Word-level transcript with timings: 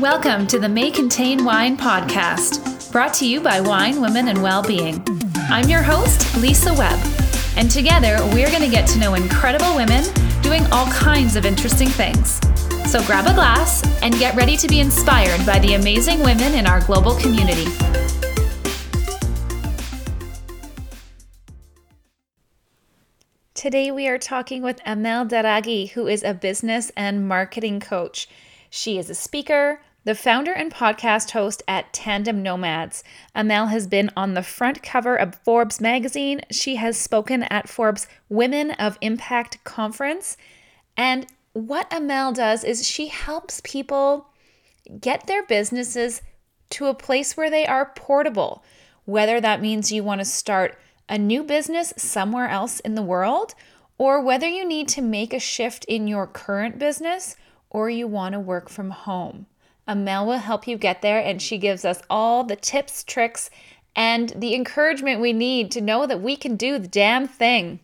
Welcome 0.00 0.46
to 0.46 0.60
the 0.60 0.68
May 0.68 0.92
Contain 0.92 1.44
Wine 1.44 1.76
podcast, 1.76 2.92
brought 2.92 3.12
to 3.14 3.26
you 3.26 3.40
by 3.40 3.60
Wine, 3.60 4.00
Women, 4.00 4.28
and 4.28 4.40
Wellbeing. 4.40 5.04
I'm 5.50 5.68
your 5.68 5.82
host, 5.82 6.36
Lisa 6.36 6.72
Webb, 6.72 7.00
and 7.56 7.68
together 7.68 8.16
we're 8.32 8.46
going 8.46 8.62
to 8.62 8.68
get 8.68 8.88
to 8.90 9.00
know 9.00 9.14
incredible 9.14 9.74
women 9.74 10.04
doing 10.40 10.64
all 10.70 10.86
kinds 10.92 11.34
of 11.34 11.44
interesting 11.44 11.88
things. 11.88 12.38
So 12.88 13.02
grab 13.06 13.26
a 13.26 13.34
glass 13.34 13.82
and 14.00 14.16
get 14.20 14.36
ready 14.36 14.56
to 14.58 14.68
be 14.68 14.78
inspired 14.78 15.44
by 15.44 15.58
the 15.58 15.74
amazing 15.74 16.20
women 16.20 16.54
in 16.54 16.68
our 16.68 16.80
global 16.82 17.16
community. 17.16 17.66
Today 23.54 23.90
we 23.90 24.06
are 24.06 24.18
talking 24.18 24.62
with 24.62 24.80
Amel 24.86 25.26
Derragui, 25.26 25.90
who 25.90 26.06
is 26.06 26.22
a 26.22 26.34
business 26.34 26.92
and 26.96 27.26
marketing 27.26 27.80
coach. 27.80 28.28
She 28.70 28.96
is 28.96 29.10
a 29.10 29.14
speaker, 29.16 29.80
the 30.04 30.14
founder 30.14 30.52
and 30.52 30.72
podcast 30.72 31.32
host 31.32 31.62
at 31.68 31.92
Tandem 31.92 32.42
Nomads. 32.42 33.04
Amel 33.34 33.66
has 33.66 33.86
been 33.86 34.10
on 34.16 34.34
the 34.34 34.42
front 34.42 34.82
cover 34.82 35.16
of 35.16 35.34
Forbes 35.44 35.80
magazine. 35.80 36.40
She 36.50 36.76
has 36.76 36.96
spoken 36.96 37.42
at 37.44 37.68
Forbes 37.68 38.06
Women 38.28 38.70
of 38.72 38.96
Impact 39.00 39.62
conference. 39.64 40.36
And 40.96 41.26
what 41.52 41.92
Amel 41.92 42.32
does 42.32 42.64
is 42.64 42.86
she 42.86 43.08
helps 43.08 43.60
people 43.64 44.28
get 45.00 45.26
their 45.26 45.44
businesses 45.44 46.22
to 46.70 46.86
a 46.86 46.94
place 46.94 47.36
where 47.36 47.50
they 47.50 47.66
are 47.66 47.92
portable, 47.96 48.62
whether 49.04 49.40
that 49.40 49.60
means 49.60 49.90
you 49.90 50.04
want 50.04 50.20
to 50.20 50.24
start 50.24 50.78
a 51.08 51.18
new 51.18 51.42
business 51.42 51.92
somewhere 51.96 52.48
else 52.48 52.80
in 52.80 52.94
the 52.94 53.02
world, 53.02 53.54
or 53.96 54.22
whether 54.22 54.48
you 54.48 54.66
need 54.66 54.86
to 54.88 55.02
make 55.02 55.32
a 55.32 55.40
shift 55.40 55.84
in 55.86 56.06
your 56.06 56.26
current 56.26 56.78
business 56.78 57.36
or 57.70 57.90
you 57.90 58.06
want 58.06 58.32
to 58.32 58.40
work 58.40 58.68
from 58.68 58.90
home. 58.90 59.46
Amel 59.88 60.26
will 60.26 60.38
help 60.38 60.68
you 60.68 60.76
get 60.76 61.02
there, 61.02 61.18
and 61.18 61.40
she 61.40 61.56
gives 61.58 61.84
us 61.84 62.02
all 62.10 62.44
the 62.44 62.56
tips, 62.56 63.02
tricks, 63.02 63.50
and 63.96 64.28
the 64.36 64.54
encouragement 64.54 65.20
we 65.20 65.32
need 65.32 65.70
to 65.72 65.80
know 65.80 66.06
that 66.06 66.20
we 66.20 66.36
can 66.36 66.56
do 66.56 66.78
the 66.78 66.86
damn 66.86 67.26
thing. 67.26 67.80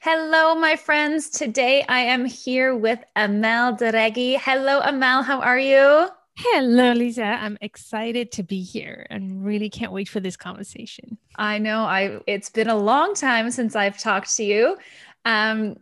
Hello, 0.00 0.56
my 0.56 0.74
friends. 0.74 1.30
Today 1.30 1.84
I 1.88 2.00
am 2.00 2.24
here 2.24 2.74
with 2.74 2.98
Amel 3.14 3.76
Derragui. 3.76 4.36
Hello, 4.36 4.80
Amel. 4.80 5.22
How 5.22 5.40
are 5.40 5.60
you? 5.60 6.08
Hello, 6.36 6.92
Lisa. 6.92 7.24
I'm 7.24 7.56
excited 7.60 8.32
to 8.32 8.42
be 8.42 8.62
here 8.62 9.06
and 9.10 9.44
really 9.44 9.70
can't 9.70 9.92
wait 9.92 10.08
for 10.08 10.18
this 10.18 10.36
conversation. 10.36 11.18
I 11.36 11.58
know. 11.58 11.84
I 11.84 12.18
it's 12.26 12.50
been 12.50 12.68
a 12.68 12.76
long 12.76 13.14
time 13.14 13.52
since 13.52 13.76
I've 13.76 13.96
talked 13.98 14.34
to 14.36 14.42
you. 14.42 14.76
Um, 15.24 15.76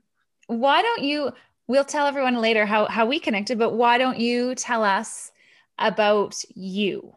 why 0.49 0.83
don't 0.83 1.03
you 1.03 1.33
we'll 1.71 1.85
tell 1.85 2.09
everyone 2.09 2.35
later 2.41 2.67
how, 2.67 2.87
how 2.87 3.07
we 3.07 3.21
connected, 3.21 3.57
but 3.57 3.75
why 3.75 3.97
don't 3.97 4.19
you 4.19 4.57
tell 4.57 4.83
us 4.83 5.31
about 5.79 6.43
you? 6.57 7.15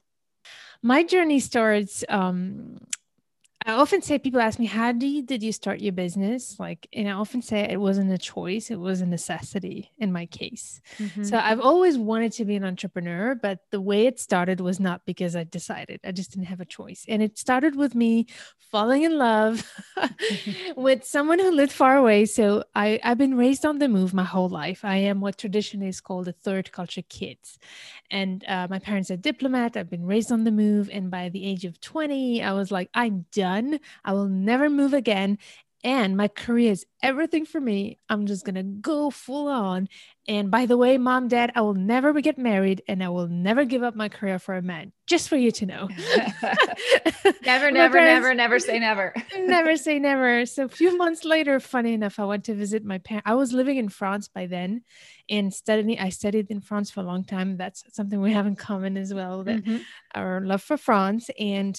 My 0.84 1.02
journey 1.02 1.40
starts 1.40 2.04
um, 2.08 2.78
I 3.66 3.74
often 3.74 4.02
say 4.02 4.20
people 4.20 4.42
ask 4.42 4.60
me, 4.60 4.66
how 4.66 4.92
do 4.92 5.08
you, 5.08 5.22
did 5.22 5.42
you 5.42 5.52
start 5.52 5.80
your 5.80 5.94
business? 5.94 6.60
Like, 6.60 6.88
and 6.92 7.08
I 7.08 7.14
often 7.14 7.42
say 7.42 7.62
it 7.62 7.80
wasn't 7.80 8.12
a 8.12 8.18
choice, 8.18 8.70
it 8.70 8.80
was 8.80 9.02
a 9.02 9.06
necessity 9.06 9.92
in 9.98 10.12
my 10.12 10.26
case. 10.26 10.82
Mm-hmm. 10.98 11.24
So 11.24 11.38
I've 11.38 11.62
always 11.62 11.98
wanted 11.98 12.34
to 12.34 12.46
be 12.46 12.56
an 12.56 12.66
entrepreneur, 12.66 13.36
but 13.36 13.60
the 13.72 13.80
way 13.80 14.06
it 14.06 14.20
started 14.20 14.60
was 14.60 14.80
not 14.80 15.06
because 15.06 15.36
I 15.36 15.46
decided. 15.46 16.02
I 16.04 16.12
just 16.12 16.32
didn't 16.32 16.48
have 16.48 16.60
a 16.60 16.66
choice. 16.66 17.06
And 17.08 17.22
it 17.22 17.38
started 17.38 17.76
with 17.76 17.96
me 17.96 18.28
falling 18.60 19.04
in 19.04 19.18
love 19.18 19.72
with 20.76 21.06
someone 21.06 21.40
who 21.40 21.52
lived 21.52 21.72
far 21.72 21.96
away. 21.96 22.26
So 22.26 22.64
I, 22.76 23.00
I've 23.04 23.18
been 23.18 23.38
raised 23.38 23.66
on 23.66 23.80
the 23.80 23.88
move 23.88 24.14
my 24.14 24.24
whole 24.24 24.50
life. 24.50 24.84
I 24.84 24.98
am 24.98 25.22
what 25.22 25.38
traditionally 25.38 25.88
is 25.88 26.02
called 26.02 26.28
a 26.28 26.34
third 26.34 26.72
culture 26.72 27.04
kid, 27.08 27.38
And 28.12 28.44
uh, 28.48 28.68
my 28.70 28.80
parents 28.80 29.10
are 29.12 29.18
diplomat. 29.18 29.78
I've 29.78 29.90
been 29.90 30.06
raised 30.06 30.32
on 30.32 30.44
the 30.44 30.52
move. 30.52 30.90
And 30.92 31.10
by 31.10 31.30
the 31.30 31.46
age 31.46 31.66
of 31.66 31.80
20, 31.80 32.44
I 32.44 32.52
was 32.54 32.72
like, 32.72 32.90
I'm 32.94 33.26
done 33.32 33.53
done. 33.62 33.80
I 34.04 34.14
will 34.14 34.28
never 34.28 34.70
move 34.70 34.94
again. 34.94 35.38
And 35.86 36.16
my 36.16 36.30
career 36.30 36.72
is 36.72 36.86
everything 37.02 37.46
for 37.46 37.60
me. 37.60 38.00
I'm 38.08 38.26
just 38.26 38.46
going 38.46 38.56
to 38.56 38.64
go 38.64 39.10
full 39.10 39.50
on. 39.50 39.90
And 40.30 40.50
by 40.50 40.66
the 40.66 40.78
way, 40.78 40.98
mom, 40.98 41.28
dad, 41.28 41.52
I 41.56 41.62
will 41.62 41.74
never 41.74 42.14
get 42.22 42.38
married 42.38 42.82
and 42.88 43.04
I 43.04 43.10
will 43.10 43.28
never 43.28 43.66
give 43.66 43.84
up 43.84 43.94
my 43.94 44.08
career 44.08 44.40
for 44.40 44.56
a 44.56 44.62
man, 44.62 44.94
just 45.08 45.28
for 45.28 45.36
you 45.36 45.52
to 45.52 45.66
know. 45.66 45.90
never, 47.44 47.70
never, 47.72 47.98
parents, 47.98 48.24
never, 48.24 48.34
never 48.34 48.60
say 48.60 48.80
never. 48.80 49.14
never 49.38 49.76
say 49.76 50.00
never. 50.00 50.46
So 50.46 50.64
a 50.64 50.70
few 50.70 50.98
months 50.98 51.26
later, 51.26 51.60
funny 51.60 51.92
enough, 51.92 52.18
I 52.18 52.24
went 52.24 52.46
to 52.46 52.56
visit 52.56 52.86
my 52.86 53.00
parents. 53.00 53.28
I 53.30 53.36
was 53.36 53.52
living 53.52 53.76
in 53.76 53.90
France 53.90 54.30
by 54.30 54.46
then 54.46 54.84
and 55.30 55.54
studying. 55.54 56.00
I 56.00 56.08
studied 56.08 56.50
in 56.50 56.62
France 56.62 56.92
for 56.92 57.02
a 57.02 57.04
long 57.04 57.26
time. 57.26 57.58
That's 57.58 57.84
something 57.94 58.22
we 58.22 58.32
have 58.32 58.48
in 58.48 58.56
common 58.56 58.96
as 58.96 59.14
well, 59.14 59.44
that 59.44 59.66
mm-hmm. 59.66 59.78
our 60.16 60.40
love 60.40 60.64
for 60.64 60.78
France. 60.78 61.30
And 61.38 61.78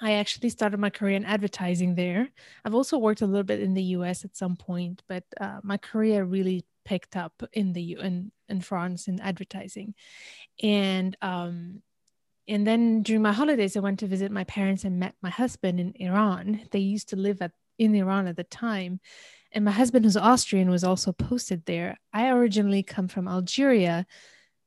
I 0.00 0.12
actually 0.12 0.48
started 0.48 0.80
my 0.80 0.90
career 0.90 1.16
in 1.16 1.24
advertising 1.24 1.94
there. 1.94 2.28
I've 2.64 2.74
also 2.74 2.96
worked 2.98 3.20
a 3.20 3.26
little 3.26 3.44
bit 3.44 3.60
in 3.60 3.74
the 3.74 3.82
US 3.96 4.24
at 4.24 4.36
some 4.36 4.56
point, 4.56 5.02
but 5.08 5.24
uh, 5.40 5.60
my 5.62 5.76
career 5.76 6.24
really 6.24 6.64
picked 6.84 7.16
up 7.16 7.42
in 7.52 7.72
the 7.72 7.98
in 8.00 8.32
in 8.48 8.60
France 8.60 9.08
in 9.08 9.20
advertising, 9.20 9.94
and 10.62 11.16
um, 11.20 11.82
and 12.48 12.66
then 12.66 13.02
during 13.02 13.22
my 13.22 13.32
holidays, 13.32 13.76
I 13.76 13.80
went 13.80 14.00
to 14.00 14.06
visit 14.06 14.32
my 14.32 14.44
parents 14.44 14.84
and 14.84 14.98
met 14.98 15.14
my 15.22 15.30
husband 15.30 15.78
in 15.78 15.92
Iran. 15.96 16.62
They 16.70 16.80
used 16.80 17.10
to 17.10 17.16
live 17.16 17.42
at 17.42 17.52
in 17.78 17.94
Iran 17.94 18.26
at 18.26 18.36
the 18.36 18.44
time, 18.44 19.00
and 19.52 19.64
my 19.64 19.70
husband, 19.70 20.04
who's 20.04 20.16
Austrian, 20.16 20.70
was 20.70 20.84
also 20.84 21.12
posted 21.12 21.66
there. 21.66 21.98
I 22.12 22.30
originally 22.30 22.82
come 22.82 23.08
from 23.08 23.28
Algeria 23.28 24.06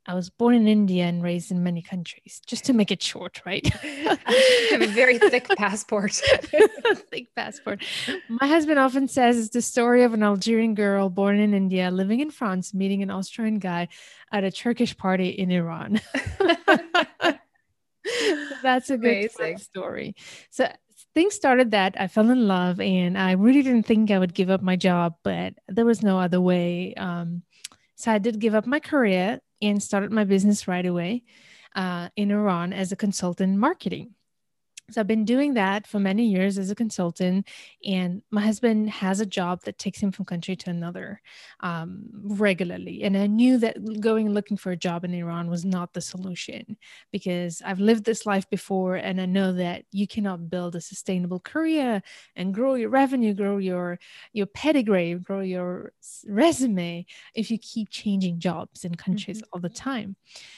I 0.06 0.16
was 0.16 0.30
born 0.30 0.54
in 0.54 0.68
India 0.68 1.06
and 1.06 1.24
raised 1.24 1.50
in 1.50 1.64
many 1.64 1.82
countries, 1.82 2.42
just 2.46 2.66
to 2.66 2.74
make 2.74 2.92
it 2.92 3.02
short, 3.02 3.42
right? 3.46 3.66
I 3.84 4.68
have 4.72 4.82
a 4.82 4.88
very 4.88 5.18
thick 5.18 5.48
passport. 5.58 6.12
thick 7.10 7.34
passport. 7.36 7.84
My 8.28 8.48
husband 8.48 8.80
often 8.80 9.08
says 9.08 9.38
it's 9.38 9.50
the 9.50 9.62
story 9.62 10.04
of 10.04 10.14
an 10.14 10.22
Algerian 10.22 10.76
girl 10.76 11.10
born 11.10 11.40
in 11.40 11.54
India, 11.54 11.90
living 11.90 12.20
in 12.20 12.32
France, 12.32 12.74
meeting 12.74 13.02
an 13.02 13.12
Austrian 13.12 13.60
guy 13.60 13.88
at 14.32 14.44
a 14.44 14.52
Turkish 14.52 14.98
party 14.98 15.30
in 15.30 15.52
Iran. 15.52 16.02
That's 18.62 18.90
a 18.90 18.98
good 18.98 19.32
story. 19.60 20.16
So 20.50 20.68
things 21.14 21.34
started 21.34 21.72
that 21.72 21.96
I 21.98 22.08
fell 22.08 22.30
in 22.30 22.46
love, 22.48 22.82
and 22.82 23.18
I 23.18 23.34
really 23.34 23.62
didn't 23.62 23.86
think 23.86 24.12
I 24.12 24.20
would 24.20 24.34
give 24.34 24.50
up 24.50 24.62
my 24.62 24.76
job, 24.76 25.16
but 25.24 25.54
there 25.70 25.86
was 25.86 26.04
no 26.04 26.20
other 26.20 26.42
way. 26.42 26.94
Um, 26.96 27.44
so 27.96 28.12
I 28.12 28.18
did 28.18 28.40
give 28.40 28.54
up 28.56 28.66
my 28.66 28.82
career 28.82 29.40
and 29.64 29.82
started 29.82 30.12
my 30.12 30.24
business 30.24 30.68
right 30.68 30.86
away 30.86 31.24
uh, 31.76 32.10
in 32.16 32.32
Iran 32.32 32.74
as 32.74 32.92
a 32.92 32.96
consultant 32.96 33.54
in 33.54 33.60
marketing. 33.60 34.16
So 34.94 35.02
I've 35.02 35.08
been 35.08 35.26
doing 35.26 35.56
that 35.56 35.88
for 35.88 36.00
many 36.00 36.28
years 36.28 36.58
as 36.58 36.70
a 36.70 36.76
consultant, 36.76 37.48
and 37.86 38.22
my 38.30 38.42
husband 38.42 38.90
has 38.90 39.20
a 39.20 39.26
job 39.26 39.64
that 39.64 39.78
takes 39.78 40.00
him 40.00 40.12
from 40.12 40.26
country 40.26 40.56
to 40.56 40.70
another 40.70 41.22
um, 41.62 42.04
regularly. 42.24 43.04
And 43.04 43.18
I 43.18 43.28
knew 43.28 43.58
that 43.58 44.02
going 44.02 44.30
looking 44.30 44.58
for 44.58 44.72
a 44.72 44.78
job 44.78 45.04
in 45.04 45.14
Iran 45.14 45.50
was 45.50 45.66
not 45.66 45.94
the 45.94 46.02
solution 46.02 46.78
because 47.12 47.62
I've 47.66 47.80
lived 47.80 48.06
this 48.06 48.26
life 48.26 48.50
before, 48.50 48.96
and 48.96 49.20
I 49.20 49.26
know 49.26 49.54
that 49.54 49.86
you 49.92 50.08
cannot 50.08 50.50
build 50.50 50.76
a 50.76 50.82
sustainable 50.82 51.40
career 51.40 52.02
and 52.36 52.54
grow 52.54 52.76
your 52.76 52.90
revenue, 52.90 53.34
grow 53.34 53.58
your 53.58 54.00
your 54.32 54.46
pedigree, 54.46 55.16
grow 55.16 55.42
your 55.42 55.94
resume 56.28 57.06
if 57.34 57.50
you 57.50 57.58
keep 57.58 57.90
changing 57.90 58.40
jobs 58.40 58.86
in 58.86 58.96
countries 58.96 59.38
mm-hmm. 59.38 59.50
all 59.54 59.60
the 59.60 59.70
time. 59.70 60.16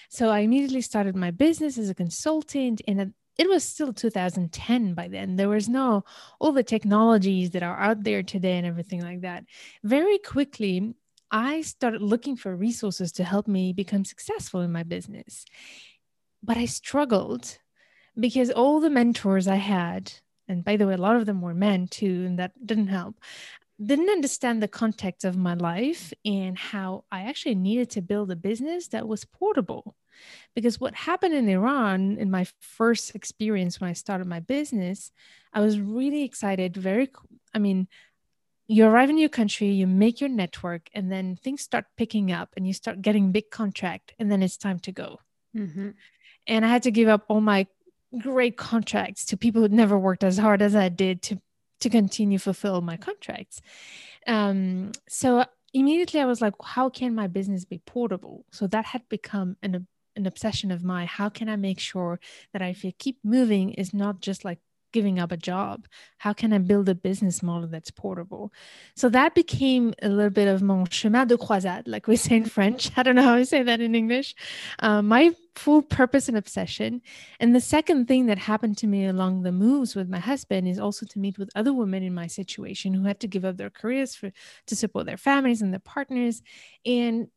So 0.09 0.29
I 0.29 0.39
immediately 0.39 0.81
started 0.81 1.15
my 1.15 1.31
business 1.31 1.77
as 1.77 1.89
a 1.89 1.95
consultant, 1.95 2.81
and 2.87 3.13
it 3.37 3.49
was 3.49 3.63
still 3.63 3.93
2010 3.93 4.93
by 4.93 5.07
then. 5.07 5.35
There 5.35 5.49
was 5.49 5.67
no 5.67 6.03
all 6.39 6.51
the 6.51 6.63
technologies 6.63 7.51
that 7.51 7.63
are 7.63 7.77
out 7.77 8.03
there 8.03 8.23
today 8.23 8.57
and 8.57 8.65
everything 8.65 9.01
like 9.01 9.21
that. 9.21 9.45
Very 9.83 10.17
quickly, 10.17 10.93
I 11.31 11.61
started 11.61 12.01
looking 12.01 12.37
for 12.37 12.55
resources 12.55 13.11
to 13.13 13.23
help 13.23 13.47
me 13.47 13.73
become 13.73 14.05
successful 14.05 14.61
in 14.61 14.71
my 14.71 14.83
business. 14.83 15.45
But 16.43 16.57
I 16.57 16.65
struggled 16.65 17.57
because 18.17 18.51
all 18.51 18.79
the 18.79 18.89
mentors 18.89 19.47
I 19.47 19.55
had, 19.55 20.13
and 20.47 20.63
by 20.63 20.77
the 20.77 20.87
way, 20.87 20.93
a 20.93 20.97
lot 20.97 21.15
of 21.15 21.25
them 21.25 21.41
were 21.41 21.53
men 21.53 21.87
too, 21.87 22.23
and 22.25 22.39
that 22.39 22.53
didn't 22.65 22.87
help 22.87 23.15
didn't 23.83 24.09
understand 24.09 24.63
the 24.63 24.67
context 24.67 25.25
of 25.25 25.35
my 25.35 25.53
life 25.53 26.13
and 26.23 26.57
how 26.57 27.03
I 27.11 27.23
actually 27.23 27.55
needed 27.55 27.89
to 27.91 28.01
build 28.01 28.31
a 28.31 28.35
business 28.35 28.87
that 28.89 29.07
was 29.07 29.25
portable. 29.25 29.95
Because 30.53 30.79
what 30.79 30.95
happened 30.95 31.33
in 31.33 31.49
Iran 31.49 32.17
in 32.17 32.31
my 32.31 32.45
first 32.59 33.15
experience 33.15 33.79
when 33.79 33.89
I 33.89 33.93
started 33.93 34.27
my 34.27 34.39
business, 34.39 35.11
I 35.53 35.61
was 35.61 35.79
really 35.79 36.23
excited. 36.23 36.77
Very, 36.77 37.09
I 37.53 37.59
mean, 37.59 37.87
you 38.67 38.85
arrive 38.85 39.09
in 39.09 39.17
your 39.17 39.29
country, 39.29 39.67
you 39.67 39.87
make 39.87 40.19
your 40.21 40.29
network, 40.29 40.89
and 40.93 41.11
then 41.11 41.35
things 41.35 41.61
start 41.61 41.85
picking 41.97 42.31
up 42.31 42.49
and 42.57 42.65
you 42.65 42.73
start 42.73 43.01
getting 43.01 43.31
big 43.31 43.49
contract, 43.51 44.13
and 44.17 44.31
then 44.31 44.41
it's 44.41 44.57
time 44.57 44.79
to 44.79 44.91
go. 44.91 45.19
Mm-hmm. 45.55 45.91
And 46.47 46.65
I 46.65 46.69
had 46.69 46.83
to 46.83 46.91
give 46.91 47.07
up 47.07 47.25
all 47.27 47.41
my 47.41 47.67
great 48.19 48.57
contracts 48.57 49.25
to 49.25 49.37
people 49.37 49.61
who'd 49.61 49.73
never 49.73 49.97
worked 49.97 50.23
as 50.23 50.37
hard 50.37 50.61
as 50.61 50.75
I 50.75 50.89
did 50.89 51.21
to 51.23 51.41
to 51.81 51.89
continue 51.89 52.39
fulfill 52.39 52.81
my 52.81 52.97
contracts. 52.97 53.61
Um, 54.25 54.93
so 55.07 55.45
immediately 55.73 56.21
I 56.21 56.25
was 56.25 56.41
like, 56.41 56.53
how 56.63 56.89
can 56.89 57.13
my 57.13 57.27
business 57.27 57.65
be 57.65 57.79
portable? 57.79 58.45
So 58.51 58.65
that 58.67 58.85
had 58.85 59.07
become 59.09 59.57
an 59.61 59.87
an 60.15 60.25
obsession 60.25 60.71
of 60.71 60.83
mine. 60.83 61.07
How 61.07 61.29
can 61.29 61.49
I 61.49 61.55
make 61.55 61.79
sure 61.79 62.19
that 62.53 62.61
I 62.61 62.75
keep 62.97 63.19
moving 63.23 63.71
is 63.71 63.93
not 63.93 64.21
just 64.21 64.45
like 64.45 64.59
giving 64.95 65.19
up 65.19 65.31
a 65.31 65.37
job? 65.37 65.87
How 66.19 66.31
can 66.31 66.53
I 66.53 66.57
build 66.57 66.87
a 66.87 66.95
business 66.95 67.43
model 67.43 67.67
that's 67.67 67.91
portable? 67.91 68.53
So 68.95 69.09
that 69.09 69.35
became 69.35 69.93
a 70.01 70.07
little 70.07 70.29
bit 70.29 70.47
of 70.47 70.61
mon 70.61 70.85
chemin 70.87 71.27
de 71.27 71.37
croisade, 71.37 71.85
like 71.85 72.07
we 72.07 72.15
say 72.25 72.37
in 72.37 72.45
French. 72.45 72.91
I 72.97 73.03
don't 73.03 73.15
know 73.15 73.23
how 73.29 73.35
I 73.35 73.43
say 73.43 73.61
that 73.63 73.81
in 73.81 73.93
English. 73.93 74.33
Um, 74.79 75.09
my 75.09 75.35
full 75.55 75.81
purpose 75.81 76.29
and 76.29 76.37
obsession. 76.37 77.01
And 77.41 77.53
the 77.53 77.61
second 77.61 78.07
thing 78.07 78.27
that 78.27 78.37
happened 78.37 78.77
to 78.79 78.87
me 78.87 79.05
along 79.05 79.43
the 79.43 79.51
moves 79.51 79.95
with 79.95 80.07
my 80.09 80.19
husband 80.19 80.67
is 80.67 80.79
also 80.79 81.05
to 81.05 81.19
meet 81.19 81.37
with 81.37 81.49
other 81.55 81.73
women 81.73 82.01
in 82.01 82.13
my 82.13 82.27
situation 82.27 82.93
who 82.93 83.03
had 83.03 83.19
to 83.19 83.27
give 83.27 83.43
up 83.43 83.57
their 83.57 83.69
careers 83.69 84.15
for 84.15 84.31
to 84.67 84.75
support 84.75 85.05
their 85.05 85.17
families 85.17 85.61
and 85.61 85.73
their 85.73 85.87
partners, 85.95 86.41
and 86.85 87.27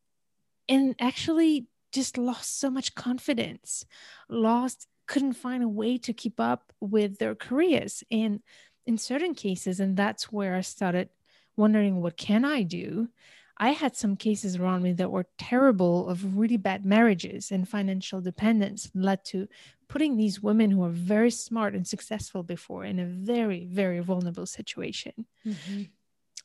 and 0.69 0.95
actually 1.01 1.67
just 1.93 2.19
lost 2.19 2.59
so 2.61 2.71
much 2.71 2.95
confidence, 2.95 3.85
lost 4.29 4.87
couldn't 5.09 5.33
find 5.33 5.65
a 5.65 5.69
way 5.69 5.99
to 5.99 6.13
keep 6.13 6.39
up 6.39 6.73
with 6.81 7.19
their 7.19 7.35
careers 7.35 8.05
and 8.11 8.41
in 8.87 8.97
certain 8.97 9.35
cases 9.35 9.81
and 9.81 9.97
that's 9.97 10.31
where 10.31 10.55
i 10.55 10.61
started 10.61 11.09
wondering 11.57 12.01
what 12.01 12.17
can 12.17 12.45
i 12.45 12.63
do 12.63 13.09
i 13.57 13.71
had 13.71 13.97
some 13.97 14.17
cases 14.17 14.57
around 14.57 14.83
me 14.83 14.93
that 14.93 15.11
were 15.11 15.27
terrible 15.39 16.09
of 16.09 16.37
really 16.37 16.57
bad 16.57 16.85
marriages 16.85 17.51
and 17.51 17.69
financial 17.69 18.21
dependence 18.21 18.91
led 18.95 19.25
to 19.25 19.49
putting 19.89 20.17
these 20.17 20.43
women 20.43 20.71
who 20.71 20.85
are 20.85 20.91
very 20.91 21.31
smart 21.31 21.75
and 21.75 21.87
successful 21.87 22.43
before 22.43 22.85
in 22.85 23.01
a 23.01 23.07
very 23.07 23.65
very 23.65 24.01
vulnerable 24.01 24.47
situation 24.47 25.27
mm-hmm. 25.45 25.83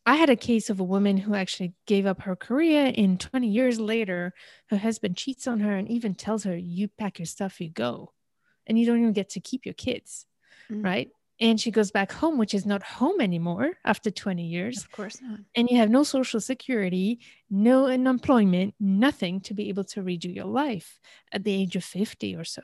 I 0.05 0.15
had 0.15 0.29
a 0.29 0.35
case 0.35 0.69
of 0.69 0.79
a 0.79 0.83
woman 0.83 1.17
who 1.17 1.33
actually 1.33 1.73
gave 1.87 2.05
up 2.05 2.21
her 2.21 2.35
career, 2.35 2.91
and 2.95 3.19
20 3.19 3.47
years 3.47 3.79
later, 3.79 4.33
her 4.69 4.77
husband 4.77 5.15
cheats 5.15 5.47
on 5.47 5.61
her 5.61 5.75
and 5.75 5.89
even 5.89 6.13
tells 6.13 6.43
her, 6.43 6.55
You 6.57 6.89
pack 6.89 7.19
your 7.19 7.25
stuff, 7.25 7.61
you 7.61 7.69
go 7.69 8.11
and 8.67 8.79
you 8.79 8.85
don't 8.85 8.99
even 8.99 9.13
get 9.13 9.29
to 9.29 9.39
keep 9.39 9.65
your 9.65 9.73
kids, 9.73 10.25
mm. 10.71 10.83
right? 10.83 11.09
And 11.39 11.59
she 11.59 11.71
goes 11.71 11.91
back 11.91 12.11
home, 12.11 12.37
which 12.37 12.53
is 12.53 12.65
not 12.65 12.83
home 12.83 13.19
anymore 13.19 13.71
after 13.83 14.11
20 14.11 14.45
years. 14.45 14.77
Of 14.77 14.91
course 14.91 15.19
not. 15.21 15.39
And 15.55 15.67
you 15.69 15.77
have 15.77 15.89
no 15.89 16.03
social 16.03 16.39
security, 16.39 17.19
no 17.49 17.87
unemployment, 17.87 18.75
nothing 18.79 19.41
to 19.41 19.53
be 19.53 19.69
able 19.69 19.83
to 19.85 20.01
redo 20.01 20.33
your 20.33 20.45
life 20.45 20.99
at 21.31 21.43
the 21.43 21.53
age 21.53 21.75
of 21.75 21.83
50 21.83 22.35
or 22.35 22.43
so. 22.43 22.61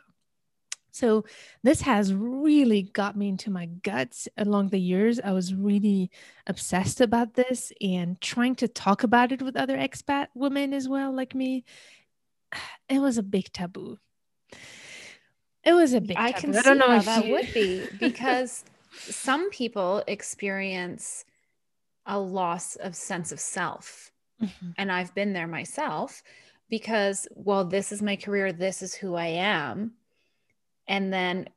So 0.92 1.26
this 1.64 1.82
has 1.82 2.14
really 2.14 2.84
got 2.84 3.16
me 3.16 3.30
into 3.30 3.52
my 3.52 3.68
guts 3.68 4.28
along 4.38 4.70
the 4.70 4.80
years. 4.80 5.20
I 5.20 5.32
was 5.32 5.54
really 5.54 6.12
obsessed 6.48 7.02
about 7.02 7.36
this 7.36 7.72
and 7.82 8.20
trying 8.22 8.56
to 8.56 8.68
talk 8.68 9.04
about 9.04 9.32
it 9.32 9.42
with 9.42 9.56
other 9.56 9.78
expat 9.78 10.28
women 10.34 10.74
as 10.74 10.88
well, 10.88 11.14
like 11.14 11.36
me. 11.36 11.66
It 12.90 13.00
was 13.00 13.20
a 13.20 13.24
big 13.24 13.54
taboo. 13.54 14.00
It 15.64 15.74
was 15.74 15.94
a 15.94 16.02
big. 16.02 16.18
I 16.18 16.32
can 16.32 16.56
I 16.56 16.62
don't 16.62 16.80
know 16.80 16.90
how 16.90 17.02
that 17.02 17.26
you... 17.26 17.34
would 17.34 17.54
be 17.54 17.86
because 18.00 18.64
some 18.92 19.52
people 19.52 20.04
experience 20.08 21.26
a 22.08 22.18
loss 22.18 22.76
of 22.78 22.96
sense 22.96 23.32
of 23.32 23.40
self, 23.40 24.12
mm-hmm. 24.42 24.70
and 24.78 24.92
I've 24.92 25.14
been 25.14 25.34
there 25.34 25.48
myself 25.48 26.24
because 26.70 27.28
well, 27.36 27.66
this 27.66 27.92
is 27.92 28.02
my 28.02 28.16
career, 28.16 28.52
this 28.52 28.82
is 28.82 28.96
who 28.96 29.16
I 29.16 29.28
am, 29.28 29.94
and 30.90 31.14
then 31.14 31.48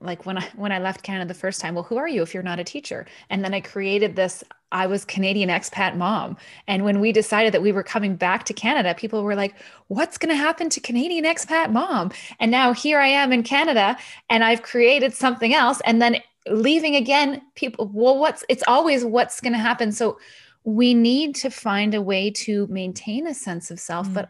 like 0.00 0.26
when 0.26 0.38
I 0.38 0.48
when 0.56 0.72
I 0.72 0.78
left 0.78 1.02
Canada 1.02 1.28
the 1.28 1.34
first 1.38 1.60
time, 1.60 1.74
well, 1.74 1.84
who 1.84 1.96
are 1.96 2.08
you 2.08 2.22
if 2.22 2.34
you're 2.34 2.42
not 2.42 2.60
a 2.60 2.64
teacher? 2.64 3.06
And 3.30 3.44
then 3.44 3.54
I 3.54 3.60
created 3.60 4.16
this 4.16 4.42
I 4.70 4.86
was 4.86 5.04
Canadian 5.04 5.48
expat 5.48 5.96
mom. 5.96 6.36
And 6.66 6.84
when 6.84 7.00
we 7.00 7.10
decided 7.10 7.54
that 7.54 7.62
we 7.62 7.72
were 7.72 7.82
coming 7.82 8.16
back 8.16 8.44
to 8.44 8.52
Canada, 8.52 8.94
people 8.94 9.22
were 9.22 9.34
like, 9.34 9.54
"What's 9.88 10.18
going 10.18 10.30
to 10.30 10.36
happen 10.36 10.68
to 10.70 10.80
Canadian 10.80 11.24
expat 11.24 11.72
mom?" 11.72 12.12
And 12.38 12.50
now 12.50 12.72
here 12.72 13.00
I 13.00 13.08
am 13.08 13.32
in 13.32 13.42
Canada 13.42 13.96
and 14.28 14.44
I've 14.44 14.62
created 14.62 15.14
something 15.14 15.54
else 15.54 15.80
and 15.84 16.00
then 16.02 16.18
leaving 16.50 16.96
again, 16.96 17.42
people, 17.54 17.90
well, 17.92 18.18
what's 18.18 18.44
it's 18.48 18.64
always 18.66 19.04
what's 19.04 19.40
going 19.40 19.52
to 19.52 19.58
happen. 19.58 19.92
So 19.92 20.18
we 20.64 20.94
need 20.94 21.34
to 21.36 21.50
find 21.50 21.94
a 21.94 22.02
way 22.02 22.30
to 22.30 22.66
maintain 22.68 23.26
a 23.26 23.34
sense 23.34 23.70
of 23.70 23.80
self, 23.80 24.06
mm-hmm. 24.06 24.14
but 24.14 24.28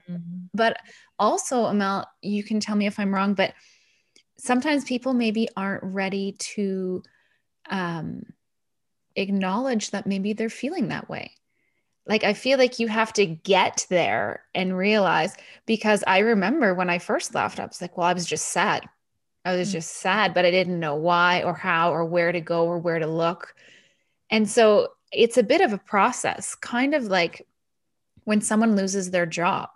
but 0.54 0.76
also 1.18 1.64
Amel, 1.64 2.06
you 2.22 2.44
can 2.44 2.60
tell 2.60 2.76
me 2.76 2.86
if 2.86 2.98
I'm 2.98 3.14
wrong, 3.14 3.34
but 3.34 3.54
sometimes 4.38 4.84
people 4.84 5.14
maybe 5.14 5.48
aren't 5.56 5.82
ready 5.82 6.32
to 6.38 7.02
um, 7.68 8.22
acknowledge 9.16 9.90
that 9.90 10.06
maybe 10.06 10.32
they're 10.32 10.48
feeling 10.48 10.88
that 10.88 11.08
way. 11.08 11.32
Like, 12.06 12.24
I 12.24 12.32
feel 12.32 12.56
like 12.56 12.78
you 12.78 12.88
have 12.88 13.12
to 13.14 13.26
get 13.26 13.86
there 13.90 14.44
and 14.54 14.76
realize 14.76 15.34
because 15.66 16.02
I 16.06 16.18
remember 16.18 16.72
when 16.74 16.88
I 16.88 16.98
first 16.98 17.34
left, 17.34 17.60
I 17.60 17.66
was 17.66 17.82
like, 17.82 17.98
well, 17.98 18.06
I 18.06 18.14
was 18.14 18.24
just 18.24 18.48
sad. 18.48 18.88
I 19.44 19.54
was 19.54 19.68
mm-hmm. 19.68 19.78
just 19.78 19.96
sad, 19.96 20.32
but 20.32 20.46
I 20.46 20.50
didn't 20.50 20.80
know 20.80 20.94
why 20.94 21.42
or 21.42 21.54
how 21.54 21.92
or 21.92 22.04
where 22.06 22.32
to 22.32 22.40
go 22.40 22.64
or 22.64 22.78
where 22.78 22.98
to 22.98 23.06
look. 23.06 23.54
And 24.30 24.48
so 24.48 24.88
it's 25.12 25.36
a 25.36 25.42
bit 25.42 25.60
of 25.60 25.72
a 25.72 25.78
process, 25.78 26.54
kind 26.54 26.94
of 26.94 27.04
like 27.04 27.46
when 28.24 28.40
someone 28.40 28.76
loses 28.76 29.10
their 29.10 29.26
job 29.26 29.68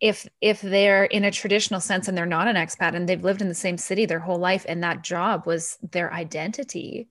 if 0.00 0.26
if 0.40 0.60
they're 0.60 1.04
in 1.04 1.24
a 1.24 1.30
traditional 1.30 1.80
sense 1.80 2.08
and 2.08 2.16
they're 2.16 2.26
not 2.26 2.48
an 2.48 2.56
expat 2.56 2.94
and 2.94 3.08
they've 3.08 3.24
lived 3.24 3.40
in 3.40 3.48
the 3.48 3.54
same 3.54 3.78
city 3.78 4.04
their 4.04 4.18
whole 4.18 4.38
life 4.38 4.66
and 4.68 4.82
that 4.82 5.02
job 5.02 5.46
was 5.46 5.78
their 5.90 6.12
identity 6.12 7.08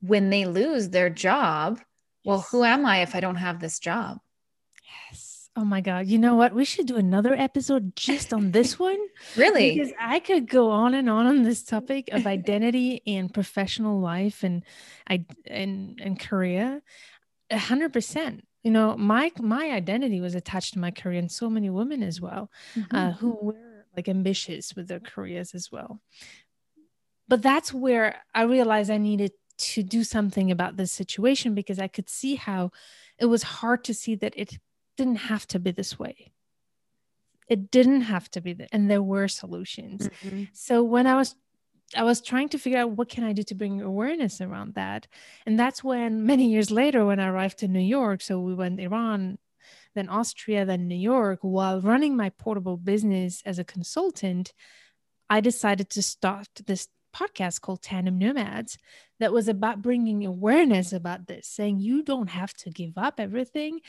when 0.00 0.30
they 0.30 0.44
lose 0.46 0.88
their 0.88 1.10
job 1.10 1.80
well 2.24 2.40
who 2.50 2.64
am 2.64 2.84
i 2.84 3.02
if 3.02 3.14
i 3.14 3.20
don't 3.20 3.36
have 3.36 3.60
this 3.60 3.78
job? 3.78 4.18
Yes. 5.10 5.48
Oh 5.56 5.64
my 5.64 5.80
god. 5.80 6.06
You 6.06 6.18
know 6.18 6.36
what? 6.36 6.54
We 6.54 6.64
should 6.64 6.86
do 6.86 6.96
another 6.96 7.34
episode 7.34 7.94
just 7.96 8.32
on 8.32 8.52
this 8.52 8.78
one 8.78 8.98
really? 9.36 9.74
because 9.74 9.92
i 10.00 10.18
could 10.18 10.48
go 10.48 10.70
on 10.70 10.94
and 10.94 11.08
on 11.08 11.26
on 11.26 11.42
this 11.42 11.62
topic 11.62 12.08
of 12.12 12.26
identity 12.36 13.02
and 13.06 13.32
professional 13.32 14.00
life 14.00 14.42
and 14.42 14.64
i 15.08 15.24
and 15.46 16.00
and 16.02 16.18
career. 16.18 16.82
100% 17.50 18.40
you 18.62 18.70
know 18.70 18.96
my 18.96 19.32
my 19.40 19.70
identity 19.70 20.20
was 20.20 20.34
attached 20.34 20.74
to 20.74 20.78
my 20.78 20.90
career 20.90 21.18
and 21.18 21.32
so 21.32 21.48
many 21.48 21.70
women 21.70 22.02
as 22.02 22.20
well 22.20 22.50
mm-hmm. 22.74 22.94
uh, 22.94 23.12
who 23.12 23.36
were 23.40 23.86
like 23.96 24.08
ambitious 24.08 24.74
with 24.74 24.88
their 24.88 25.00
careers 25.00 25.54
as 25.54 25.70
well 25.72 26.00
but 27.28 27.42
that's 27.42 27.72
where 27.72 28.22
i 28.34 28.42
realized 28.42 28.90
i 28.90 28.98
needed 28.98 29.32
to 29.56 29.82
do 29.82 30.02
something 30.04 30.50
about 30.50 30.76
this 30.76 30.92
situation 30.92 31.54
because 31.54 31.78
i 31.78 31.88
could 31.88 32.08
see 32.08 32.34
how 32.34 32.70
it 33.18 33.26
was 33.26 33.42
hard 33.42 33.84
to 33.84 33.94
see 33.94 34.14
that 34.14 34.34
it 34.36 34.58
didn't 34.96 35.16
have 35.16 35.46
to 35.46 35.58
be 35.58 35.70
this 35.70 35.98
way 35.98 36.32
it 37.48 37.70
didn't 37.70 38.02
have 38.02 38.30
to 38.30 38.40
be 38.40 38.52
that 38.52 38.68
and 38.72 38.90
there 38.90 39.02
were 39.02 39.28
solutions 39.28 40.08
mm-hmm. 40.22 40.44
so 40.52 40.82
when 40.82 41.06
i 41.06 41.14
was 41.14 41.34
I 41.96 42.04
was 42.04 42.20
trying 42.20 42.48
to 42.50 42.58
figure 42.58 42.78
out 42.78 42.92
what 42.92 43.08
can 43.08 43.24
I 43.24 43.32
do 43.32 43.42
to 43.44 43.54
bring 43.54 43.80
awareness 43.80 44.40
around 44.40 44.74
that. 44.74 45.06
And 45.46 45.58
that's 45.58 45.82
when 45.82 46.26
many 46.32 46.48
years 46.48 46.70
later, 46.70 47.04
when 47.04 47.20
I 47.20 47.28
arrived 47.28 47.58
to 47.58 47.68
New 47.68 47.80
York, 47.80 48.22
so 48.22 48.40
we 48.40 48.54
went 48.54 48.80
Iran, 48.80 49.38
then 49.94 50.08
Austria, 50.08 50.64
then 50.64 50.86
New 50.86 50.94
York, 50.94 51.40
while 51.42 51.80
running 51.80 52.16
my 52.16 52.30
portable 52.30 52.76
business 52.76 53.42
as 53.44 53.58
a 53.58 53.64
consultant, 53.64 54.52
I 55.28 55.40
decided 55.40 55.90
to 55.90 56.02
start 56.02 56.48
this 56.66 56.88
podcast 57.14 57.60
called 57.60 57.82
Tandem 57.82 58.18
Nomads 58.18 58.78
that 59.18 59.32
was 59.32 59.48
about 59.48 59.82
bringing 59.82 60.24
awareness 60.24 60.92
about 60.92 61.26
this, 61.26 61.48
saying 61.48 61.80
you 61.80 62.02
don't 62.02 62.30
have 62.30 62.54
to 62.54 62.70
give 62.70 62.96
up 62.96 63.18
everything 63.18 63.80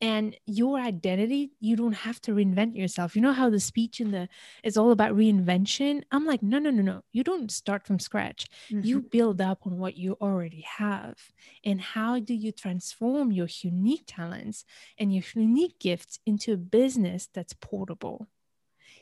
and 0.00 0.36
your 0.46 0.78
identity 0.78 1.50
you 1.60 1.76
don't 1.76 1.92
have 1.92 2.20
to 2.22 2.32
reinvent 2.32 2.76
yourself. 2.76 3.16
You 3.16 3.22
know 3.22 3.32
how 3.32 3.50
the 3.50 3.60
speech 3.60 4.00
in 4.00 4.10
the 4.10 4.28
is 4.62 4.76
all 4.76 4.90
about 4.90 5.16
reinvention? 5.16 6.02
I'm 6.10 6.26
like 6.26 6.42
no 6.42 6.58
no 6.58 6.70
no 6.70 6.82
no. 6.82 7.02
You 7.12 7.24
don't 7.24 7.50
start 7.50 7.86
from 7.86 7.98
scratch. 7.98 8.46
Mm-hmm. 8.70 8.86
you 8.86 9.00
build 9.00 9.40
up 9.40 9.66
on 9.66 9.78
what 9.78 9.96
you 9.96 10.16
already 10.20 10.64
have. 10.78 11.16
And 11.64 11.80
how 11.80 12.18
do 12.18 12.34
you 12.34 12.52
transform 12.52 13.32
your 13.32 13.48
unique 13.62 14.04
talents 14.06 14.64
and 14.98 15.12
your 15.12 15.24
unique 15.34 15.78
gifts 15.80 16.18
into 16.26 16.52
a 16.52 16.56
business 16.56 17.28
that's 17.32 17.52
portable? 17.52 18.28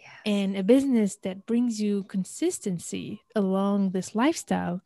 Yes. 0.00 0.20
and 0.24 0.56
a 0.56 0.62
business 0.62 1.16
that 1.22 1.46
brings 1.46 1.80
you 1.80 2.04
consistency 2.04 3.22
along 3.34 3.90
this 3.90 4.14
lifestyle 4.14 4.82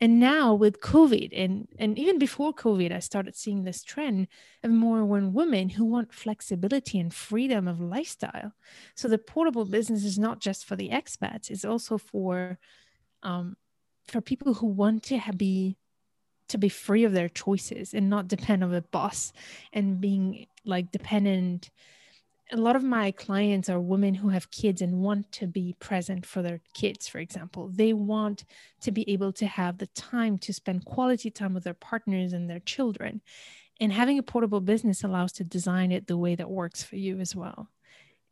and 0.00 0.20
now 0.20 0.54
with 0.54 0.80
covid 0.80 1.30
and 1.34 1.68
and 1.78 1.98
even 1.98 2.18
before 2.18 2.52
covid 2.52 2.92
i 2.92 2.98
started 2.98 3.34
seeing 3.34 3.64
this 3.64 3.82
trend 3.82 4.28
of 4.62 4.70
more 4.70 5.04
women 5.04 5.70
who 5.70 5.84
want 5.84 6.12
flexibility 6.12 6.98
and 6.98 7.14
freedom 7.14 7.66
of 7.68 7.80
lifestyle. 7.80 8.52
So 8.94 9.08
the 9.08 9.18
portable 9.18 9.64
business 9.64 10.04
is 10.04 10.18
not 10.18 10.40
just 10.40 10.64
for 10.64 10.76
the 10.76 10.90
expats 10.90 11.50
it's 11.50 11.64
also 11.64 11.98
for 11.98 12.58
um, 13.22 13.56
for 14.06 14.20
people 14.20 14.54
who 14.54 14.66
want 14.66 15.02
to 15.04 15.20
be 15.36 15.76
to 16.48 16.58
be 16.58 16.68
free 16.68 17.04
of 17.04 17.12
their 17.12 17.28
choices 17.28 17.92
and 17.92 18.08
not 18.08 18.28
depend 18.28 18.64
on 18.64 18.74
a 18.74 18.80
boss 18.80 19.32
and 19.72 20.00
being 20.00 20.46
like 20.64 20.90
dependent 20.90 21.70
a 22.52 22.56
lot 22.56 22.76
of 22.76 22.82
my 22.82 23.10
clients 23.10 23.68
are 23.68 23.80
women 23.80 24.14
who 24.14 24.30
have 24.30 24.50
kids 24.50 24.80
and 24.80 25.00
want 25.00 25.30
to 25.32 25.46
be 25.46 25.74
present 25.80 26.24
for 26.24 26.42
their 26.42 26.60
kids, 26.74 27.06
for 27.06 27.18
example. 27.18 27.70
They 27.74 27.92
want 27.92 28.44
to 28.80 28.90
be 28.90 29.08
able 29.10 29.32
to 29.34 29.46
have 29.46 29.78
the 29.78 29.86
time 29.88 30.38
to 30.38 30.52
spend 30.52 30.84
quality 30.86 31.30
time 31.30 31.54
with 31.54 31.64
their 31.64 31.74
partners 31.74 32.32
and 32.32 32.48
their 32.48 32.60
children. 32.60 33.20
and 33.80 33.92
having 33.92 34.18
a 34.18 34.22
portable 34.22 34.60
business 34.60 35.04
allows 35.04 35.32
to 35.32 35.44
design 35.44 35.92
it 35.92 36.06
the 36.06 36.16
way 36.16 36.34
that 36.34 36.50
works 36.50 36.82
for 36.82 36.96
you 36.96 37.20
as 37.20 37.36
well 37.36 37.68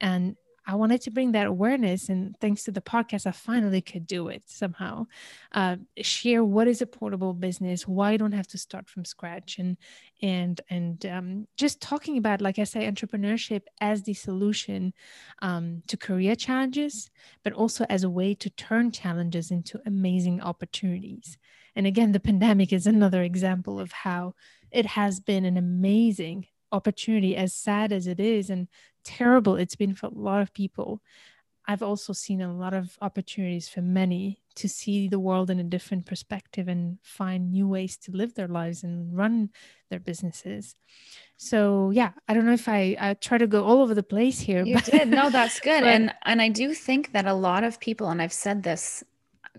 and 0.00 0.37
I 0.66 0.75
wanted 0.75 1.00
to 1.02 1.12
bring 1.12 1.32
that 1.32 1.46
awareness, 1.46 2.08
and 2.08 2.37
thanks 2.40 2.64
to 2.64 2.73
the 2.73 2.80
podcast, 2.80 3.26
I 3.26 3.30
finally 3.30 3.80
could 3.80 4.06
do 4.06 4.28
it 4.28 4.42
somehow. 4.46 5.06
Uh, 5.52 5.76
share 5.99 6.44
what 6.44 6.66
is 6.66 6.82
a 6.82 6.87
portable 6.87 7.35
business, 7.35 7.87
why 7.87 8.12
you 8.12 8.18
don't 8.18 8.32
have 8.32 8.49
to 8.49 8.58
start 8.58 8.88
from 8.88 9.04
scratch, 9.04 9.58
and 9.58 9.76
and 10.23 10.61
and 10.68 11.06
um, 11.06 11.46
just 11.56 11.80
talking 11.80 12.18
about, 12.18 12.40
like 12.40 12.58
I 12.58 12.64
say, 12.64 12.90
entrepreneurship 12.90 13.62
as 13.80 14.02
the 14.02 14.14
solution 14.14 14.92
um, 15.40 15.82
to 15.87 15.96
career 15.96 16.35
challenges, 16.35 17.11
but 17.44 17.52
also 17.52 17.87
as 17.88 18.02
a 18.02 18.11
way 18.11 18.35
to 18.35 18.50
turn 18.50 18.90
challenges 18.90 19.52
into 19.52 19.80
amazing 19.87 20.40
opportunities. 20.40 21.38
And 21.76 21.87
again, 21.87 22.12
the 22.12 22.20
pandemic 22.20 22.73
is 22.73 22.87
another 22.87 23.23
example 23.23 23.78
of 23.78 23.92
how 23.92 24.35
it 24.73 24.87
has 24.87 25.20
been 25.20 25.44
an 25.44 25.56
amazing 25.56 26.46
opportunity, 26.73 27.37
as 27.37 27.54
sad 27.54 27.92
as 27.92 28.06
it 28.06 28.20
is, 28.20 28.50
and 28.50 28.68
terrible 29.04 29.56
it's 29.56 29.76
been 29.76 29.94
for 29.94 30.06
a 30.06 30.14
lot 30.14 30.42
of 30.42 30.52
people, 30.52 31.00
I've 31.68 31.82
also 31.82 32.12
seen 32.12 32.40
a 32.40 32.52
lot 32.52 32.75
of 32.75 32.96
opportunities 33.00 33.68
for 33.68 33.82
many 33.82 34.40
to 34.54 34.68
see 34.68 35.08
the 35.08 35.18
world 35.18 35.50
in 35.50 35.58
a 35.58 35.64
different 35.64 36.06
perspective 36.06 36.68
and 36.68 36.99
find 37.02 37.50
new 37.50 37.66
ways 37.66 37.96
to 37.99 38.12
live 38.12 38.35
their 38.35 38.46
lives 38.46 38.85
and 38.85 39.16
run 39.16 39.50
their 39.90 39.99
businesses. 39.99 40.76
So 41.37 41.90
yeah, 41.90 42.12
I 42.28 42.35
don't 42.35 42.46
know 42.46 42.52
if 42.52 42.68
I, 42.68 42.96
I 43.00 43.14
try 43.14 43.38
to 43.38 43.49
go 43.49 43.64
all 43.64 43.82
over 43.82 43.94
the 43.94 44.02
place 44.02 44.38
here. 44.38 44.64
You 44.64 44.75
but, 44.75 44.85
did. 44.85 45.08
No, 45.08 45.28
that's 45.28 45.58
good. 45.61 45.80
But, 45.87 45.88
and 45.88 46.14
and 46.25 46.40
I 46.40 46.49
do 46.49 46.73
think 46.73 47.12
that 47.12 47.26
a 47.26 47.35
lot 47.35 47.64
of 47.64 47.80
people, 47.80 48.08
and 48.11 48.23
I've 48.23 48.32
said 48.32 48.62
this 48.62 49.02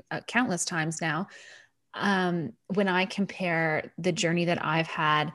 uh, 0.09 0.21
countless 0.27 0.63
times 0.63 1.01
now, 1.01 1.27
um, 1.93 2.53
when 2.73 2.87
I 2.87 3.05
compare 3.05 3.91
the 3.97 4.11
journey 4.11 4.45
that 4.45 4.63
I've 4.63 4.87
had 4.87 5.33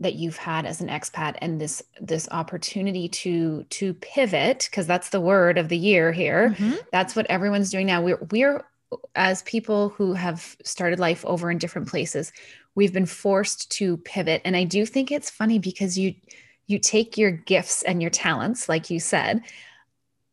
that 0.00 0.14
you've 0.14 0.36
had 0.36 0.66
as 0.66 0.80
an 0.80 0.88
expat 0.88 1.36
and 1.38 1.60
this 1.60 1.82
this 2.00 2.28
opportunity 2.30 3.08
to 3.08 3.64
to 3.70 3.94
pivot 3.94 4.68
because 4.70 4.86
that's 4.86 5.10
the 5.10 5.20
word 5.20 5.56
of 5.56 5.68
the 5.68 5.78
year 5.78 6.12
here. 6.12 6.50
Mm-hmm. 6.50 6.74
that's 6.92 7.14
what 7.14 7.26
everyone's 7.26 7.70
doing 7.70 7.86
now. 7.86 8.02
We're 8.02 8.26
we're 8.30 8.64
as 9.14 9.42
people 9.42 9.88
who 9.90 10.12
have 10.12 10.56
started 10.64 10.98
life 11.00 11.24
over 11.24 11.50
in 11.50 11.58
different 11.58 11.88
places 11.88 12.32
we've 12.74 12.92
been 12.92 13.06
forced 13.06 13.70
to 13.72 13.96
pivot. 13.98 14.42
And 14.44 14.56
i 14.56 14.64
do 14.64 14.84
think 14.86 15.10
it's 15.10 15.30
funny 15.30 15.58
because 15.58 15.98
you 15.98 16.14
you 16.66 16.78
take 16.78 17.18
your 17.18 17.30
gifts 17.30 17.82
and 17.82 18.00
your 18.00 18.10
talents 18.10 18.68
like 18.68 18.90
you 18.90 19.00
said. 19.00 19.42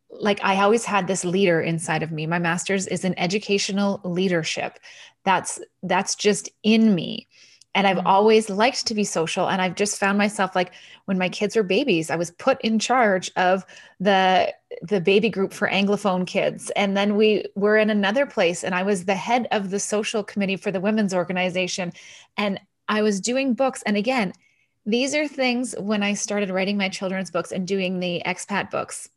Like 0.10 0.44
i 0.44 0.62
always 0.62 0.86
had 0.86 1.08
this 1.08 1.24
leader 1.24 1.62
inside 1.62 2.03
of 2.03 2.12
me. 2.12 2.25
My 2.25 2.39
master's 2.39 2.88
is 2.88 3.06
in 3.06 3.18
educational 3.18 4.01
leadership. 4.03 4.80
That's 5.24 5.60
that's 5.84 6.15
just 6.15 6.50
in 6.63 6.94
me 6.96 7.27
and 7.74 7.88
I've 7.88 7.98
mm-hmm. 7.98 8.08
always 8.08 8.50
liked 8.50 8.88
to 8.88 8.96
be 8.96 9.04
social. 9.04 9.50
And 9.50 9.62
I've 9.62 9.75
just 9.75 9.98
found 10.00 10.18
myself 10.18 10.56
like 10.56 10.74
when 11.06 11.18
my 11.18 11.30
kids 11.30 11.56
were 11.56 11.63
babies, 11.63 12.10
I 12.10 12.16
was 12.16 12.32
put 12.32 12.60
in 12.62 12.80
charge 12.80 13.32
of 13.36 13.66
the 14.00 14.54
the 14.82 15.01
baby 15.01 15.30
group 15.30 15.54
for 15.54 15.68
Anglophone 15.68 16.25
kids. 16.25 16.72
And 16.75 16.96
then 16.96 17.16
we 17.16 17.46
were 17.56 17.78
in 17.78 17.90
another 17.90 18.25
place 18.25 18.63
and 18.63 18.74
I 18.74 18.84
was 18.84 19.06
the 19.06 19.16
head 19.16 19.48
of 19.51 19.70
the 19.70 19.80
social 19.80 20.24
committee 20.24 20.56
for 20.56 20.72
the 20.72 20.80
women's 20.82 21.13
organization. 21.13 21.94
And 22.38 22.60
I 22.88 23.01
was 23.01 23.22
doing 23.22 23.54
books. 23.54 23.84
And 23.84 23.98
again, 23.98 24.34
these 24.86 25.13
are 25.13 25.28
things 25.28 25.75
when 25.78 26.04
I 26.04 26.13
started 26.13 26.50
writing 26.50 26.78
my 26.78 26.90
children's 26.90 27.32
books 27.32 27.51
and 27.51 27.68
doing 27.68 28.00
the 28.00 28.22
expat 28.25 28.72
books 28.72 29.10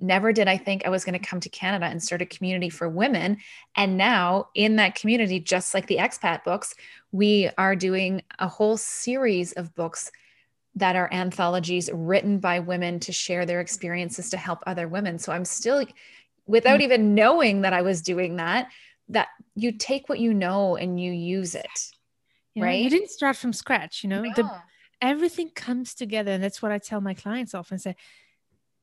never 0.00 0.32
did 0.32 0.48
I 0.48 0.56
think 0.56 0.86
I 0.86 0.90
was 0.90 1.04
going 1.04 1.18
to 1.18 1.26
come 1.26 1.40
to 1.40 1.48
Canada 1.48 1.86
and 1.86 2.02
start 2.02 2.22
a 2.22 2.26
community 2.26 2.70
for 2.70 2.88
women. 2.88 3.38
And 3.74 3.96
now, 3.96 4.48
in 4.54 4.76
that 4.76 4.94
community, 4.94 5.40
just 5.40 5.74
like 5.74 5.86
the 5.86 5.96
expat 5.96 6.44
books, 6.44 6.74
we 7.12 7.50
are 7.58 7.74
doing 7.74 8.22
a 8.38 8.48
whole 8.48 8.76
series 8.76 9.52
of 9.52 9.74
books 9.74 10.10
that 10.76 10.94
are 10.94 11.12
anthologies 11.12 11.90
written 11.92 12.38
by 12.38 12.60
women 12.60 13.00
to 13.00 13.12
share 13.12 13.44
their 13.44 13.60
experiences 13.60 14.30
to 14.30 14.36
help 14.36 14.60
other 14.66 14.86
women. 14.86 15.18
So 15.18 15.32
I'm 15.32 15.44
still, 15.44 15.84
without 16.46 16.74
mm-hmm. 16.74 16.82
even 16.82 17.14
knowing 17.14 17.62
that 17.62 17.72
I 17.72 17.82
was 17.82 18.02
doing 18.02 18.36
that, 18.36 18.68
that 19.08 19.28
you 19.56 19.72
take 19.72 20.08
what 20.08 20.20
you 20.20 20.32
know 20.32 20.76
and 20.76 21.00
you 21.00 21.10
use 21.10 21.54
it. 21.54 21.66
Yeah, 22.54 22.64
right. 22.64 22.80
You 22.80 22.90
didn't 22.90 23.10
start 23.10 23.36
from 23.36 23.52
scratch, 23.52 24.04
you 24.04 24.10
know, 24.10 24.22
the, 24.22 24.48
everything 25.00 25.50
comes 25.50 25.94
together. 25.94 26.32
And 26.32 26.42
that's 26.42 26.62
what 26.62 26.72
I 26.72 26.78
tell 26.78 27.00
my 27.00 27.14
clients 27.14 27.54
often 27.54 27.78
say, 27.78 27.96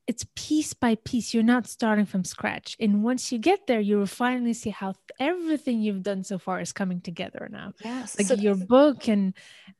it's 0.06 0.24
piece 0.36 0.72
by 0.72 0.94
piece. 1.04 1.34
You're 1.34 1.42
not 1.42 1.66
starting 1.66 2.06
from 2.06 2.22
scratch. 2.22 2.76
And 2.78 3.02
once 3.02 3.32
you 3.32 3.38
get 3.38 3.66
there, 3.66 3.80
you 3.80 3.98
will 3.98 4.06
finally 4.06 4.52
see 4.52 4.70
how 4.70 4.94
everything 5.18 5.80
you've 5.80 6.02
done 6.02 6.22
so 6.22 6.38
far 6.38 6.60
is 6.60 6.72
coming 6.72 7.00
together 7.00 7.48
now. 7.50 7.72
Yes. 7.84 8.16
Like 8.16 8.28
so 8.28 8.34
your 8.34 8.54
book 8.54 9.08
and 9.08 9.34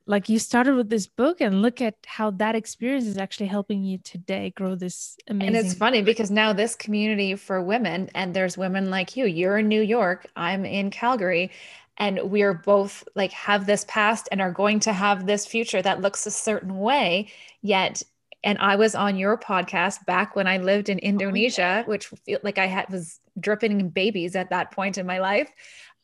like 0.05 0.27
you 0.27 0.37
started 0.37 0.75
with 0.75 0.89
this 0.89 1.07
book 1.07 1.39
and 1.39 1.61
look 1.61 1.81
at 1.81 1.95
how 2.05 2.31
that 2.31 2.55
experience 2.55 3.05
is 3.05 3.17
actually 3.17 3.47
helping 3.47 3.83
you 3.83 3.99
today 3.99 4.51
grow 4.55 4.75
this 4.75 5.15
amazing. 5.29 5.55
And 5.55 5.65
it's 5.65 5.75
funny 5.75 6.01
because 6.01 6.29
now 6.29 6.51
this 6.51 6.75
community 6.75 7.35
for 7.35 7.61
women, 7.61 8.09
and 8.13 8.33
there's 8.33 8.57
women 8.57 8.89
like 8.89 9.15
you, 9.15 9.25
you're 9.25 9.59
in 9.59 9.69
New 9.69 9.81
York, 9.81 10.27
I'm 10.35 10.65
in 10.65 10.91
Calgary 10.91 11.51
and 11.97 12.19
we're 12.23 12.53
both 12.53 13.03
like 13.15 13.31
have 13.31 13.65
this 13.65 13.85
past 13.87 14.27
and 14.31 14.41
are 14.41 14.51
going 14.51 14.79
to 14.81 14.93
have 14.93 15.25
this 15.25 15.45
future 15.45 15.81
that 15.81 16.01
looks 16.01 16.25
a 16.25 16.31
certain 16.31 16.77
way 16.77 17.31
yet 17.61 18.03
and 18.47 18.57
I 18.59 18.77
was 18.77 18.95
on 18.95 19.17
your 19.17 19.37
podcast 19.37 20.05
back 20.05 20.33
when 20.33 20.47
I 20.47 20.55
lived 20.55 20.87
in 20.87 20.99
Indonesia, 20.99 21.83
oh, 21.85 21.89
which 21.89 22.07
feel 22.07 22.39
like 22.43 22.57
I 22.57 22.65
had 22.65 22.89
was 22.89 23.19
dripping 23.37 23.89
babies 23.89 24.37
at 24.37 24.51
that 24.51 24.71
point 24.71 24.97
in 24.97 25.05
my 25.05 25.19
life. 25.19 25.51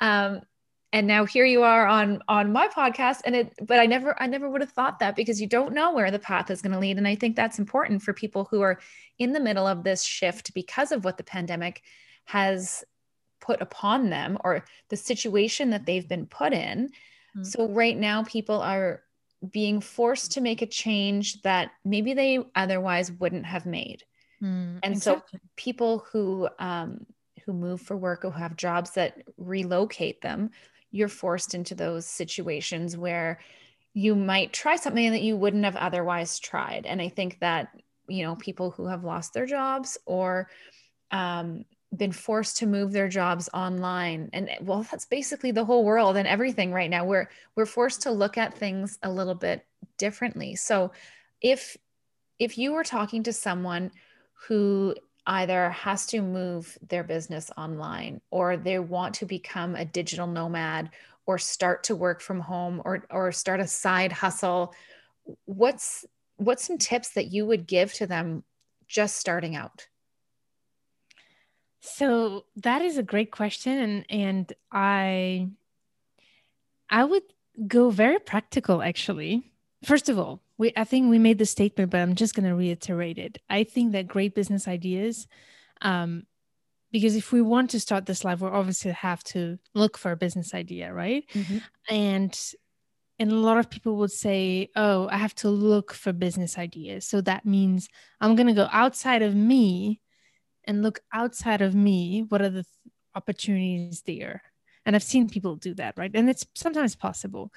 Um, 0.02 0.42
and 0.92 1.08
now 1.08 1.24
here 1.26 1.46
you 1.46 1.64
are 1.64 1.88
on 1.88 2.22
on 2.28 2.52
my 2.52 2.68
podcast 2.68 3.22
and 3.26 3.34
it 3.34 3.54
but 3.66 3.80
i 3.80 3.86
never 3.86 4.22
i 4.22 4.28
never 4.28 4.48
would 4.48 4.62
have 4.62 4.74
thought 4.74 5.00
that 5.00 5.16
because 5.16 5.42
you 5.42 5.48
don't 5.48 5.74
know 5.74 5.94
where 5.94 6.12
the 6.12 6.20
path 6.20 6.52
is 6.52 6.62
going 6.62 6.72
to 6.72 6.78
lead 6.78 6.98
and 6.98 7.08
i 7.08 7.16
think 7.16 7.36
that's 7.36 7.58
important 7.58 8.04
for 8.04 8.14
people 8.14 8.46
who 8.52 8.62
are 8.62 8.80
in 9.18 9.34
the 9.34 9.40
middle 9.40 9.66
of 9.66 9.84
this 9.84 10.04
shift 10.04 10.54
because 10.54 10.92
of 10.92 11.04
what 11.04 11.18
the 11.18 11.24
pandemic 11.24 11.82
has 12.26 12.84
put 13.42 13.60
upon 13.60 14.12
them 14.12 14.38
or 14.44 14.64
the 14.90 14.98
situation 14.98 15.72
that 15.72 15.88
they've 15.88 16.08
been 16.08 16.28
put 16.28 16.54
in 16.54 16.90
mm-hmm. 16.90 17.44
so 17.44 17.68
right 17.70 17.98
now 17.98 18.22
people 18.22 18.62
are 18.62 19.02
being 19.52 19.82
forced 19.82 20.32
to 20.34 20.42
make 20.42 20.62
a 20.62 20.68
change 20.68 21.42
that 21.42 21.72
maybe 21.84 22.14
they 22.14 22.40
otherwise 22.56 23.12
wouldn't 23.12 23.46
have 23.46 23.66
made. 23.66 24.04
Mm, 24.42 24.80
and 24.84 24.96
exactly. 24.96 25.40
so 25.40 25.48
people 25.56 26.06
who 26.12 26.48
um, 26.60 27.06
who 27.46 27.54
move 27.54 27.82
for 27.82 27.98
work 27.98 28.24
or 28.24 28.32
who 28.32 28.40
have 28.40 28.56
jobs 28.56 28.92
that 28.92 29.22
relocate 29.38 30.22
them, 30.22 30.52
you're 30.92 31.10
forced 31.10 31.54
into 31.54 31.76
those 31.76 32.06
situations 32.06 32.96
where 32.96 33.40
you 33.94 34.16
might 34.16 34.54
try 34.54 34.76
something 34.76 35.12
that 35.12 35.22
you 35.22 35.36
wouldn't 35.36 35.66
have 35.66 35.76
otherwise 35.76 36.40
tried. 36.40 36.86
And 36.86 37.02
I 37.02 37.10
think 37.10 37.40
that 37.40 37.70
you 38.08 38.24
know 38.24 38.36
people 38.36 38.72
who 38.72 38.88
have 38.88 39.04
lost 39.04 39.34
their 39.34 39.46
jobs 39.46 39.98
or 40.06 40.50
um, 41.12 41.66
been 41.96 42.12
forced 42.12 42.58
to 42.58 42.66
move 42.66 42.92
their 42.92 43.08
jobs 43.08 43.50
online 43.54 44.30
and 44.34 44.50
eh, 44.50 44.58
well 44.62 44.84
that's 44.90 45.06
basically 45.06 45.52
the 45.52 45.66
whole 45.66 45.84
world 45.84 46.18
and 46.18 46.28
everything 46.28 46.72
right 46.72 46.90
now. 46.90 47.06
We're 47.06 47.30
we're 47.56 47.66
forced 47.66 48.02
to 48.04 48.12
look 48.12 48.38
at 48.38 48.58
things 48.58 48.98
a 49.04 49.12
little 49.12 49.36
bit 49.36 49.66
differently. 49.98 50.56
So 50.56 50.92
if 51.42 51.78
if 52.40 52.58
you 52.58 52.74
were 52.74 52.84
talking 52.84 53.24
to 53.24 53.34
someone 53.34 53.92
who 54.48 54.96
either 55.26 55.70
has 55.70 56.06
to 56.08 56.22
move 56.22 56.78
their 56.90 57.04
business 57.04 57.50
online 57.58 58.20
or 58.30 58.58
they 58.58 58.80
want 58.80 59.16
to 59.16 59.26
become 59.26 59.76
a 59.76 59.86
digital 59.86 60.28
nomad 60.28 60.90
or 61.26 61.38
start 61.38 61.84
to 61.86 61.96
work 61.96 62.22
from 62.22 62.40
home 62.40 62.82
or 62.84 63.06
or 63.10 63.32
start 63.32 63.60
a 63.60 63.68
side 63.68 64.12
hustle 64.12 64.74
what's 65.46 66.06
what's 66.38 66.66
some 66.66 66.78
tips 66.78 67.12
that 67.12 67.32
you 67.32 67.46
would 67.46 67.66
give 67.68 67.94
to 67.94 68.08
them 68.08 68.44
just 68.88 69.16
starting 69.16 69.56
out 69.56 69.88
so 71.86 72.46
that 72.56 72.82
is 72.82 72.98
a 72.98 73.04
great 73.04 73.30
question 73.30 73.78
and 73.78 74.06
and 74.10 74.54
I 74.72 75.50
I 76.90 77.04
would 77.04 77.24
go 77.68 77.90
very 77.90 78.20
practical 78.20 78.82
actually. 78.82 79.52
First 79.84 80.08
of 80.08 80.18
all, 80.18 80.42
we 80.58 80.72
I 80.78 80.86
think 80.86 81.10
we 81.10 81.20
made 81.20 81.40
the 81.40 81.46
statement 81.46 81.92
but 81.92 82.00
I'm 82.00 82.16
just 82.16 82.36
going 82.36 82.48
to 82.48 82.56
reiterate 82.56 83.18
it. 83.18 83.40
I 83.50 83.66
think 83.66 83.92
that 83.92 84.08
great 84.08 84.34
business 84.34 84.66
ideas 84.66 85.28
um 85.82 86.24
because 86.94 87.18
if 87.18 87.34
we 87.34 87.42
want 87.42 87.72
to 87.72 87.82
start 87.82 88.06
this 88.06 88.24
life 88.24 88.40
we 88.40 88.48
obviously 88.48 88.92
have 88.92 89.22
to 89.26 89.60
look 89.74 89.98
for 89.98 90.12
a 90.12 90.16
business 90.18 90.54
idea, 90.54 90.94
right? 90.94 91.26
Mm-hmm. 91.34 91.58
And 91.90 92.40
and 93.20 93.32
a 93.32 93.36
lot 93.36 93.58
of 93.58 93.70
people 93.70 93.98
would 93.98 94.12
say, 94.12 94.70
"Oh, 94.76 95.10
I 95.10 95.18
have 95.18 95.36
to 95.36 95.50
look 95.50 95.94
for 95.94 96.14
business 96.14 96.58
ideas." 96.58 97.06
So 97.06 97.20
that 97.22 97.46
means 97.46 97.90
I'm 98.22 98.36
going 98.36 98.48
to 98.48 98.54
go 98.54 98.70
outside 98.72 99.22
of 99.22 99.36
me 99.36 100.00
and 100.66 100.82
look 100.82 101.02
outside 101.14 101.62
of 101.62 101.76
me 101.76 102.26
what 102.30 102.42
are 102.42 102.50
the 102.50 102.64
th- 102.64 102.94
opportunities 103.16 104.02
there? 104.06 104.42
And 104.86 104.96
i've 104.96 105.04
seen 105.04 105.30
people 105.30 105.56
do 105.56 105.74
that 105.76 105.98
right? 105.98 106.12
And 106.14 106.30
it's 106.30 106.46
sometimes 106.56 106.96
possible. 106.96 107.52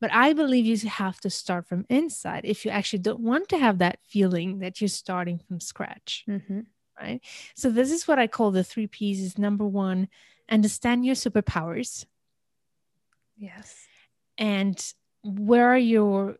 But 0.00 0.12
i 0.12 0.32
believe 0.32 0.64
you 0.64 0.88
have 0.88 1.18
to 1.20 1.30
start 1.30 1.66
from 1.66 1.84
inside 1.88 2.42
if 2.44 2.64
you 2.64 2.70
actually 2.70 3.00
don't 3.00 3.20
want 3.20 3.48
to 3.48 3.58
have 3.58 3.78
that 3.78 3.98
feeling 4.06 4.60
that 4.60 4.80
you're 4.80 4.88
starting 4.88 5.38
from 5.38 5.60
scratch 5.60 6.24
mm-hmm. 6.28 6.60
right? 7.00 7.20
So 7.54 7.70
this 7.70 7.90
is 7.90 8.06
what 8.06 8.18
i 8.18 8.26
call 8.26 8.50
the 8.50 8.64
three 8.64 8.86
p's 8.86 9.20
is 9.20 9.38
number 9.38 9.66
one 9.66 10.08
understand 10.50 11.04
your 11.04 11.14
superpowers. 11.14 12.06
Yes. 13.36 13.74
And 14.36 14.80
where 15.22 15.68
are 15.68 15.78
your 15.78 16.36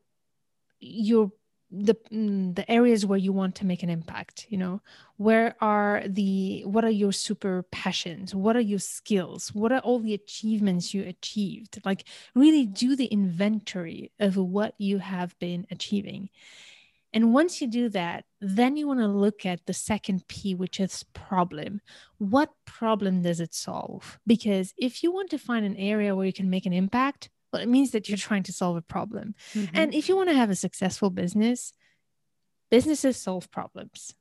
your 0.80 1.32
the 1.70 1.94
mm, 2.10 2.54
the 2.54 2.70
areas 2.70 3.04
where 3.04 3.18
you 3.18 3.32
want 3.32 3.54
to 3.56 3.66
make 3.66 3.82
an 3.82 3.90
impact 3.90 4.46
you 4.48 4.58
know? 4.58 4.80
Where 5.16 5.56
are 5.60 6.02
the 6.06 6.62
what 6.64 6.84
are 6.84 6.90
your 6.90 7.12
super 7.12 7.64
passions? 7.70 8.34
What 8.34 8.56
are 8.56 8.60
your 8.60 8.78
skills? 8.78 9.54
What 9.54 9.72
are 9.72 9.80
all 9.80 9.98
the 10.00 10.14
achievements 10.14 10.94
you 10.94 11.02
achieved? 11.04 11.80
Like 11.84 12.04
really 12.34 12.66
do 12.66 12.96
the 12.96 13.06
inventory 13.06 14.12
of 14.18 14.36
what 14.36 14.74
you 14.78 14.98
have 14.98 15.38
been 15.38 15.66
achieving. 15.70 16.30
And 17.12 17.32
once 17.32 17.60
you 17.60 17.66
do 17.66 17.88
that 17.90 18.24
then 18.40 18.76
you 18.76 18.86
want 18.86 19.00
to 19.00 19.08
look 19.08 19.44
at 19.44 19.66
the 19.66 19.74
second 19.74 20.26
p 20.28 20.54
which 20.54 20.80
is 20.80 21.04
problem. 21.12 21.80
What 22.18 22.50
problem 22.64 23.22
does 23.22 23.40
it 23.40 23.54
solve? 23.54 24.18
Because 24.26 24.72
if 24.78 25.02
you 25.02 25.12
want 25.12 25.30
to 25.30 25.38
find 25.38 25.66
an 25.66 25.76
area 25.76 26.14
where 26.14 26.26
you 26.26 26.32
can 26.32 26.48
make 26.48 26.64
an 26.64 26.72
impact 26.72 27.28
well, 27.52 27.62
it 27.62 27.68
means 27.68 27.92
that 27.92 28.08
you're 28.08 28.18
trying 28.18 28.42
to 28.44 28.52
solve 28.52 28.76
a 28.76 28.82
problem. 28.82 29.34
Mm-hmm. 29.54 29.76
And 29.76 29.94
if 29.94 30.08
you 30.08 30.16
want 30.16 30.28
to 30.28 30.34
have 30.34 30.50
a 30.50 30.56
successful 30.56 31.10
business, 31.10 31.72
businesses 32.70 33.16
solve 33.16 33.50
problems. 33.50 34.14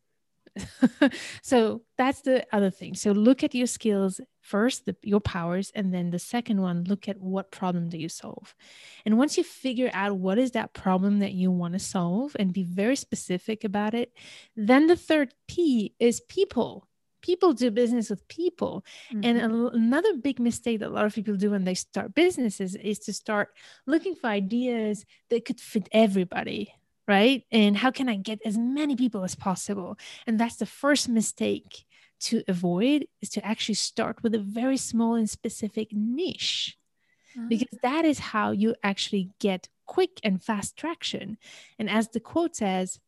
so 1.41 1.81
that's 1.97 2.21
the 2.21 2.45
other 2.51 2.69
thing. 2.69 2.95
So 2.95 3.11
look 3.11 3.43
at 3.43 3.53
your 3.53 3.67
skills 3.67 4.19
first, 4.41 4.85
the, 4.85 4.95
your 5.03 5.19
powers, 5.19 5.71
and 5.75 5.93
then 5.93 6.09
the 6.09 6.19
second 6.19 6.61
one, 6.61 6.83
look 6.85 7.07
at 7.07 7.19
what 7.19 7.51
problem 7.51 7.89
do 7.89 7.97
you 7.97 8.09
solve. 8.09 8.55
And 9.05 9.17
once 9.17 9.37
you 9.37 9.43
figure 9.43 9.89
out 9.93 10.17
what 10.17 10.37
is 10.37 10.51
that 10.51 10.73
problem 10.73 11.19
that 11.19 11.33
you 11.33 11.51
want 11.51 11.73
to 11.73 11.79
solve 11.79 12.35
and 12.39 12.53
be 12.53 12.63
very 12.63 12.95
specific 12.95 13.63
about 13.63 13.93
it, 13.93 14.13
then 14.55 14.87
the 14.87 14.95
third 14.95 15.33
P 15.47 15.93
is 15.99 16.21
people 16.21 16.87
people 17.21 17.53
do 17.53 17.71
business 17.71 18.09
with 18.09 18.27
people. 18.27 18.85
Mm-hmm. 19.11 19.21
And 19.23 19.39
a, 19.39 19.67
another 19.69 20.15
big 20.15 20.39
mistake 20.39 20.79
that 20.79 20.89
a 20.89 20.91
lot 20.91 21.05
of 21.05 21.15
people 21.15 21.35
do 21.35 21.51
when 21.51 21.63
they 21.63 21.73
start 21.73 22.13
businesses 22.13 22.75
is 22.75 22.99
to 22.99 23.13
start 23.13 23.49
looking 23.85 24.15
for 24.15 24.27
ideas 24.27 25.05
that 25.29 25.45
could 25.45 25.59
fit 25.59 25.89
everybody. 25.91 26.73
Right. 27.07 27.45
And 27.51 27.77
how 27.77 27.91
can 27.91 28.09
I 28.09 28.17
get 28.17 28.39
as 28.45 28.57
many 28.57 28.97
people 28.97 29.23
as 29.23 29.33
possible? 29.33 29.97
And 30.25 30.37
that's 30.37 30.57
the 30.57 30.65
first 30.65 31.07
mistake 31.07 31.85
to 32.19 32.43
avoid 32.47 33.07
is 33.21 33.29
to 33.29 33.45
actually 33.45 33.75
start 33.75 34.21
with 34.23 34.35
a 34.35 34.39
very 34.39 34.77
small 34.77 35.15
and 35.15 35.29
specific 35.29 35.89
niche 35.93 36.77
mm-hmm. 37.37 37.47
because 37.47 37.79
that 37.81 38.05
is 38.05 38.19
how 38.19 38.51
you 38.51 38.75
actually 38.83 39.29
get 39.39 39.69
quick 39.85 40.19
and 40.23 40.43
fast 40.43 40.75
traction. 40.75 41.37
And 41.79 41.89
as 41.89 42.09
the 42.09 42.19
quote 42.19 42.55
says, 42.55 42.99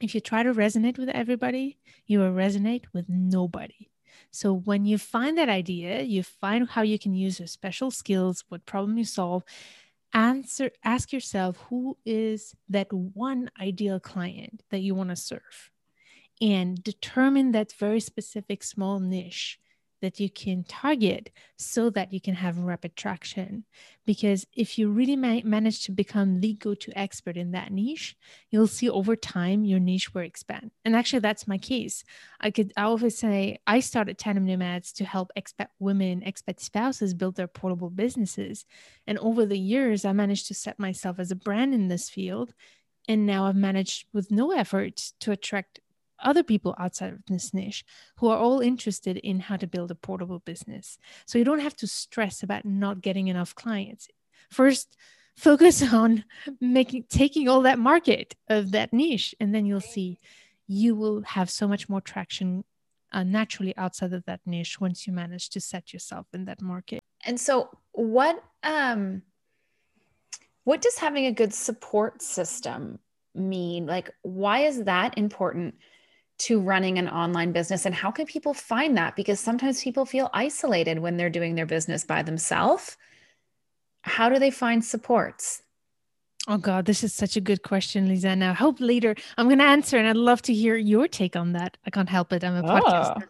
if 0.00 0.14
you 0.14 0.20
try 0.20 0.42
to 0.42 0.52
resonate 0.52 0.98
with 0.98 1.08
everybody, 1.08 1.78
you 2.06 2.18
will 2.18 2.32
resonate 2.32 2.84
with 2.92 3.08
nobody. 3.08 3.90
So 4.30 4.52
when 4.52 4.84
you 4.84 4.98
find 4.98 5.38
that 5.38 5.48
idea, 5.48 6.02
you 6.02 6.22
find 6.22 6.68
how 6.68 6.82
you 6.82 6.98
can 6.98 7.14
use 7.14 7.38
your 7.38 7.48
special 7.48 7.90
skills, 7.90 8.44
what 8.48 8.66
problem 8.66 8.98
you 8.98 9.04
solve, 9.04 9.44
answer 10.12 10.70
ask 10.84 11.12
yourself 11.12 11.56
who 11.68 11.96
is 12.04 12.54
that 12.68 12.92
one 12.92 13.50
ideal 13.60 13.98
client 13.98 14.62
that 14.70 14.80
you 14.80 14.94
want 14.94 15.10
to 15.10 15.16
serve 15.16 15.70
and 16.40 16.82
determine 16.82 17.52
that 17.52 17.72
very 17.72 18.00
specific 18.00 18.62
small 18.62 19.00
niche 19.00 19.58
that 20.04 20.20
you 20.20 20.28
can 20.28 20.64
target 20.64 21.30
so 21.56 21.88
that 21.88 22.12
you 22.12 22.20
can 22.20 22.34
have 22.34 22.58
rapid 22.58 22.94
traction. 22.94 23.64
Because 24.04 24.46
if 24.52 24.78
you 24.78 24.90
really 24.90 25.16
ma- 25.16 25.40
manage 25.44 25.82
to 25.84 25.92
become 25.92 26.40
the 26.40 26.52
go 26.52 26.74
to 26.74 26.98
expert 26.98 27.38
in 27.38 27.52
that 27.52 27.72
niche, 27.72 28.14
you'll 28.50 28.66
see 28.66 28.90
over 28.90 29.16
time 29.16 29.64
your 29.64 29.80
niche 29.80 30.12
will 30.12 30.20
expand. 30.20 30.72
And 30.84 30.94
actually, 30.94 31.20
that's 31.20 31.48
my 31.48 31.56
case. 31.56 32.04
I 32.38 32.50
could 32.50 32.74
I 32.76 32.82
always 32.82 33.16
say 33.16 33.60
I 33.66 33.80
started 33.80 34.18
Tandem 34.18 34.44
Nomads 34.44 34.92
to 34.94 35.06
help 35.06 35.30
expat 35.38 35.68
women, 35.78 36.20
expat 36.20 36.60
spouses 36.60 37.14
build 37.14 37.36
their 37.36 37.48
portable 37.48 37.88
businesses. 37.88 38.66
And 39.06 39.18
over 39.20 39.46
the 39.46 39.58
years, 39.58 40.04
I 40.04 40.12
managed 40.12 40.48
to 40.48 40.54
set 40.54 40.78
myself 40.78 41.18
as 41.18 41.30
a 41.30 41.36
brand 41.36 41.72
in 41.72 41.88
this 41.88 42.10
field. 42.10 42.52
And 43.08 43.24
now 43.24 43.46
I've 43.46 43.56
managed 43.56 44.06
with 44.12 44.30
no 44.30 44.52
effort 44.52 45.12
to 45.20 45.32
attract 45.32 45.80
other 46.22 46.42
people 46.42 46.74
outside 46.78 47.12
of 47.12 47.24
this 47.26 47.52
niche 47.52 47.84
who 48.16 48.28
are 48.28 48.38
all 48.38 48.60
interested 48.60 49.16
in 49.18 49.40
how 49.40 49.56
to 49.56 49.66
build 49.66 49.90
a 49.90 49.94
portable 49.94 50.40
business. 50.40 50.98
So 51.26 51.38
you 51.38 51.44
don't 51.44 51.60
have 51.60 51.76
to 51.76 51.86
stress 51.86 52.42
about 52.42 52.64
not 52.64 53.00
getting 53.00 53.28
enough 53.28 53.54
clients. 53.54 54.08
First, 54.50 54.96
focus 55.36 55.82
on 55.92 56.24
making 56.60 57.04
taking 57.08 57.48
all 57.48 57.62
that 57.62 57.78
market 57.78 58.34
of 58.48 58.72
that 58.72 58.92
niche 58.92 59.34
and 59.40 59.54
then 59.54 59.66
you'll 59.66 59.80
see 59.80 60.18
you 60.66 60.94
will 60.94 61.22
have 61.22 61.50
so 61.50 61.68
much 61.68 61.88
more 61.88 62.00
traction 62.00 62.64
uh, 63.12 63.22
naturally 63.22 63.76
outside 63.76 64.12
of 64.12 64.24
that 64.24 64.40
niche 64.46 64.80
once 64.80 65.06
you 65.06 65.12
manage 65.12 65.50
to 65.50 65.60
set 65.60 65.92
yourself 65.92 66.26
in 66.32 66.46
that 66.46 66.60
market. 66.60 67.00
And 67.24 67.38
so 67.38 67.70
what 67.92 68.42
um 68.62 69.22
what 70.64 70.80
does 70.80 70.98
having 70.98 71.26
a 71.26 71.32
good 71.32 71.52
support 71.52 72.22
system 72.22 72.98
mean? 73.34 73.86
Like 73.86 74.10
why 74.22 74.60
is 74.60 74.84
that 74.84 75.18
important 75.18 75.74
to 76.36 76.60
running 76.60 76.98
an 76.98 77.08
online 77.08 77.52
business 77.52 77.86
and 77.86 77.94
how 77.94 78.10
can 78.10 78.26
people 78.26 78.54
find 78.54 78.96
that? 78.96 79.16
Because 79.16 79.40
sometimes 79.40 79.82
people 79.82 80.04
feel 80.04 80.30
isolated 80.32 80.98
when 80.98 81.16
they're 81.16 81.30
doing 81.30 81.54
their 81.54 81.66
business 81.66 82.04
by 82.04 82.22
themselves. 82.22 82.96
How 84.02 84.28
do 84.28 84.38
they 84.38 84.50
find 84.50 84.84
supports? 84.84 85.62
Oh 86.46 86.58
god 86.58 86.84
this 86.84 87.02
is 87.02 87.14
such 87.14 87.38
a 87.38 87.40
good 87.40 87.62
question 87.62 88.06
lisa 88.06 88.30
i 88.30 88.52
hope 88.52 88.76
later 88.78 89.14
i'm 89.38 89.46
going 89.46 89.60
to 89.60 89.64
answer 89.64 89.96
and 89.96 90.06
i'd 90.06 90.14
love 90.16 90.42
to 90.42 90.52
hear 90.52 90.76
your 90.76 91.08
take 91.08 91.36
on 91.36 91.52
that. 91.52 91.78
I 91.86 91.90
can't 91.90 92.08
help 92.08 92.34
it. 92.34 92.44
I'm 92.44 92.62
a 92.62 92.62
podcast 92.62 93.22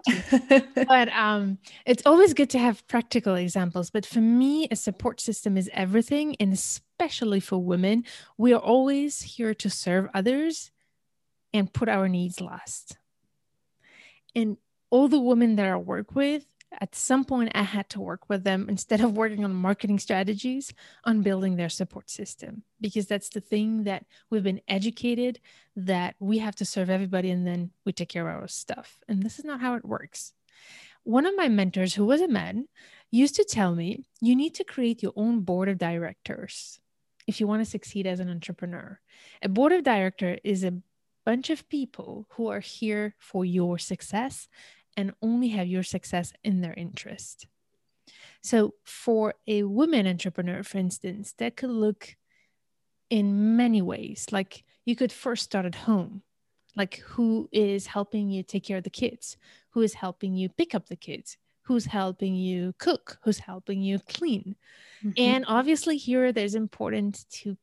oh. 0.51 0.85
but 0.88 1.09
um, 1.11 1.59
it's 1.87 2.03
always 2.07 2.35
good 2.35 2.51
to 2.51 2.59
have 2.59 2.85
practical 2.88 3.37
examples 3.37 3.90
but 3.90 4.05
for 4.05 4.21
me 4.21 4.67
a 4.73 4.75
support 4.75 5.21
system 5.21 5.57
is 5.57 5.71
everything 5.73 6.35
and 6.40 6.53
especially 6.53 7.38
for 7.38 7.59
women. 7.59 8.05
We 8.37 8.53
are 8.53 8.61
always 8.61 9.23
here 9.23 9.55
to 9.55 9.71
serve 9.71 10.09
others 10.12 10.73
and 11.55 11.73
put 11.73 11.88
our 11.88 12.09
needs 12.09 12.40
last. 12.40 12.99
And 14.35 14.59
all 14.90 15.09
the 15.09 15.21
women 15.21 15.57
that 15.57 15.67
I 15.67 15.77
work 15.77 16.14
with, 16.14 16.45
at 16.81 16.97
some 16.97 17.25
point, 17.25 17.53
I 17.55 17.62
had 17.62 17.88
to 17.90 18.01
work 18.01 18.29
with 18.29 18.43
them 18.43 18.69
instead 18.69 19.01
of 19.01 19.17
working 19.17 19.45
on 19.45 19.55
marketing 19.55 20.01
strategies 20.01 20.75
on 21.05 21.23
building 21.23 21.55
their 21.55 21.69
support 21.69 22.11
system 22.11 22.64
because 22.81 23.07
that's 23.07 23.29
the 23.29 23.40
thing 23.40 23.85
that 23.85 24.05
we've 24.29 24.43
been 24.43 24.61
educated 24.67 25.38
that 25.77 26.17
we 26.19 26.38
have 26.38 26.57
to 26.57 26.64
serve 26.64 26.90
everybody 26.90 27.31
and 27.31 27.47
then 27.47 27.71
we 27.85 27.93
take 27.93 28.09
care 28.09 28.29
of 28.29 28.43
our 28.43 28.49
stuff. 28.49 28.99
And 29.09 29.23
this 29.23 29.38
is 29.38 29.45
not 29.45 29.61
how 29.61 29.75
it 29.75 29.85
works. 29.85 30.33
One 31.05 31.27
of 31.27 31.37
my 31.37 31.49
mentors, 31.49 31.95
who 31.95 32.07
was 32.07 32.21
a 32.21 32.29
man, 32.29 32.67
used 33.12 33.37
to 33.37 33.45
tell 33.45 33.75
me 33.75 34.05
you 34.21 34.35
need 34.35 34.55
to 34.55 34.64
create 34.64 35.03
your 35.03 35.12
own 35.14 35.43
board 35.43 35.69
of 35.69 35.79
directors 35.79 36.81
if 37.27 37.40
you 37.40 37.47
want 37.47 37.62
to 37.62 37.71
succeed 37.71 38.07
as 38.07 38.21
an 38.21 38.31
entrepreneur. 38.31 38.99
A 39.43 39.49
board 39.49 39.73
of 39.73 39.85
director 39.85 40.38
is 40.43 40.64
a 40.64 40.75
bunch 41.25 41.51
of 41.51 41.69
people 41.69 42.27
who 42.31 42.49
are 42.49 42.61
here 42.61 43.15
for 43.19 43.45
your 43.45 43.79
success 43.79 44.49
and 44.97 45.15
only 45.23 45.49
have 45.49 45.67
your 45.67 45.83
success 45.83 46.33
in 46.43 46.61
their 46.61 46.75
interest. 46.75 47.47
So, 48.43 48.75
for 48.85 49.35
a 49.47 49.63
woman 49.63 50.07
entrepreneur, 50.07 50.63
for 50.63 50.79
instance, 50.79 51.35
that 51.39 51.57
could 51.57 51.71
look 51.71 52.17
in 53.11 53.57
many 53.57 53.83
ways. 53.83 54.27
Like 54.31 54.65
you 54.85 54.97
could 54.97 55.13
first 55.13 55.45
start 55.45 55.67
at 55.67 55.75
home, 55.75 56.23
like 56.77 56.99
who 56.99 57.49
is 57.53 57.87
helping 57.87 58.31
you 58.31 58.43
take 58.43 58.65
care 58.65 58.79
of 58.79 58.85
the 58.85 58.91
kids, 58.91 59.37
who 59.71 59.81
is 59.81 59.95
helping 59.95 60.35
you 60.35 60.49
pick 60.49 60.75
up 60.75 60.89
the 60.89 60.97
kids, 60.97 61.37
who's 61.63 61.87
helping 61.87 62.35
you 62.35 62.75
cook, 62.79 63.19
who's 63.23 63.39
helping 63.39 63.81
you 63.81 63.99
clean. 63.99 64.57
Mm-hmm. 65.05 65.13
And 65.17 65.45
obviously, 65.49 65.97
here 65.97 66.33
there's 66.33 66.55
important 66.55 67.25
to 67.31 67.57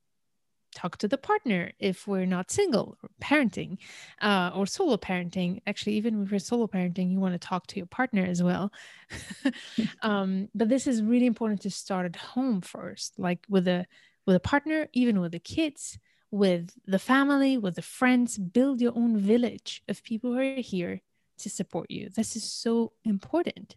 talk 0.74 0.98
to 0.98 1.08
the 1.08 1.18
partner 1.18 1.72
if 1.80 2.08
we're 2.08 2.26
not 2.26 2.52
single 2.52 2.98
or 3.04 3.10
parenting 3.22 3.78
uh, 4.22 4.52
or 4.56 4.66
solo 4.66 4.98
parenting. 4.98 5.62
Actually 5.68 5.94
even 5.94 6.24
if 6.24 6.32
you're 6.32 6.40
solo 6.40 6.68
parenting 6.68 7.12
you 7.12 7.20
want 7.20 7.34
to 7.34 7.48
talk 7.48 7.68
to 7.68 7.78
your 7.78 7.86
partner 7.86 8.24
as 8.24 8.42
well. 8.42 8.72
Um, 10.02 10.50
but 10.56 10.70
this 10.70 10.88
is 10.88 11.04
really 11.04 11.26
important 11.26 11.62
to 11.62 11.70
start 11.70 12.06
at 12.06 12.16
home 12.16 12.62
first 12.62 13.20
like 13.20 13.46
with 13.50 13.68
a 13.68 13.86
with 14.26 14.36
a 14.36 14.40
partner 14.40 14.88
even 14.94 15.20
with 15.20 15.32
the 15.32 15.40
kids 15.40 16.00
with 16.32 16.74
the 16.86 17.00
family 17.00 17.58
with 17.58 17.76
the 17.76 17.82
friends. 17.82 18.38
Build 18.38 18.82
your 18.82 18.94
own 18.96 19.18
village 19.18 19.84
of 19.88 20.04
people 20.04 20.34
who 20.34 20.40
are 20.40 20.56
here 20.56 21.02
to 21.40 21.50
support 21.50 21.92
you. 21.92 22.10
This 22.10 22.36
is 22.36 22.50
so 22.50 22.94
important. 23.04 23.76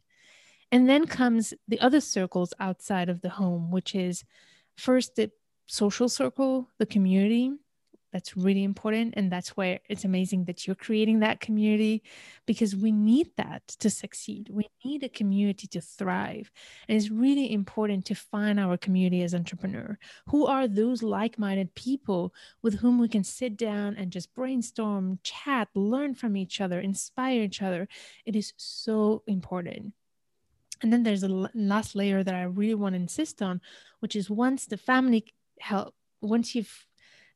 And 0.70 0.88
then 0.88 1.06
comes 1.06 1.54
the 1.68 1.80
other 1.80 2.00
circles 2.00 2.54
outside 2.58 3.08
of 3.08 3.20
the 3.20 3.30
home 3.30 3.70
which 3.70 3.94
is 3.94 4.24
first 4.76 5.16
the 5.16 5.30
social 5.66 6.08
circle, 6.08 6.68
the 6.78 6.86
community. 6.86 7.52
That's 8.12 8.36
really 8.36 8.62
important. 8.62 9.14
And 9.16 9.28
that's 9.32 9.56
where 9.56 9.80
it's 9.88 10.04
amazing 10.04 10.44
that 10.44 10.68
you're 10.68 10.76
creating 10.76 11.18
that 11.18 11.40
community 11.40 12.04
because 12.46 12.76
we 12.76 12.92
need 12.92 13.30
that 13.36 13.66
to 13.80 13.90
succeed. 13.90 14.50
We 14.52 14.68
need 14.84 15.02
a 15.02 15.08
community 15.08 15.66
to 15.66 15.80
thrive. 15.80 16.48
And 16.88 16.96
it's 16.96 17.10
really 17.10 17.52
important 17.52 18.04
to 18.04 18.14
find 18.14 18.60
our 18.60 18.76
community 18.76 19.24
as 19.24 19.34
entrepreneur. 19.34 19.98
Who 20.28 20.46
are 20.46 20.68
those 20.68 21.02
like-minded 21.02 21.74
people 21.74 22.32
with 22.62 22.74
whom 22.74 23.00
we 23.00 23.08
can 23.08 23.24
sit 23.24 23.56
down 23.56 23.96
and 23.96 24.12
just 24.12 24.32
brainstorm, 24.32 25.18
chat, 25.24 25.70
learn 25.74 26.14
from 26.14 26.36
each 26.36 26.60
other, 26.60 26.78
inspire 26.78 27.40
each 27.40 27.62
other? 27.62 27.88
It 28.24 28.36
is 28.36 28.52
so 28.56 29.24
important. 29.26 29.92
And 30.82 30.92
then 30.92 31.02
there's 31.02 31.24
a 31.24 31.48
last 31.52 31.96
layer 31.96 32.22
that 32.22 32.34
I 32.34 32.42
really 32.42 32.74
want 32.74 32.94
to 32.94 33.00
insist 33.00 33.42
on, 33.42 33.60
which 33.98 34.14
is 34.14 34.30
once 34.30 34.66
the 34.66 34.76
family 34.76 35.34
help 35.64 35.94
once 36.20 36.54
you've 36.54 36.86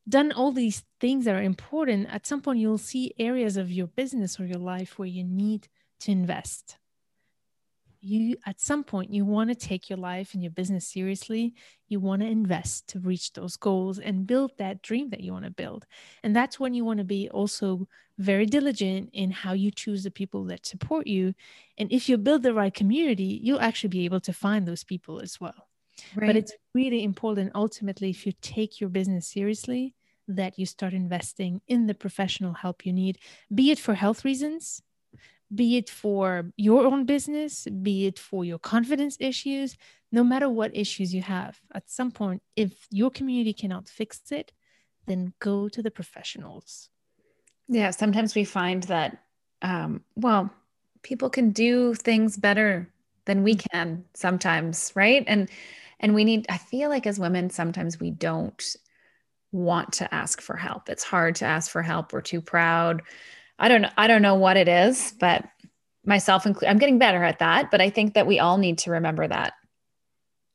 done 0.08 0.32
all 0.32 0.52
these 0.52 0.82
things 1.00 1.24
that 1.24 1.34
are 1.34 1.42
important, 1.42 2.08
at 2.10 2.26
some 2.26 2.40
point 2.40 2.58
you'll 2.58 2.78
see 2.78 3.14
areas 3.18 3.56
of 3.56 3.70
your 3.70 3.86
business 3.86 4.40
or 4.40 4.46
your 4.46 4.58
life 4.58 4.98
where 4.98 5.08
you 5.08 5.22
need 5.22 5.68
to 6.00 6.10
invest. 6.10 6.78
You, 8.00 8.36
at 8.46 8.60
some 8.60 8.84
point, 8.84 9.12
you 9.12 9.24
want 9.24 9.50
to 9.50 9.56
take 9.56 9.90
your 9.90 9.98
life 9.98 10.32
and 10.32 10.42
your 10.42 10.52
business 10.52 10.86
seriously. 10.86 11.54
You 11.88 11.98
want 11.98 12.22
to 12.22 12.28
invest 12.28 12.86
to 12.90 13.00
reach 13.00 13.32
those 13.32 13.56
goals 13.56 13.98
and 13.98 14.24
build 14.24 14.52
that 14.58 14.82
dream 14.82 15.10
that 15.10 15.20
you 15.20 15.32
want 15.32 15.46
to 15.46 15.50
build. 15.50 15.84
And 16.22 16.34
that's 16.34 16.60
when 16.60 16.74
you 16.74 16.84
want 16.84 16.98
to 16.98 17.04
be 17.04 17.28
also 17.28 17.88
very 18.16 18.46
diligent 18.46 19.10
in 19.12 19.32
how 19.32 19.52
you 19.52 19.72
choose 19.72 20.04
the 20.04 20.12
people 20.12 20.44
that 20.44 20.64
support 20.64 21.08
you. 21.08 21.34
And 21.76 21.92
if 21.92 22.08
you 22.08 22.18
build 22.18 22.44
the 22.44 22.54
right 22.54 22.72
community, 22.72 23.40
you'll 23.42 23.60
actually 23.60 23.90
be 23.90 24.04
able 24.04 24.20
to 24.20 24.32
find 24.32 24.66
those 24.66 24.84
people 24.84 25.18
as 25.18 25.40
well. 25.40 25.67
Right. 26.14 26.26
But 26.28 26.36
it's 26.36 26.52
really 26.74 27.04
important 27.04 27.52
ultimately 27.54 28.10
if 28.10 28.26
you 28.26 28.32
take 28.40 28.80
your 28.80 28.90
business 28.90 29.26
seriously 29.26 29.94
that 30.28 30.58
you 30.58 30.66
start 30.66 30.92
investing 30.92 31.60
in 31.66 31.86
the 31.86 31.94
professional 31.94 32.52
help 32.52 32.84
you 32.84 32.92
need, 32.92 33.18
be 33.54 33.70
it 33.70 33.78
for 33.78 33.94
health 33.94 34.24
reasons, 34.24 34.82
be 35.54 35.78
it 35.78 35.88
for 35.88 36.50
your 36.56 36.86
own 36.86 37.06
business, 37.06 37.66
be 37.82 38.06
it 38.06 38.18
for 38.18 38.44
your 38.44 38.58
confidence 38.58 39.16
issues, 39.18 39.76
no 40.12 40.22
matter 40.22 40.48
what 40.48 40.76
issues 40.76 41.14
you 41.14 41.22
have. 41.22 41.58
At 41.74 41.90
some 41.90 42.10
point, 42.10 42.42
if 42.56 42.86
your 42.90 43.10
community 43.10 43.54
cannot 43.54 43.88
fix 43.88 44.20
it, 44.30 44.52
then 45.06 45.32
go 45.38 45.68
to 45.68 45.82
the 45.82 45.90
professionals. 45.90 46.90
Yeah, 47.68 47.90
sometimes 47.90 48.34
we 48.34 48.44
find 48.44 48.82
that, 48.84 49.22
um, 49.62 50.02
well, 50.16 50.50
people 51.02 51.30
can 51.30 51.50
do 51.50 51.94
things 51.94 52.36
better 52.36 52.92
than 53.24 53.42
we 53.42 53.54
mm-hmm. 53.54 53.66
can 53.72 54.04
sometimes, 54.14 54.92
right? 54.94 55.24
And 55.26 55.48
and 56.00 56.14
we 56.14 56.24
need 56.24 56.46
i 56.48 56.58
feel 56.58 56.88
like 56.88 57.06
as 57.06 57.18
women 57.18 57.50
sometimes 57.50 58.00
we 58.00 58.10
don't 58.10 58.76
want 59.52 59.92
to 59.92 60.12
ask 60.14 60.40
for 60.40 60.56
help 60.56 60.88
it's 60.88 61.04
hard 61.04 61.34
to 61.34 61.44
ask 61.44 61.70
for 61.70 61.82
help 61.82 62.12
we're 62.12 62.20
too 62.20 62.40
proud 62.40 63.02
i 63.58 63.68
don't 63.68 63.82
know 63.82 63.90
i 63.96 64.06
don't 64.06 64.22
know 64.22 64.34
what 64.34 64.56
it 64.56 64.68
is 64.68 65.14
but 65.18 65.44
myself 66.04 66.46
included 66.46 66.70
i'm 66.70 66.78
getting 66.78 66.98
better 66.98 67.22
at 67.22 67.38
that 67.38 67.70
but 67.70 67.80
i 67.80 67.88
think 67.88 68.14
that 68.14 68.26
we 68.26 68.38
all 68.38 68.58
need 68.58 68.78
to 68.78 68.90
remember 68.90 69.26
that 69.26 69.54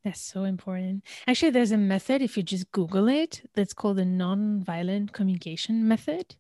that's 0.04 0.22
so 0.22 0.44
important 0.44 1.04
actually 1.28 1.50
there's 1.50 1.72
a 1.72 1.78
method 1.78 2.22
if 2.22 2.38
you 2.38 2.44
just 2.44 2.72
google 2.72 3.08
it 3.08 3.42
that's 3.56 3.74
called 3.74 3.98
the 3.98 4.06
non-violent 4.06 5.12
communication 5.12 5.88
method 5.88 6.36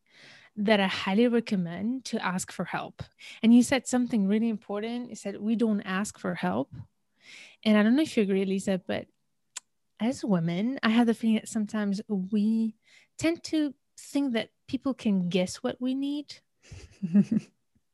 that 0.56 0.80
I 0.80 0.88
highly 0.88 1.28
recommend 1.28 2.06
to 2.06 2.24
ask 2.24 2.52
for 2.52 2.66
help. 2.66 3.02
And 3.42 3.54
you 3.54 3.63
said 3.63 3.88
something 3.88 4.28
really 4.28 4.50
important. 4.50 5.10
You 5.10 5.16
said 5.16 5.42
we 5.42 5.56
don't 5.56 5.82
ask 5.82 6.20
for 6.20 6.36
help. 6.36 6.72
And 7.64 7.78
I 7.78 7.84
don't 7.84 7.96
know 7.96 8.04
if 8.04 8.18
you 8.18 8.24
agree, 8.24 8.46
Lisa, 8.46 8.82
but 8.86 9.08
as 10.00 10.24
women, 10.24 10.80
I 10.84 10.90
have 10.90 11.08
the 11.08 11.14
feeling 11.14 11.36
that 11.36 11.48
sometimes 11.48 12.02
we 12.10 12.76
tend 13.18 13.44
to 13.46 13.74
think 13.98 14.34
that 14.34 14.50
people 14.68 14.94
can 14.94 15.30
guess 15.30 15.58
what 15.58 15.78
we 15.80 15.96
need. 15.96 16.36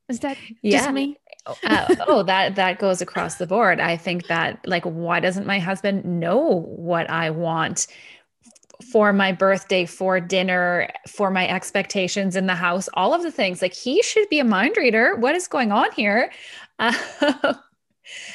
Is 0.10 0.20
that 0.22 0.38
yeah. 0.63 0.80
just 0.80 0.92
me? 0.92 1.18
Oh, 1.46 1.56
uh, 1.63 1.96
oh, 2.08 2.24
that 2.24 2.56
that 2.56 2.80
goes 2.80 3.02
across 3.02 3.36
the 3.36 3.46
board. 3.46 3.80
I 3.80 3.96
think 3.96 4.28
that 4.28 4.60
like, 4.65 4.84
why 4.84 5.20
doesn't 5.20 5.46
my 5.46 5.60
husband 5.60 6.04
know 6.04 6.62
what 6.62 7.10
I 7.10 7.30
want 7.30 7.86
for 8.92 9.13
my 9.13 9.32
birthday, 9.32 9.86
for 9.86 10.20
dinner, 10.20 10.89
for 11.08 11.30
my 11.30 11.48
expectations 11.48 12.36
in 12.36 12.48
the 12.48 12.56
house, 12.56 12.89
all 12.96 13.13
of 13.13 13.22
the 13.22 13.32
things? 13.32 13.62
Like, 13.62 13.74
he 13.74 14.02
should 14.02 14.28
be 14.30 14.39
a 14.39 14.44
mind 14.44 14.78
reader. 14.78 15.15
What 15.15 15.36
is 15.36 15.48
going 15.48 15.72
on 15.72 15.92
here? 15.92 16.32
Uh, 16.80 16.94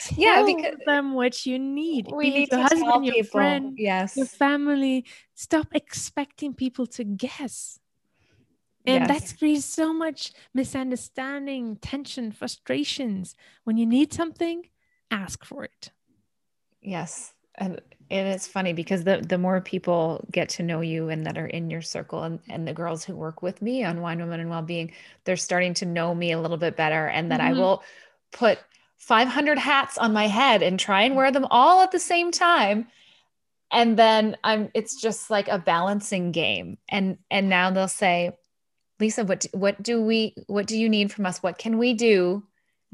Tell 0.05 0.19
yeah, 0.19 0.45
because 0.45 0.79
them 0.87 1.15
what 1.15 1.47
you 1.47 1.59
need. 1.59 2.09
We 2.13 2.31
need 2.31 2.51
your 2.51 2.61
husband, 2.61 3.07
your 3.07 3.15
people. 3.15 3.31
friend, 3.31 3.75
yes, 3.79 4.17
your 4.17 4.27
family. 4.27 5.05
Stop 5.35 5.69
expecting 5.75 6.55
people 6.55 6.87
to 6.89 7.05
guess. 7.05 7.79
And 8.87 9.09
yes. 9.09 9.31
that 9.31 9.39
creates 9.39 9.65
so 9.65 9.95
much 9.95 10.33
misunderstanding, 10.53 11.77
tension, 11.77 12.33
frustrations. 12.33 13.35
When 13.65 13.79
you 13.79 13.87
need 13.87 14.13
something, 14.13 14.69
ask 15.11 15.45
for 15.45 15.65
it. 15.65 15.91
Yes. 16.83 17.33
And 17.55 17.81
and 18.11 18.29
it 18.29 18.35
is 18.35 18.47
funny 18.47 18.73
because 18.73 19.05
the, 19.05 19.25
the 19.27 19.39
more 19.39 19.61
people 19.61 20.25
get 20.31 20.49
to 20.51 20.63
know 20.63 20.81
you 20.81 21.09
and 21.09 21.25
that 21.27 21.39
are 21.39 21.47
in 21.47 21.71
your 21.71 21.81
circle 21.81 22.23
and, 22.23 22.39
and 22.51 22.69
the 22.69 22.73
girls 22.73 23.05
who 23.05 23.17
work 23.17 23.43
with 23.43 23.63
me 23.63 23.83
on 23.83 24.01
Wine 24.01 24.19
Women 24.19 24.41
and 24.41 24.51
Wellbeing, 24.51 24.93
they're 25.25 25.37
starting 25.37 25.75
to 25.75 25.87
know 25.87 26.15
me 26.15 26.33
a 26.33 26.41
little 26.41 26.57
bit 26.57 26.77
better 26.77 27.09
and 27.09 27.31
that 27.31 27.41
mm-hmm. 27.41 27.57
I 27.57 27.61
will 27.61 27.83
put 28.31 28.59
500 29.05 29.59
hats 29.59 29.99
on 29.99 30.14
my 30.14 30.29
head 30.29 30.62
and 30.62 30.81
try 30.81 31.03
and 31.03 31.14
wear 31.14 31.31
them 31.31 31.47
all 31.51 31.83
at 31.83 31.93
the 31.93 31.99
same 31.99 32.31
time. 32.31 32.87
And 33.71 33.99
then 33.99 34.37
i'm 34.43 34.71
it's 34.73 35.01
just 35.01 35.29
like 35.29 35.49
a 35.49 35.59
balancing 35.59 36.33
game. 36.33 36.79
And 36.88 37.19
and 37.31 37.51
now 37.51 37.71
they'll 37.71 37.87
say 37.87 38.33
lisa 38.99 39.25
what 39.25 39.40
do, 39.40 39.49
what 39.53 39.83
do 39.83 40.01
we 40.01 40.35
what 40.47 40.67
do 40.67 40.79
you 40.79 40.88
need 40.88 41.12
from 41.12 41.27
us? 41.27 41.43
What 41.43 41.59
can 41.59 41.77
we 41.77 41.93
do? 41.93 42.43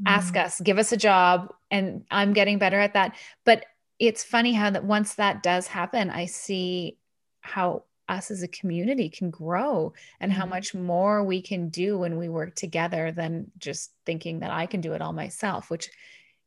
Mm-hmm. 0.01 0.07
ask 0.07 0.35
us. 0.35 0.59
Give 0.59 0.79
us 0.79 0.91
a 0.91 0.97
job. 0.97 1.53
And 1.69 2.03
i'm 2.11 2.33
getting 2.33 2.57
better 2.57 2.79
at 2.79 2.93
that. 2.93 3.15
But 3.45 3.65
it's 3.97 4.23
funny 4.23 4.51
how 4.51 4.69
that 4.71 4.83
once 4.83 5.15
that 5.15 5.43
does 5.43 5.67
happen 5.67 6.09
i 6.09 6.25
see 6.25 6.97
how 7.41 7.83
us 8.11 8.29
as 8.29 8.43
a 8.43 8.47
community 8.47 9.09
can 9.09 9.29
grow 9.29 9.93
and 10.19 10.31
how 10.31 10.43
mm-hmm. 10.43 10.51
much 10.51 10.75
more 10.75 11.23
we 11.23 11.41
can 11.41 11.69
do 11.69 11.97
when 11.97 12.17
we 12.17 12.29
work 12.29 12.53
together 12.55 13.11
than 13.11 13.49
just 13.57 13.91
thinking 14.05 14.39
that 14.39 14.51
I 14.51 14.65
can 14.65 14.81
do 14.81 14.93
it 14.93 15.01
all 15.01 15.13
myself, 15.13 15.69
which 15.69 15.89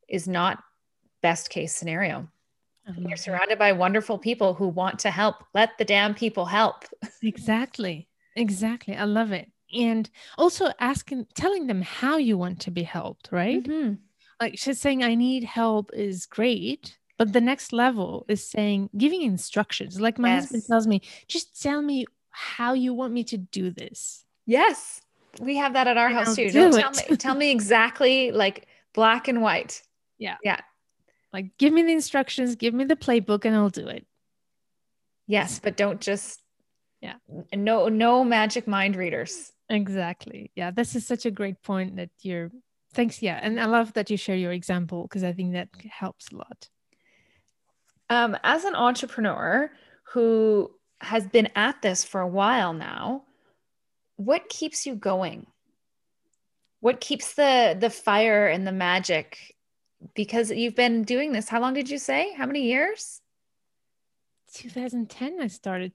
is 0.08 0.28
not 0.28 0.62
best 1.22 1.50
case 1.50 1.74
scenario. 1.74 2.28
You're 2.98 3.16
surrounded 3.16 3.58
by 3.58 3.72
wonderful 3.72 4.18
people 4.18 4.52
who 4.52 4.68
want 4.68 4.98
to 5.00 5.10
help. 5.10 5.36
Let 5.54 5.78
the 5.78 5.86
damn 5.86 6.14
people 6.14 6.44
help. 6.44 6.84
exactly. 7.22 8.08
Exactly. 8.36 8.94
I 8.94 9.04
love 9.04 9.32
it. 9.32 9.50
And 9.72 10.08
also 10.36 10.70
asking, 10.78 11.26
telling 11.34 11.66
them 11.66 11.80
how 11.80 12.18
you 12.18 12.36
want 12.36 12.60
to 12.60 12.70
be 12.70 12.82
helped, 12.82 13.30
right? 13.32 13.62
Mm-hmm. 13.62 13.94
Like 14.38 14.58
she's 14.58 14.80
saying, 14.80 15.02
I 15.02 15.14
need 15.14 15.44
help 15.44 15.92
is 15.94 16.26
great 16.26 16.98
but 17.16 17.32
the 17.32 17.40
next 17.40 17.72
level 17.72 18.24
is 18.28 18.48
saying, 18.48 18.90
giving 18.96 19.22
instructions. 19.22 20.00
Like 20.00 20.18
my 20.18 20.30
yes. 20.30 20.44
husband 20.44 20.64
tells 20.66 20.86
me, 20.86 21.02
just 21.28 21.60
tell 21.62 21.80
me 21.80 22.06
how 22.30 22.72
you 22.72 22.92
want 22.92 23.12
me 23.12 23.24
to 23.24 23.38
do 23.38 23.70
this. 23.70 24.24
Yes. 24.46 25.00
We 25.40 25.56
have 25.56 25.72
that 25.74 25.86
at 25.86 25.96
our 25.96 26.08
and 26.08 26.16
house 26.16 26.28
I'll 26.28 26.34
too. 26.36 26.50
Do 26.50 26.72
tell 26.72 26.90
me 26.90 27.16
tell 27.16 27.34
me 27.34 27.50
exactly 27.50 28.32
like 28.32 28.66
black 28.92 29.28
and 29.28 29.42
white. 29.42 29.82
Yeah. 30.18 30.36
Yeah. 30.42 30.60
Like 31.32 31.56
give 31.58 31.72
me 31.72 31.82
the 31.82 31.92
instructions, 31.92 32.56
give 32.56 32.74
me 32.74 32.84
the 32.84 32.96
playbook 32.96 33.44
and 33.44 33.54
I'll 33.54 33.70
do 33.70 33.88
it. 33.88 34.06
Yes, 35.26 35.58
but 35.58 35.76
don't 35.76 36.00
just 36.00 36.40
yeah. 37.00 37.14
No 37.52 37.88
no 37.88 38.24
magic 38.24 38.66
mind 38.66 38.96
readers. 38.96 39.52
Exactly. 39.68 40.50
Yeah, 40.54 40.70
this 40.70 40.94
is 40.94 41.06
such 41.06 41.26
a 41.26 41.30
great 41.30 41.62
point 41.62 41.96
that 41.96 42.10
you're 42.22 42.50
thanks 42.92 43.22
yeah, 43.22 43.38
and 43.42 43.60
I 43.60 43.66
love 43.66 43.92
that 43.94 44.10
you 44.10 44.16
share 44.16 44.36
your 44.36 44.52
example 44.52 45.02
because 45.02 45.24
I 45.24 45.32
think 45.32 45.52
that 45.52 45.68
helps 45.90 46.30
a 46.32 46.36
lot. 46.36 46.68
Um, 48.14 48.36
as 48.44 48.64
an 48.64 48.76
entrepreneur 48.76 49.72
who 50.12 50.70
has 51.00 51.26
been 51.26 51.48
at 51.56 51.82
this 51.82 52.04
for 52.04 52.20
a 52.20 52.28
while 52.28 52.72
now, 52.72 53.24
what 54.14 54.48
keeps 54.48 54.86
you 54.86 54.94
going? 54.94 55.48
What 56.78 57.00
keeps 57.00 57.34
the 57.34 57.76
the 57.78 57.90
fire 57.90 58.46
and 58.46 58.64
the 58.64 58.72
magic? 58.72 59.56
Because 60.14 60.52
you've 60.52 60.76
been 60.76 61.02
doing 61.02 61.32
this. 61.32 61.48
How 61.48 61.60
long 61.60 61.74
did 61.74 61.90
you 61.90 61.98
say? 61.98 62.32
How 62.34 62.46
many 62.46 62.62
years? 62.62 63.20
2010 64.52 65.40
I 65.40 65.48
started. 65.48 65.92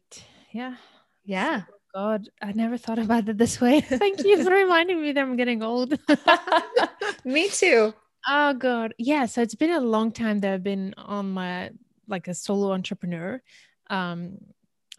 Yeah. 0.51 0.75
Yeah. 1.23 1.61
God, 1.95 2.27
I 2.41 2.51
never 2.51 2.77
thought 2.77 2.99
about 2.99 3.29
it 3.29 3.37
this 3.37 3.61
way. 3.61 3.79
Thank 4.03 4.25
you 4.25 4.43
for 4.43 4.51
reminding 4.51 5.01
me 5.01 5.13
that 5.13 5.21
I'm 5.21 5.37
getting 5.37 5.63
old. 5.63 5.97
me 7.23 7.47
too. 7.49 7.93
Oh 8.27 8.53
God. 8.53 8.93
Yeah. 8.97 9.27
So 9.27 9.41
it's 9.41 9.55
been 9.55 9.71
a 9.71 9.79
long 9.79 10.11
time 10.11 10.39
that 10.41 10.53
I've 10.53 10.61
been 10.61 10.93
on 10.97 11.31
my 11.31 11.71
like 12.09 12.27
a 12.27 12.33
solo 12.33 12.73
entrepreneur. 12.73 13.41
Um, 13.89 14.37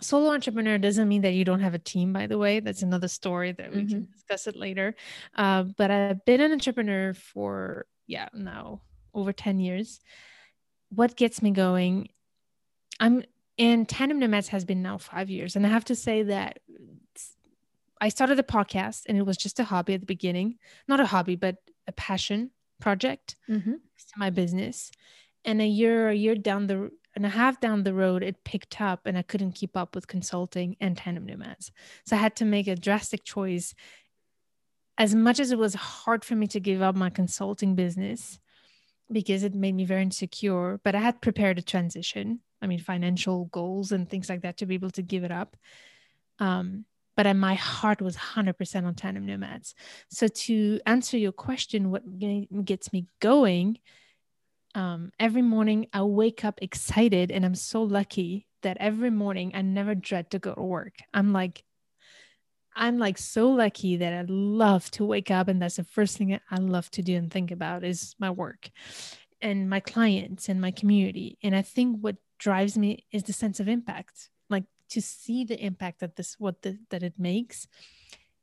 solo 0.00 0.32
entrepreneur 0.32 0.78
doesn't 0.78 1.08
mean 1.08 1.22
that 1.22 1.34
you 1.34 1.44
don't 1.44 1.60
have 1.60 1.74
a 1.74 1.78
team 1.78 2.12
by 2.12 2.26
the 2.26 2.38
way 2.38 2.60
that's 2.60 2.82
another 2.82 3.08
story 3.08 3.52
that 3.52 3.70
we 3.70 3.82
mm-hmm. 3.82 3.88
can 3.88 4.08
discuss 4.12 4.46
it 4.46 4.56
later 4.56 4.94
uh, 5.36 5.62
but 5.62 5.90
i've 5.90 6.24
been 6.24 6.40
an 6.40 6.52
entrepreneur 6.52 7.14
for 7.14 7.86
yeah 8.06 8.28
now 8.34 8.80
over 9.14 9.32
10 9.32 9.58
years 9.58 10.00
what 10.90 11.16
gets 11.16 11.42
me 11.42 11.50
going 11.50 12.08
i'm 12.98 13.22
in 13.56 13.86
tandem 13.86 14.18
nomads 14.18 14.48
has 14.48 14.64
been 14.64 14.82
now 14.82 14.98
five 14.98 15.30
years 15.30 15.56
and 15.56 15.66
i 15.66 15.68
have 15.68 15.84
to 15.84 15.94
say 15.94 16.22
that 16.22 16.58
i 18.00 18.08
started 18.08 18.36
the 18.36 18.42
podcast 18.42 19.02
and 19.06 19.18
it 19.18 19.26
was 19.26 19.36
just 19.36 19.60
a 19.60 19.64
hobby 19.64 19.94
at 19.94 20.00
the 20.00 20.06
beginning 20.06 20.56
not 20.88 21.00
a 21.00 21.06
hobby 21.06 21.36
but 21.36 21.56
a 21.86 21.92
passion 21.92 22.50
project 22.80 23.36
mm-hmm. 23.48 23.72
to 23.72 24.14
my 24.16 24.30
business 24.30 24.90
and 25.44 25.60
a 25.60 25.66
year 25.66 26.08
a 26.08 26.14
year 26.14 26.34
down 26.34 26.66
the 26.66 26.90
and 27.20 27.26
a 27.26 27.36
half 27.36 27.60
down 27.60 27.82
the 27.82 27.92
road, 27.92 28.22
it 28.22 28.44
picked 28.44 28.80
up 28.80 29.00
and 29.04 29.18
I 29.18 29.20
couldn't 29.20 29.52
keep 29.52 29.76
up 29.76 29.94
with 29.94 30.06
consulting 30.06 30.74
and 30.80 30.96
tandem 30.96 31.26
nomads. 31.26 31.70
So 32.06 32.16
I 32.16 32.18
had 32.18 32.34
to 32.36 32.46
make 32.46 32.66
a 32.66 32.74
drastic 32.74 33.24
choice. 33.24 33.74
As 34.96 35.14
much 35.14 35.38
as 35.38 35.52
it 35.52 35.58
was 35.58 35.74
hard 35.74 36.24
for 36.24 36.34
me 36.34 36.46
to 36.46 36.60
give 36.60 36.80
up 36.80 36.94
my 36.94 37.10
consulting 37.10 37.74
business 37.74 38.38
because 39.12 39.42
it 39.42 39.54
made 39.54 39.74
me 39.74 39.84
very 39.84 40.00
insecure, 40.00 40.80
but 40.82 40.94
I 40.94 41.00
had 41.00 41.20
prepared 41.20 41.58
a 41.58 41.62
transition. 41.62 42.40
I 42.62 42.66
mean, 42.66 42.78
financial 42.78 43.44
goals 43.46 43.92
and 43.92 44.08
things 44.08 44.30
like 44.30 44.40
that 44.40 44.56
to 44.58 44.66
be 44.66 44.76
able 44.76 44.90
to 44.92 45.02
give 45.02 45.22
it 45.22 45.30
up. 45.30 45.58
Um, 46.38 46.86
but 47.18 47.36
my 47.36 47.52
heart 47.52 48.00
was 48.00 48.16
100% 48.16 48.86
on 48.86 48.94
tandem 48.94 49.26
nomads. 49.26 49.74
So 50.08 50.26
to 50.26 50.80
answer 50.86 51.18
your 51.18 51.32
question, 51.32 51.90
what 51.90 52.02
gets 52.64 52.94
me 52.94 53.08
going? 53.20 53.76
Um, 54.74 55.12
every 55.18 55.42
morning 55.42 55.86
I 55.92 56.02
wake 56.02 56.44
up 56.44 56.58
excited, 56.62 57.30
and 57.30 57.44
I'm 57.44 57.54
so 57.54 57.82
lucky 57.82 58.46
that 58.62 58.76
every 58.78 59.10
morning 59.10 59.52
I 59.54 59.62
never 59.62 59.94
dread 59.94 60.30
to 60.30 60.38
go 60.38 60.54
to 60.54 60.62
work. 60.62 60.94
I'm 61.12 61.32
like, 61.32 61.64
I'm 62.74 62.98
like 62.98 63.18
so 63.18 63.50
lucky 63.50 63.96
that 63.96 64.12
I 64.12 64.24
love 64.28 64.90
to 64.92 65.04
wake 65.04 65.30
up, 65.30 65.48
and 65.48 65.60
that's 65.60 65.76
the 65.76 65.84
first 65.84 66.16
thing 66.16 66.38
I 66.50 66.56
love 66.56 66.90
to 66.92 67.02
do 67.02 67.16
and 67.16 67.30
think 67.30 67.50
about 67.50 67.84
is 67.84 68.14
my 68.18 68.30
work 68.30 68.70
and 69.40 69.68
my 69.68 69.80
clients 69.80 70.48
and 70.48 70.60
my 70.60 70.70
community. 70.70 71.38
And 71.42 71.56
I 71.56 71.62
think 71.62 71.98
what 72.00 72.16
drives 72.38 72.78
me 72.78 73.04
is 73.10 73.24
the 73.24 73.32
sense 73.32 73.58
of 73.60 73.68
impact, 73.68 74.30
like 74.48 74.64
to 74.90 75.00
see 75.00 75.44
the 75.44 75.62
impact 75.62 76.00
that 76.00 76.16
this 76.16 76.36
what 76.38 76.62
the, 76.62 76.78
that 76.90 77.02
it 77.02 77.14
makes. 77.18 77.66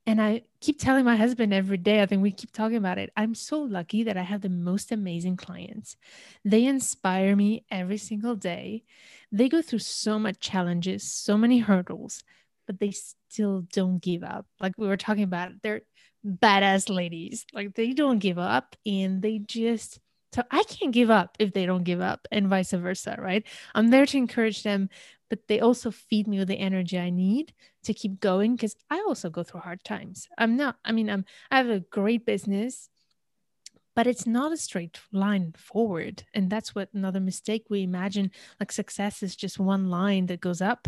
And 0.07 0.21
I 0.21 0.43
keep 0.61 0.79
telling 0.79 1.03
my 1.03 1.17
husband 1.17 1.53
every 1.53 1.77
day, 1.77 2.01
I 2.01 2.05
think 2.05 2.23
we 2.23 2.31
keep 2.31 2.53
talking 2.53 2.77
about 2.77 2.97
it. 2.97 3.11
I'm 3.17 3.35
so 3.35 3.59
lucky 3.59 4.03
that 4.03 4.15
I 4.15 4.21
have 4.21 4.39
the 4.39 4.49
most 4.49 4.93
amazing 4.93 5.35
clients. 5.35 5.97
They 6.45 6.65
inspire 6.65 7.35
me 7.35 7.65
every 7.69 7.97
single 7.97 8.37
day. 8.37 8.85
They 9.33 9.49
go 9.49 9.61
through 9.61 9.79
so 9.79 10.17
much 10.17 10.39
challenges, 10.39 11.03
so 11.03 11.37
many 11.37 11.59
hurdles, 11.59 12.23
but 12.65 12.79
they 12.79 12.91
still 12.91 13.65
don't 13.73 14.01
give 14.01 14.23
up. 14.23 14.45
Like 14.61 14.75
we 14.77 14.87
were 14.87 14.95
talking 14.95 15.23
about, 15.23 15.51
they're 15.61 15.81
badass 16.25 16.89
ladies. 16.89 17.45
Like 17.51 17.75
they 17.75 17.91
don't 17.91 18.19
give 18.19 18.39
up 18.39 18.77
and 18.85 19.21
they 19.21 19.39
just 19.39 19.99
so 20.33 20.43
I 20.51 20.63
can't 20.63 20.91
give 20.93 21.09
up 21.09 21.37
if 21.39 21.53
they 21.53 21.65
don't 21.65 21.83
give 21.83 22.01
up 22.01 22.27
and 22.31 22.47
vice 22.47 22.71
versa, 22.71 23.15
right? 23.17 23.45
I'm 23.73 23.89
there 23.89 24.05
to 24.05 24.17
encourage 24.17 24.63
them, 24.63 24.89
but 25.29 25.47
they 25.47 25.59
also 25.59 25.91
feed 25.91 26.27
me 26.27 26.39
with 26.39 26.47
the 26.47 26.59
energy 26.59 26.97
I 26.97 27.09
need 27.09 27.53
to 27.83 27.93
keep 27.93 28.19
going 28.19 28.55
because 28.55 28.75
I 28.89 29.03
also 29.07 29.29
go 29.29 29.43
through 29.43 29.61
hard 29.61 29.83
times. 29.83 30.27
I'm 30.37 30.55
not, 30.57 30.77
I 30.85 30.91
mean, 30.91 31.09
I'm 31.09 31.25
I 31.51 31.57
have 31.57 31.69
a 31.69 31.79
great 31.79 32.25
business, 32.25 32.89
but 33.95 34.07
it's 34.07 34.27
not 34.27 34.53
a 34.53 34.57
straight 34.57 34.99
line 35.11 35.53
forward. 35.57 36.23
And 36.33 36.49
that's 36.49 36.73
what 36.73 36.89
another 36.93 37.19
mistake 37.19 37.65
we 37.69 37.83
imagine 37.83 38.31
like 38.59 38.71
success 38.71 39.23
is 39.23 39.35
just 39.35 39.59
one 39.59 39.89
line 39.89 40.27
that 40.27 40.41
goes 40.41 40.61
up 40.61 40.87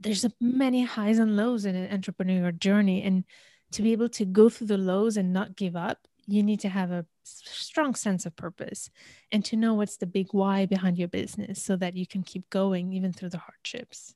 there's 0.00 0.26
many 0.40 0.84
highs 0.84 1.18
and 1.18 1.36
lows 1.36 1.64
in 1.64 1.74
an 1.74 2.00
entrepreneurial 2.00 2.56
journey 2.56 3.02
and 3.02 3.24
to 3.72 3.82
be 3.82 3.92
able 3.92 4.08
to 4.10 4.24
go 4.24 4.48
through 4.48 4.66
the 4.66 4.78
lows 4.78 5.16
and 5.16 5.32
not 5.32 5.56
give 5.56 5.76
up 5.76 6.06
you 6.32 6.42
need 6.42 6.60
to 6.60 6.68
have 6.68 6.90
a 6.90 7.04
strong 7.24 7.94
sense 7.94 8.24
of 8.24 8.34
purpose 8.34 8.90
and 9.30 9.44
to 9.44 9.56
know 9.56 9.74
what's 9.74 9.98
the 9.98 10.06
big 10.06 10.28
why 10.32 10.64
behind 10.64 10.96
your 10.98 11.08
business 11.08 11.62
so 11.62 11.76
that 11.76 11.94
you 11.94 12.06
can 12.06 12.22
keep 12.22 12.48
going 12.48 12.92
even 12.92 13.12
through 13.12 13.28
the 13.28 13.38
hardships. 13.38 14.14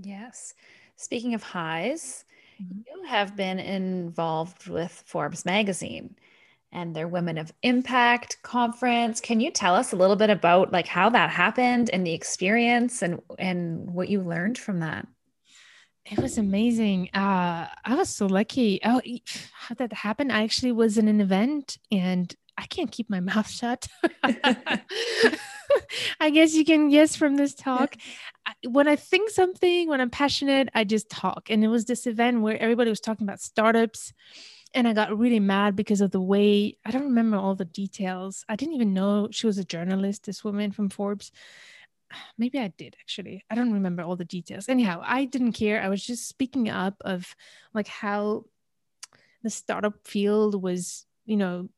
Yes. 0.00 0.54
Speaking 0.96 1.34
of 1.34 1.42
highs 1.42 2.24
mm-hmm. 2.62 2.80
you 2.86 3.08
have 3.08 3.36
been 3.36 3.58
involved 3.58 4.68
with 4.68 4.92
forbes 5.06 5.44
magazine 5.44 6.16
and 6.72 6.94
their 6.94 7.08
women 7.08 7.36
of 7.36 7.52
impact 7.62 8.38
conference. 8.42 9.20
Can 9.20 9.40
you 9.40 9.50
tell 9.50 9.74
us 9.74 9.92
a 9.92 9.96
little 9.96 10.16
bit 10.16 10.30
about 10.30 10.72
like 10.72 10.86
how 10.86 11.08
that 11.10 11.30
happened 11.30 11.90
and 11.92 12.06
the 12.06 12.14
experience 12.14 13.02
and 13.02 13.20
and 13.38 13.90
what 13.90 14.08
you 14.08 14.20
learned 14.20 14.56
from 14.56 14.80
that 14.80 15.06
it 16.10 16.18
was 16.18 16.38
amazing. 16.38 17.10
Uh 17.14 17.68
i 17.84 17.94
was 17.94 18.08
so 18.08 18.26
lucky. 18.26 18.80
Oh 18.84 19.00
how 19.52 19.74
did 19.74 19.90
that 19.90 19.92
happened 19.92 20.32
i 20.32 20.42
actually 20.42 20.72
was 20.72 20.98
in 20.98 21.08
an 21.08 21.20
event 21.20 21.78
and 21.90 22.34
i 22.56 22.66
can't 22.66 22.92
keep 22.92 23.10
my 23.10 23.20
mouth 23.30 23.48
shut. 23.48 23.88
I 26.20 26.30
guess 26.30 26.54
you 26.54 26.64
can 26.64 26.88
guess 26.90 27.16
from 27.16 27.36
this 27.36 27.54
talk. 27.54 27.96
When 28.64 28.86
i 28.86 28.94
think 28.94 29.30
something 29.30 29.88
when 29.88 30.00
i'm 30.00 30.10
passionate 30.10 30.68
i 30.74 30.84
just 30.84 31.10
talk. 31.10 31.50
And 31.50 31.64
it 31.64 31.68
was 31.68 31.84
this 31.84 32.06
event 32.06 32.42
where 32.42 32.56
everybody 32.60 32.90
was 32.90 33.00
talking 33.00 33.26
about 33.26 33.40
startups 33.40 34.12
and 34.74 34.86
I 34.86 34.92
got 34.92 35.16
really 35.16 35.40
mad 35.40 35.74
because 35.74 36.02
of 36.02 36.10
the 36.10 36.20
way 36.20 36.76
I 36.84 36.90
don't 36.90 37.04
remember 37.04 37.38
all 37.38 37.54
the 37.54 37.64
details. 37.64 38.44
I 38.48 38.56
didn't 38.56 38.74
even 38.74 38.92
know 38.92 39.28
she 39.30 39.46
was 39.46 39.58
a 39.58 39.64
journalist, 39.64 40.26
this 40.26 40.44
woman 40.44 40.70
from 40.70 40.90
Forbes. 40.90 41.32
Maybe 42.38 42.58
I 42.58 42.68
did 42.68 42.96
actually. 43.00 43.44
I 43.50 43.54
don't 43.54 43.72
remember 43.72 44.02
all 44.02 44.16
the 44.16 44.24
details. 44.24 44.68
Anyhow, 44.68 45.02
I 45.04 45.24
didn't 45.24 45.52
care. 45.52 45.82
I 45.82 45.88
was 45.88 46.04
just 46.04 46.28
speaking 46.28 46.68
up 46.68 46.94
of 47.04 47.34
like 47.74 47.88
how 47.88 48.44
the 49.42 49.50
startup 49.50 50.06
field 50.06 50.60
was, 50.62 51.06
you 51.24 51.36
know, 51.36 51.68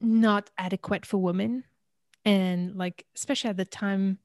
not 0.00 0.50
adequate 0.56 1.04
for 1.04 1.18
women. 1.18 1.64
And 2.24 2.76
like, 2.76 3.04
especially 3.16 3.50
at 3.50 3.56
the 3.56 3.64
time, 3.64 4.18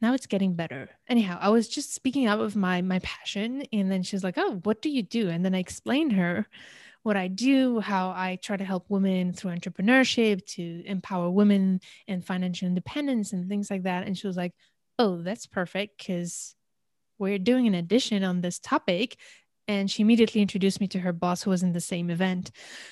now 0.00 0.12
it's 0.12 0.26
getting 0.26 0.54
better 0.54 0.90
anyhow 1.08 1.38
i 1.40 1.48
was 1.48 1.66
just 1.66 1.94
speaking 1.94 2.26
out 2.26 2.38
of 2.38 2.54
my 2.54 2.82
my 2.82 2.98
passion 2.98 3.62
and 3.72 3.90
then 3.90 4.02
she's 4.02 4.22
like 4.22 4.34
oh 4.36 4.60
what 4.64 4.82
do 4.82 4.90
you 4.90 5.02
do 5.02 5.30
and 5.30 5.42
then 5.42 5.54
i 5.54 5.58
explained 5.58 6.12
her 6.12 6.46
what 7.04 7.16
i 7.16 7.28
do 7.28 7.78
how 7.78 8.10
i 8.10 8.36
try 8.42 8.56
to 8.56 8.64
help 8.64 8.84
women 8.88 9.32
through 9.32 9.52
entrepreneurship 9.52 10.44
to 10.44 10.82
empower 10.84 11.30
women 11.30 11.80
and 12.08 12.24
financial 12.24 12.66
independence 12.66 13.32
and 13.32 13.48
things 13.48 13.70
like 13.70 13.84
that 13.84 14.06
and 14.06 14.18
she 14.18 14.26
was 14.26 14.36
like 14.36 14.52
oh 14.98 15.22
that's 15.22 15.46
perfect 15.46 15.98
because 15.98 16.56
we're 17.18 17.38
doing 17.38 17.66
an 17.66 17.74
edition 17.74 18.24
on 18.24 18.40
this 18.40 18.58
topic 18.58 19.16
and 19.66 19.90
she 19.90 20.02
immediately 20.02 20.42
introduced 20.42 20.80
me 20.80 20.88
to 20.88 20.98
her 20.98 21.12
boss 21.12 21.42
who 21.42 21.50
was 21.50 21.62
in 21.62 21.72
the 21.72 21.80
same 21.80 22.10
event 22.10 22.50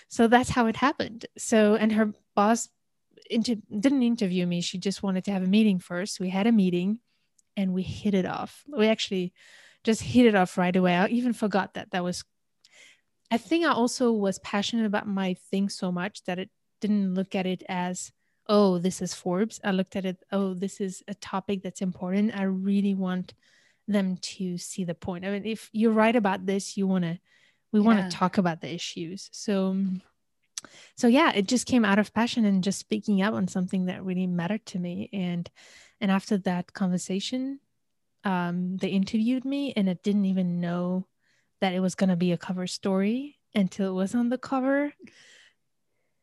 so 0.09 0.29
that's 0.29 0.51
how 0.51 0.66
it 0.66 0.77
happened 0.77 1.27
so 1.37 1.75
and 1.75 1.92
her 1.92 2.12
boss 2.37 2.68
inter- 3.33 3.57
didn't 3.70 4.03
interview 4.03 4.46
me. 4.46 4.61
She 4.61 4.79
just 4.79 5.03
wanted 5.03 5.25
to 5.25 5.33
have 5.33 5.42
a 5.42 5.46
meeting 5.46 5.79
first. 5.79 6.20
We 6.20 6.29
had 6.29 6.46
a 6.46 6.53
meeting 6.53 7.01
and 7.57 7.72
we 7.72 7.83
hit 7.83 8.14
it 8.14 8.27
off. 8.27 8.62
We 8.68 8.88
actually 8.88 9.33
just 9.85 10.03
hit 10.03 10.27
it 10.27 10.35
off 10.35 10.59
right 10.59 10.75
away. 10.75 10.94
I 10.94 11.09
even 11.09 11.33
forgot 11.33 11.75
that. 11.75 11.90
That 11.90 12.05
was, 12.05 12.25
I 13.33 13.38
think 13.38 13.64
I 13.64 13.73
also 13.73 14.12
was 14.12 14.38
passionate 14.40 14.85
about 14.85 15.09
my 15.09 15.33
thing 15.51 15.71
so 15.71 15.90
much 15.90 16.23
that 16.25 16.38
it 16.38 16.51
didn't 16.83 17.14
look 17.14 17.35
at 17.35 17.47
it 17.47 17.62
as, 17.66 18.12
oh, 18.47 18.77
this 18.77 19.01
is 19.01 19.14
Forbes. 19.14 19.59
I 19.64 19.71
looked 19.71 19.97
at 19.97 20.05
it, 20.05 20.18
oh, 20.31 20.53
this 20.53 20.83
is 20.83 21.03
a 21.09 21.14
topic 21.14 21.62
that's 21.62 21.81
important. 21.81 22.38
I 22.38 22.42
really 22.42 22.95
want 22.95 23.33
them 23.88 24.18
to 24.18 24.59
see 24.59 24.85
the 24.85 24.95
point. 24.95 25.25
I 25.25 25.31
mean, 25.31 25.47
if 25.47 25.71
you're 25.73 25.92
right 25.92 26.14
about 26.14 26.45
this, 26.45 26.77
you 26.77 26.87
want 26.87 27.05
to, 27.05 27.18
we 27.73 27.81
yeah. 27.81 27.87
want 27.87 28.11
to 28.11 28.14
talk 28.14 28.37
about 28.37 28.61
the 28.61 28.71
issues. 28.71 29.31
So, 29.33 29.79
so 30.95 31.09
yeah 31.09 31.33
it 31.35 31.49
just 31.49 31.66
came 31.66 31.87
out 31.87 31.99
of 31.99 32.12
passion 32.12 32.45
and 32.45 32.62
just 32.62 32.79
speaking 32.79 33.23
up 33.23 33.35
on 33.35 33.49
something 33.49 33.87
that 33.87 34.05
really 34.05 34.27
mattered 34.29 34.64
to 34.66 34.79
me 34.79 35.09
and 35.12 35.51
and 36.01 36.09
after 36.09 36.38
that 36.38 36.73
conversation 36.73 37.59
um, 38.25 38.77
they 38.77 38.87
interviewed 38.87 39.45
me 39.45 39.73
and 39.75 39.90
i 39.90 39.95
didn't 40.05 40.27
even 40.27 40.61
know 40.61 41.05
that 41.62 41.72
it 41.72 41.81
was 41.81 41.94
going 41.94 42.11
to 42.11 42.16
be 42.16 42.33
a 42.33 42.37
cover 42.37 42.66
story 42.66 43.38
until 43.55 43.90
it 43.90 43.94
was 43.94 44.14
on 44.14 44.29
the 44.29 44.38
cover. 44.38 44.92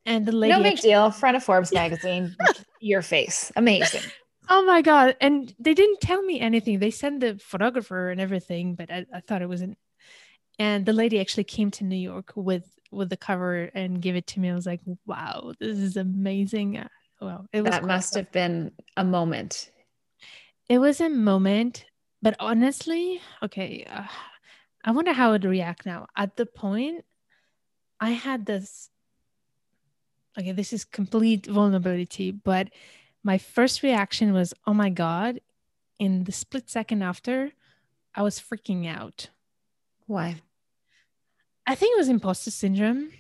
And 0.05 0.25
the 0.25 0.31
lady 0.31 0.53
no 0.53 0.61
big 0.61 0.73
actually- 0.73 0.89
deal. 0.91 1.11
Front 1.11 1.37
of 1.37 1.43
forbes 1.43 1.73
magazine 1.83 2.35
your 2.79 3.01
face. 3.01 3.51
Amazing. 3.55 4.03
Oh 4.49 4.63
my 4.63 4.81
god. 4.81 5.15
And 5.19 5.53
they 5.59 5.73
didn't 5.73 6.01
tell 6.01 6.21
me 6.21 6.39
anything. 6.39 6.79
They 6.79 6.91
sent 6.91 7.21
the 7.21 7.39
photographer 7.39 8.09
and 8.11 8.21
everything 8.21 8.75
but 8.75 8.91
i, 8.91 9.05
I 9.13 9.21
thought 9.21 9.41
it 9.41 9.49
was 9.49 9.61
an 9.61 9.75
and 10.59 10.85
the 10.85 10.93
lady 10.93 11.19
actually 11.19 11.45
came 11.45 11.71
to 11.71 11.83
new 11.83 11.95
york 11.95 12.33
with 12.35 12.69
with 12.91 13.09
the 13.09 13.17
cover 13.17 13.69
and 13.73 14.01
give 14.01 14.15
it 14.15 14.27
to 14.27 14.39
me. 14.39 14.49
I 14.49 14.55
was 14.55 14.65
like, 14.65 14.81
wow, 15.05 15.53
this 15.59 15.77
is 15.77 15.97
amazing. 15.97 16.77
Uh, 16.77 16.87
well, 17.21 17.45
it 17.53 17.61
was 17.61 17.71
that 17.71 17.83
must 17.83 18.15
have 18.15 18.31
been 18.31 18.71
a 18.97 19.03
moment. 19.03 19.71
It 20.67 20.79
was 20.79 21.01
a 21.01 21.09
moment, 21.09 21.85
but 22.21 22.35
honestly, 22.39 23.21
okay, 23.43 23.85
uh, 23.89 24.07
I 24.83 24.91
wonder 24.91 25.13
how 25.13 25.29
it 25.29 25.31
would 25.31 25.45
react 25.45 25.85
now. 25.85 26.07
At 26.15 26.37
the 26.37 26.45
point, 26.45 27.05
I 27.99 28.11
had 28.11 28.45
this. 28.45 28.89
Okay, 30.37 30.51
this 30.51 30.71
is 30.71 30.85
complete 30.85 31.45
vulnerability, 31.47 32.31
but 32.31 32.69
my 33.23 33.37
first 33.37 33.83
reaction 33.83 34.31
was, 34.33 34.53
"Oh 34.65 34.73
my 34.73 34.89
god!" 34.89 35.41
In 35.99 36.23
the 36.23 36.31
split 36.31 36.69
second 36.69 37.01
after, 37.01 37.51
I 38.15 38.21
was 38.21 38.39
freaking 38.39 38.87
out. 38.87 39.29
Why? 40.07 40.41
I 41.67 41.75
think 41.75 41.95
it 41.95 41.99
was 41.99 42.09
imposter 42.09 42.51
syndrome. 42.51 43.11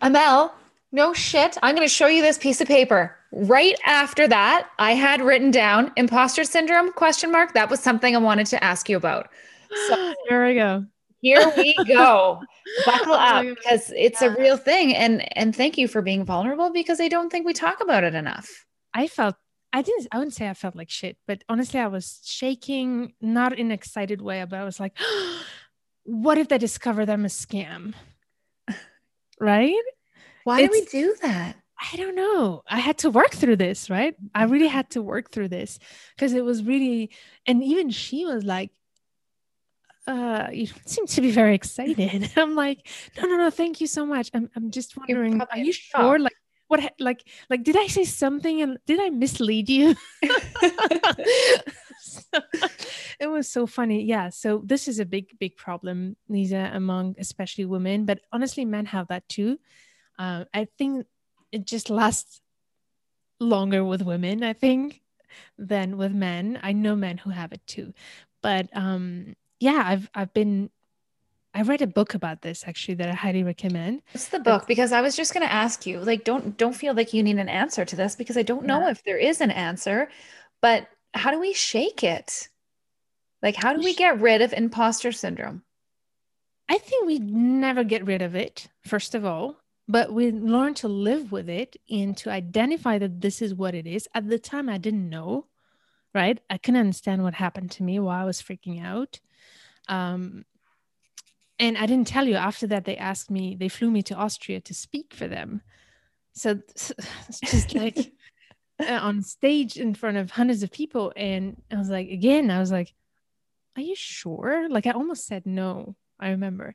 Amel, 0.00 0.52
no 0.92 1.12
shit. 1.12 1.56
I'm 1.62 1.74
going 1.74 1.86
to 1.86 1.92
show 1.92 2.06
you 2.06 2.22
this 2.22 2.38
piece 2.38 2.60
of 2.60 2.68
paper. 2.68 3.16
Right 3.32 3.76
after 3.84 4.26
that, 4.28 4.70
I 4.78 4.92
had 4.92 5.20
written 5.20 5.50
down 5.50 5.92
imposter 5.96 6.44
syndrome 6.44 6.92
question 6.92 7.30
mark. 7.30 7.52
That 7.54 7.70
was 7.70 7.80
something 7.80 8.14
I 8.14 8.18
wanted 8.18 8.46
to 8.48 8.64
ask 8.64 8.88
you 8.88 8.96
about. 8.96 9.28
So 9.88 10.14
here 10.28 10.46
we 10.46 10.54
go. 10.54 10.86
Here 11.20 11.52
we 11.56 11.74
go. 11.86 12.42
Buckle 12.86 13.14
up 13.14 13.46
because 13.46 13.90
it's 13.96 14.20
yeah. 14.20 14.28
a 14.28 14.36
real 14.36 14.56
thing. 14.56 14.94
And 14.94 15.26
and 15.36 15.54
thank 15.56 15.78
you 15.78 15.88
for 15.88 16.02
being 16.02 16.24
vulnerable 16.24 16.70
because 16.70 17.00
I 17.00 17.08
don't 17.08 17.30
think 17.30 17.46
we 17.46 17.52
talk 17.52 17.80
about 17.80 18.04
it 18.04 18.14
enough. 18.14 18.66
I 18.92 19.06
felt 19.06 19.36
I 19.72 19.82
didn't 19.82 20.08
I 20.12 20.18
wouldn't 20.18 20.34
say 20.34 20.48
I 20.48 20.54
felt 20.54 20.76
like 20.76 20.90
shit, 20.90 21.16
but 21.26 21.42
honestly 21.48 21.80
I 21.80 21.86
was 21.86 22.20
shaking, 22.24 23.14
not 23.20 23.58
in 23.58 23.66
an 23.66 23.72
excited 23.72 24.20
way, 24.20 24.44
but 24.44 24.58
I 24.58 24.64
was 24.64 24.78
like 24.78 24.96
what 26.04 26.36
if 26.36 26.48
they 26.48 26.58
discover 26.58 27.06
them 27.06 27.24
a 27.24 27.28
scam? 27.28 27.94
right? 29.40 29.82
Why 30.44 30.66
do 30.66 30.68
we 30.70 30.84
do 30.84 31.16
that? 31.22 31.56
I 31.92 31.96
don't 31.96 32.14
know. 32.14 32.62
I 32.68 32.78
had 32.78 32.98
to 32.98 33.10
work 33.10 33.32
through 33.32 33.56
this, 33.56 33.90
right? 33.90 34.14
I 34.34 34.44
really 34.44 34.66
mm-hmm. 34.66 34.76
had 34.76 34.90
to 34.90 35.02
work 35.02 35.30
through 35.30 35.48
this 35.48 35.78
because 36.14 36.32
it 36.32 36.44
was 36.44 36.62
really, 36.62 37.10
and 37.46 37.62
even 37.62 37.90
she 37.90 38.24
was 38.24 38.44
like, 38.44 38.70
uh, 40.06 40.48
you 40.52 40.66
seem 40.86 41.06
to 41.06 41.20
be 41.20 41.30
very 41.30 41.54
excited. 41.54 42.30
I'm 42.36 42.54
like, 42.54 42.88
no, 43.16 43.26
no, 43.28 43.36
no, 43.36 43.50
thank 43.50 43.80
you 43.80 43.86
so 43.86 44.06
much. 44.06 44.30
I'm, 44.34 44.50
I'm 44.56 44.70
just 44.70 44.96
wondering, 44.96 45.40
are 45.40 45.58
you 45.58 45.72
sure? 45.72 46.18
Like, 46.18 46.34
what, 46.68 46.94
like, 46.98 47.26
like, 47.50 47.62
did 47.62 47.76
I 47.76 47.86
say 47.88 48.04
something 48.04 48.62
and 48.62 48.78
did 48.86 48.98
I 49.00 49.10
mislead 49.10 49.68
you? 49.68 49.94
it 53.20 53.26
was 53.26 53.48
so 53.48 53.66
funny. 53.66 54.02
Yeah. 54.04 54.30
So 54.30 54.62
this 54.64 54.88
is 54.88 54.98
a 54.98 55.04
big, 55.04 55.38
big 55.38 55.56
problem, 55.56 56.16
Lisa, 56.28 56.70
among 56.72 57.16
especially 57.18 57.66
women, 57.66 58.06
but 58.06 58.20
honestly, 58.32 58.64
men 58.64 58.86
have 58.86 59.08
that 59.08 59.28
too. 59.28 59.58
Uh, 60.18 60.44
I 60.54 60.68
think 60.78 61.06
it 61.52 61.66
just 61.66 61.90
lasts 61.90 62.40
longer 63.40 63.84
with 63.84 64.02
women, 64.02 64.42
I 64.42 64.54
think, 64.54 65.02
than 65.58 65.98
with 65.98 66.12
men. 66.12 66.58
I 66.62 66.72
know 66.72 66.96
men 66.96 67.18
who 67.18 67.30
have 67.30 67.52
it 67.52 67.66
too. 67.66 67.92
But 68.42 68.68
um, 68.72 69.34
yeah, 69.64 69.82
I've 69.84 70.10
I've 70.14 70.34
been 70.34 70.70
I 71.54 71.62
read 71.62 71.80
a 71.82 71.86
book 71.86 72.14
about 72.14 72.42
this 72.42 72.64
actually 72.66 72.94
that 72.96 73.08
I 73.08 73.14
highly 73.14 73.42
recommend. 73.42 74.02
What's 74.12 74.28
the 74.28 74.40
book? 74.40 74.66
because 74.66 74.92
I 74.92 75.00
was 75.00 75.16
just 75.16 75.32
going 75.32 75.46
to 75.46 75.52
ask 75.52 75.86
you. 75.86 76.00
Like, 76.00 76.24
don't 76.24 76.56
don't 76.58 76.74
feel 76.74 76.94
like 76.94 77.14
you 77.14 77.22
need 77.22 77.38
an 77.38 77.48
answer 77.48 77.84
to 77.84 77.96
this 77.96 78.14
because 78.14 78.36
I 78.36 78.42
don't 78.42 78.66
know 78.66 78.80
yeah. 78.80 78.90
if 78.90 79.02
there 79.04 79.16
is 79.16 79.40
an 79.40 79.50
answer. 79.50 80.10
But 80.60 80.88
how 81.14 81.30
do 81.30 81.40
we 81.40 81.54
shake 81.54 82.04
it? 82.04 82.48
Like, 83.42 83.56
how 83.56 83.72
do 83.72 83.80
we 83.80 83.94
get 83.94 84.20
rid 84.20 84.42
of 84.42 84.52
imposter 84.52 85.12
syndrome? 85.12 85.62
I 86.68 86.78
think 86.78 87.06
we 87.06 87.18
never 87.18 87.84
get 87.84 88.04
rid 88.04 88.22
of 88.22 88.34
it. 88.34 88.68
First 88.86 89.14
of 89.14 89.24
all, 89.24 89.56
but 89.86 90.12
we 90.12 90.32
learn 90.32 90.74
to 90.74 90.88
live 90.88 91.30
with 91.30 91.48
it 91.48 91.76
and 91.90 92.16
to 92.18 92.30
identify 92.30 92.98
that 92.98 93.20
this 93.20 93.40
is 93.42 93.54
what 93.54 93.74
it 93.74 93.86
is. 93.86 94.08
At 94.14 94.28
the 94.28 94.38
time, 94.38 94.68
I 94.68 94.78
didn't 94.78 95.10
know, 95.10 95.46
right? 96.14 96.38
I 96.48 96.58
couldn't 96.58 96.80
understand 96.80 97.22
what 97.22 97.34
happened 97.34 97.70
to 97.72 97.82
me 97.82 97.98
while 97.98 98.22
I 98.22 98.24
was 98.24 98.42
freaking 98.42 98.82
out. 98.82 99.20
Um, 99.88 100.44
and 101.58 101.78
I 101.78 101.86
didn't 101.86 102.08
tell 102.08 102.26
you 102.26 102.34
after 102.34 102.66
that, 102.68 102.84
they 102.84 102.96
asked 102.96 103.30
me, 103.30 103.56
they 103.58 103.68
flew 103.68 103.90
me 103.90 104.02
to 104.04 104.14
Austria 104.14 104.60
to 104.60 104.74
speak 104.74 105.14
for 105.14 105.28
them. 105.28 105.62
So 106.32 106.58
it's 106.68 106.92
just 107.44 107.74
like 107.76 108.12
uh, 108.80 108.92
on 108.92 109.22
stage 109.22 109.76
in 109.76 109.94
front 109.94 110.16
of 110.16 110.30
hundreds 110.30 110.62
of 110.62 110.72
people. 110.72 111.12
And 111.16 111.62
I 111.70 111.76
was 111.76 111.90
like, 111.90 112.08
again, 112.08 112.50
I 112.50 112.58
was 112.58 112.72
like, 112.72 112.92
are 113.76 113.82
you 113.82 113.94
sure? 113.96 114.68
Like, 114.68 114.86
I 114.86 114.90
almost 114.90 115.26
said 115.26 115.46
no. 115.46 115.96
I 116.20 116.30
remember. 116.30 116.74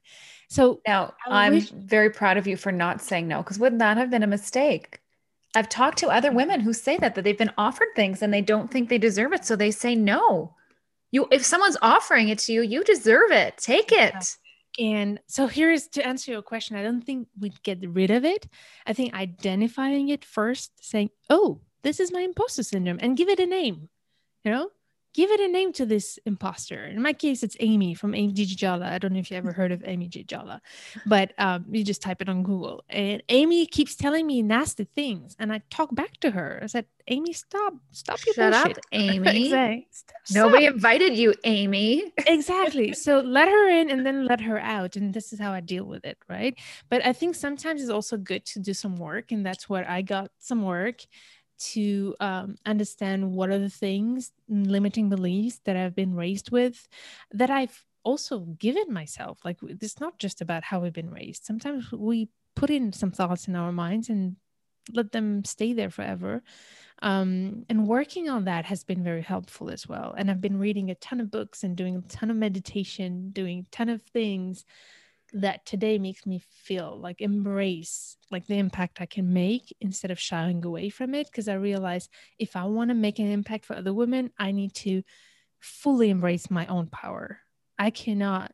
So 0.49 0.81
now 0.85 1.13
I'm 1.25 1.53
wish- 1.53 1.69
very 1.69 2.09
proud 2.09 2.37
of 2.37 2.45
you 2.45 2.57
for 2.57 2.71
not 2.71 3.01
saying 3.01 3.27
no, 3.27 3.41
because 3.41 3.57
wouldn't 3.57 3.79
that 3.79 3.97
have 3.97 4.09
been 4.09 4.23
a 4.23 4.27
mistake? 4.27 4.99
I've 5.55 5.69
talked 5.69 5.97
to 5.99 6.09
other 6.09 6.31
women 6.31 6.59
who 6.59 6.73
say 6.73 6.97
that 6.97 7.15
that 7.15 7.23
they've 7.23 7.37
been 7.37 7.53
offered 7.57 7.87
things 7.95 8.21
and 8.21 8.33
they 8.33 8.41
don't 8.41 8.69
think 8.69 8.89
they 8.89 8.97
deserve 8.97 9.33
it, 9.33 9.45
so 9.45 9.55
they 9.55 9.71
say 9.71 9.95
no. 9.95 10.55
You, 11.11 11.27
if 11.31 11.43
someone's 11.43 11.77
offering 11.81 12.29
it 12.29 12.39
to 12.39 12.53
you, 12.53 12.61
you 12.61 12.83
deserve 12.83 13.31
it. 13.31 13.57
Take 13.57 13.91
it. 13.91 14.37
And 14.79 15.19
so 15.27 15.47
here's 15.47 15.87
to 15.89 16.05
answer 16.05 16.31
your 16.31 16.41
question. 16.41 16.77
I 16.77 16.83
don't 16.83 17.01
think 17.01 17.27
we'd 17.39 17.61
get 17.63 17.79
rid 17.87 18.11
of 18.11 18.23
it. 18.23 18.47
I 18.85 18.93
think 18.93 19.13
identifying 19.13 20.09
it 20.09 20.23
first, 20.23 20.71
saying, 20.81 21.09
"Oh, 21.29 21.61
this 21.81 21.99
is 21.99 22.11
my 22.11 22.21
imposter 22.21 22.63
syndrome," 22.63 22.99
and 23.01 23.17
give 23.17 23.29
it 23.29 23.39
a 23.39 23.45
name. 23.45 23.89
You 24.43 24.51
know, 24.51 24.69
give 25.13 25.31
it 25.31 25.39
a 25.39 25.47
name 25.47 25.73
to 25.73 25.85
this 25.85 26.19
imposter. 26.25 26.85
In 26.85 27.01
my 27.01 27.13
case, 27.13 27.43
it's 27.43 27.57
Amy 27.59 27.93
from 27.93 28.13
amygdala. 28.13 28.83
I 28.85 28.97
don't 28.97 29.13
know 29.13 29.19
if 29.19 29.31
you 29.31 29.37
ever 29.37 29.51
heard 29.51 29.71
of 29.71 29.81
amygdala, 29.81 30.59
but 31.05 31.33
um, 31.37 31.65
you 31.71 31.83
just 31.83 32.01
type 32.01 32.21
it 32.21 32.29
on 32.29 32.43
Google. 32.43 32.83
And 32.89 33.23
Amy 33.29 33.65
keeps 33.65 33.95
telling 33.95 34.27
me 34.27 34.41
nasty 34.41 34.85
things, 34.85 35.35
and 35.39 35.51
I 35.51 35.61
talk 35.69 35.93
back 35.93 36.17
to 36.21 36.31
her. 36.31 36.59
I 36.61 36.67
said, 36.67 36.85
"Amy, 37.07 37.33
stop, 37.33 37.73
stop 37.91 38.19
your 38.25 38.35
Shut 38.35 38.53
bullshit. 38.53 38.77
up, 38.77 38.83
Amy. 38.91 39.45
exactly. 39.45 39.87
Stop. 39.91 40.15
Nobody 40.31 40.65
invited 40.65 41.17
you, 41.17 41.33
Amy. 41.43 42.13
exactly. 42.27 42.93
So 42.93 43.19
let 43.19 43.47
her 43.47 43.69
in, 43.69 43.89
and 43.89 44.05
then 44.05 44.25
let 44.25 44.41
her 44.41 44.59
out, 44.59 44.95
and 44.95 45.13
this 45.13 45.33
is 45.33 45.39
how 45.39 45.51
I 45.51 45.59
deal 45.61 45.85
with 45.85 46.05
it, 46.05 46.17
right? 46.29 46.57
But 46.89 47.05
I 47.05 47.13
think 47.13 47.35
sometimes 47.35 47.81
it's 47.81 47.89
also 47.89 48.17
good 48.17 48.45
to 48.47 48.59
do 48.59 48.73
some 48.73 48.95
work, 48.97 49.31
and 49.31 49.45
that's 49.45 49.67
where 49.67 49.89
I 49.89 50.01
got 50.01 50.31
some 50.39 50.63
work 50.63 51.01
to 51.59 52.15
um, 52.19 52.55
understand 52.65 53.31
what 53.31 53.49
are 53.49 53.59
the 53.59 53.69
things 53.69 54.31
limiting 54.47 55.09
beliefs 55.09 55.61
that 55.65 55.75
I've 55.75 55.95
been 55.95 56.15
raised 56.15 56.51
with 56.51 56.87
that 57.31 57.49
I've 57.49 57.85
also 58.03 58.39
given 58.39 58.91
myself. 58.91 59.39
Like 59.43 59.57
it's 59.61 59.99
not 59.99 60.17
just 60.17 60.41
about 60.41 60.63
how 60.63 60.79
we've 60.79 60.93
been 60.93 61.11
raised. 61.11 61.45
Sometimes 61.45 61.91
we 61.91 62.29
put 62.55 62.69
in 62.69 62.93
some 62.93 63.11
thoughts 63.11 63.47
in 63.47 63.55
our 63.55 63.71
minds 63.71 64.09
and 64.09 64.35
let 64.93 65.11
them 65.11 65.43
stay 65.45 65.73
there 65.73 65.89
forever. 65.89 66.41
Um, 67.01 67.65
and 67.69 67.87
working 67.87 68.29
on 68.29 68.45
that 68.45 68.65
has 68.65 68.83
been 68.83 69.03
very 69.03 69.21
helpful 69.21 69.69
as 69.69 69.87
well. 69.87 70.13
And 70.17 70.29
I've 70.29 70.41
been 70.41 70.59
reading 70.59 70.89
a 70.89 70.95
ton 70.95 71.21
of 71.21 71.31
books 71.31 71.63
and 71.63 71.75
doing 71.75 71.95
a 71.95 72.01
ton 72.01 72.29
of 72.29 72.37
meditation, 72.37 73.29
doing 73.31 73.59
a 73.59 73.75
ton 73.75 73.89
of 73.89 74.01
things 74.01 74.65
that 75.33 75.65
today 75.65 75.97
makes 75.99 76.25
me 76.25 76.41
feel 76.63 76.99
like 76.99 77.21
embrace 77.21 78.17
like 78.31 78.47
the 78.47 78.57
impact 78.57 79.01
I 79.01 79.05
can 79.05 79.33
make 79.33 79.75
instead 79.81 80.11
of 80.11 80.19
shying 80.19 80.63
away 80.65 80.89
from 80.89 81.13
it. 81.15 81.27
Because 81.27 81.47
I 81.47 81.55
realize 81.55 82.09
if 82.37 82.55
I 82.55 82.65
want 82.65 82.89
to 82.89 82.95
make 82.95 83.19
an 83.19 83.31
impact 83.31 83.65
for 83.65 83.75
other 83.75 83.93
women, 83.93 84.31
I 84.37 84.51
need 84.51 84.73
to 84.75 85.03
fully 85.59 86.09
embrace 86.09 86.49
my 86.49 86.65
own 86.67 86.87
power. 86.87 87.39
I 87.77 87.89
cannot 87.89 88.51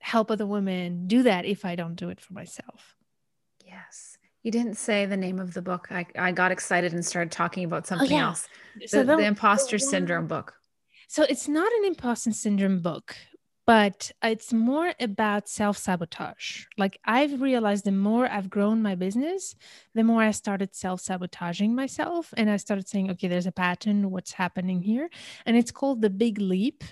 help 0.00 0.30
other 0.30 0.46
women 0.46 1.06
do 1.06 1.24
that 1.24 1.44
if 1.44 1.64
I 1.64 1.74
don't 1.74 1.96
do 1.96 2.08
it 2.08 2.20
for 2.20 2.32
myself. 2.32 2.96
Yes. 3.64 4.16
You 4.42 4.52
didn't 4.52 4.76
say 4.76 5.04
the 5.04 5.16
name 5.16 5.40
of 5.40 5.52
the 5.52 5.62
book. 5.62 5.88
I, 5.90 6.06
I 6.16 6.32
got 6.32 6.52
excited 6.52 6.92
and 6.92 7.04
started 7.04 7.32
talking 7.32 7.64
about 7.64 7.82
oh, 7.84 7.86
something 7.86 8.12
oh, 8.12 8.16
yeah. 8.16 8.26
else. 8.26 8.48
The, 8.80 8.88
so 8.88 9.04
the, 9.04 9.16
the 9.16 9.24
imposter 9.24 9.78
syndrome 9.78 10.26
book. 10.26 10.54
So 11.08 11.24
it's 11.24 11.48
not 11.48 11.70
an 11.72 11.84
imposter 11.84 12.32
syndrome 12.32 12.80
book, 12.80 13.16
but 13.68 14.10
it's 14.22 14.50
more 14.50 14.94
about 14.98 15.46
self 15.46 15.76
sabotage. 15.76 16.64
Like 16.78 16.98
I've 17.04 17.42
realized 17.42 17.84
the 17.84 17.92
more 17.92 18.26
I've 18.26 18.48
grown 18.48 18.80
my 18.80 18.94
business, 18.94 19.54
the 19.94 20.02
more 20.02 20.22
I 20.22 20.30
started 20.30 20.74
self 20.74 21.02
sabotaging 21.02 21.74
myself. 21.74 22.32
And 22.34 22.48
I 22.48 22.56
started 22.56 22.88
saying, 22.88 23.10
okay, 23.10 23.28
there's 23.28 23.46
a 23.46 23.52
pattern, 23.52 24.10
what's 24.10 24.32
happening 24.32 24.80
here? 24.80 25.10
And 25.44 25.54
it's 25.54 25.70
called 25.70 26.00
The 26.00 26.08
Big 26.08 26.40
Leap. 26.40 26.82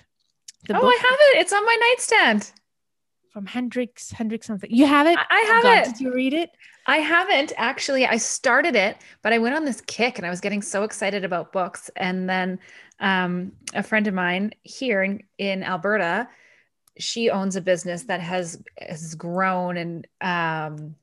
The 0.67 0.79
oh, 0.79 0.87
I 0.87 0.97
have 1.01 1.19
it. 1.19 1.39
It's 1.39 1.51
on 1.51 1.65
my 1.65 1.77
nightstand. 1.89 2.51
From 3.33 3.47
Hendricks, 3.47 4.11
Hendricks 4.11 4.45
something. 4.45 4.69
You 4.71 4.85
have 4.85 5.07
it? 5.07 5.17
I 5.17 5.39
have 5.47 5.65
oh, 5.65 5.67
God, 5.67 5.77
it. 5.79 5.85
Did 5.85 5.99
you 5.99 6.13
read 6.13 6.35
it? 6.35 6.51
I 6.85 6.97
haven't 6.97 7.53
actually. 7.57 8.05
I 8.05 8.17
started 8.17 8.75
it, 8.75 8.97
but 9.23 9.33
I 9.33 9.39
went 9.39 9.55
on 9.55 9.65
this 9.65 9.81
kick 9.81 10.19
and 10.19 10.27
I 10.27 10.29
was 10.29 10.41
getting 10.41 10.61
so 10.61 10.83
excited 10.83 11.25
about 11.25 11.51
books. 11.51 11.89
And 11.95 12.29
then 12.29 12.59
um, 12.99 13.53
a 13.73 13.81
friend 13.81 14.05
of 14.05 14.13
mine 14.13 14.51
here 14.61 15.01
in, 15.01 15.23
in 15.39 15.63
Alberta, 15.63 16.27
she 16.99 17.29
owns 17.29 17.55
a 17.55 17.61
business 17.61 18.03
that 18.03 18.21
has 18.21 18.61
has 18.77 19.15
grown 19.15 19.77
and 19.77 20.07
um, 20.21 20.95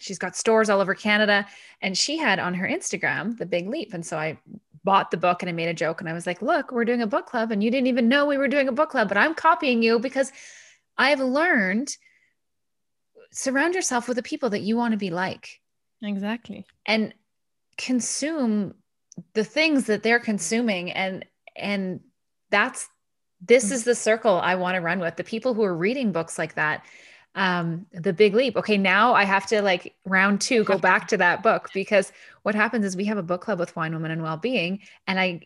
she's 0.00 0.18
got 0.18 0.36
stores 0.36 0.70
all 0.70 0.80
over 0.80 0.94
Canada. 0.94 1.46
And 1.82 1.96
she 1.96 2.16
had 2.16 2.38
on 2.38 2.54
her 2.54 2.66
Instagram 2.66 3.38
the 3.38 3.46
big 3.46 3.68
leap. 3.68 3.94
And 3.94 4.04
so 4.04 4.16
I 4.18 4.38
bought 4.82 5.10
the 5.10 5.16
book 5.16 5.42
and 5.42 5.48
I 5.48 5.52
made 5.52 5.68
a 5.68 5.74
joke 5.74 6.00
and 6.00 6.08
I 6.08 6.12
was 6.12 6.26
like, 6.26 6.42
look, 6.42 6.72
we're 6.72 6.84
doing 6.84 7.02
a 7.02 7.06
book 7.06 7.26
club. 7.26 7.52
And 7.52 7.62
you 7.62 7.70
didn't 7.70 7.86
even 7.86 8.08
know 8.08 8.26
we 8.26 8.38
were 8.38 8.48
doing 8.48 8.68
a 8.68 8.72
book 8.72 8.90
club, 8.90 9.08
but 9.08 9.16
I'm 9.16 9.34
copying 9.34 9.82
you 9.82 9.98
because 9.98 10.32
I've 10.96 11.20
learned 11.20 11.96
surround 13.32 13.74
yourself 13.74 14.08
with 14.08 14.16
the 14.16 14.22
people 14.22 14.50
that 14.50 14.62
you 14.62 14.76
want 14.76 14.92
to 14.92 14.98
be 14.98 15.10
like. 15.10 15.60
Exactly. 16.02 16.66
And 16.86 17.14
consume 17.76 18.74
the 19.34 19.44
things 19.44 19.86
that 19.86 20.02
they're 20.02 20.20
consuming 20.20 20.90
and 20.92 21.24
and 21.56 22.00
that's 22.50 22.88
this 23.40 23.68
mm. 23.68 23.72
is 23.72 23.84
the 23.84 23.94
circle 23.94 24.40
I 24.40 24.54
want 24.54 24.74
to 24.74 24.80
run 24.80 25.00
with. 25.00 25.16
The 25.16 25.24
people 25.24 25.54
who 25.54 25.64
are 25.64 25.76
reading 25.76 26.12
books 26.12 26.38
like 26.38 26.54
that, 26.54 26.84
um, 27.34 27.86
The 27.92 28.12
Big 28.12 28.34
Leap. 28.34 28.56
Okay, 28.56 28.76
now 28.76 29.14
I 29.14 29.24
have 29.24 29.46
to 29.46 29.62
like 29.62 29.94
round 30.04 30.40
two 30.40 30.64
go 30.64 30.78
back 30.78 31.08
to 31.08 31.16
that 31.18 31.42
book 31.42 31.70
because 31.72 32.12
what 32.42 32.54
happens 32.54 32.84
is 32.84 32.96
we 32.96 33.04
have 33.04 33.18
a 33.18 33.22
book 33.22 33.42
club 33.42 33.58
with 33.58 33.74
Wine 33.76 33.92
Women 33.92 34.10
and 34.10 34.22
Wellbeing, 34.22 34.80
and 35.06 35.20
I 35.20 35.40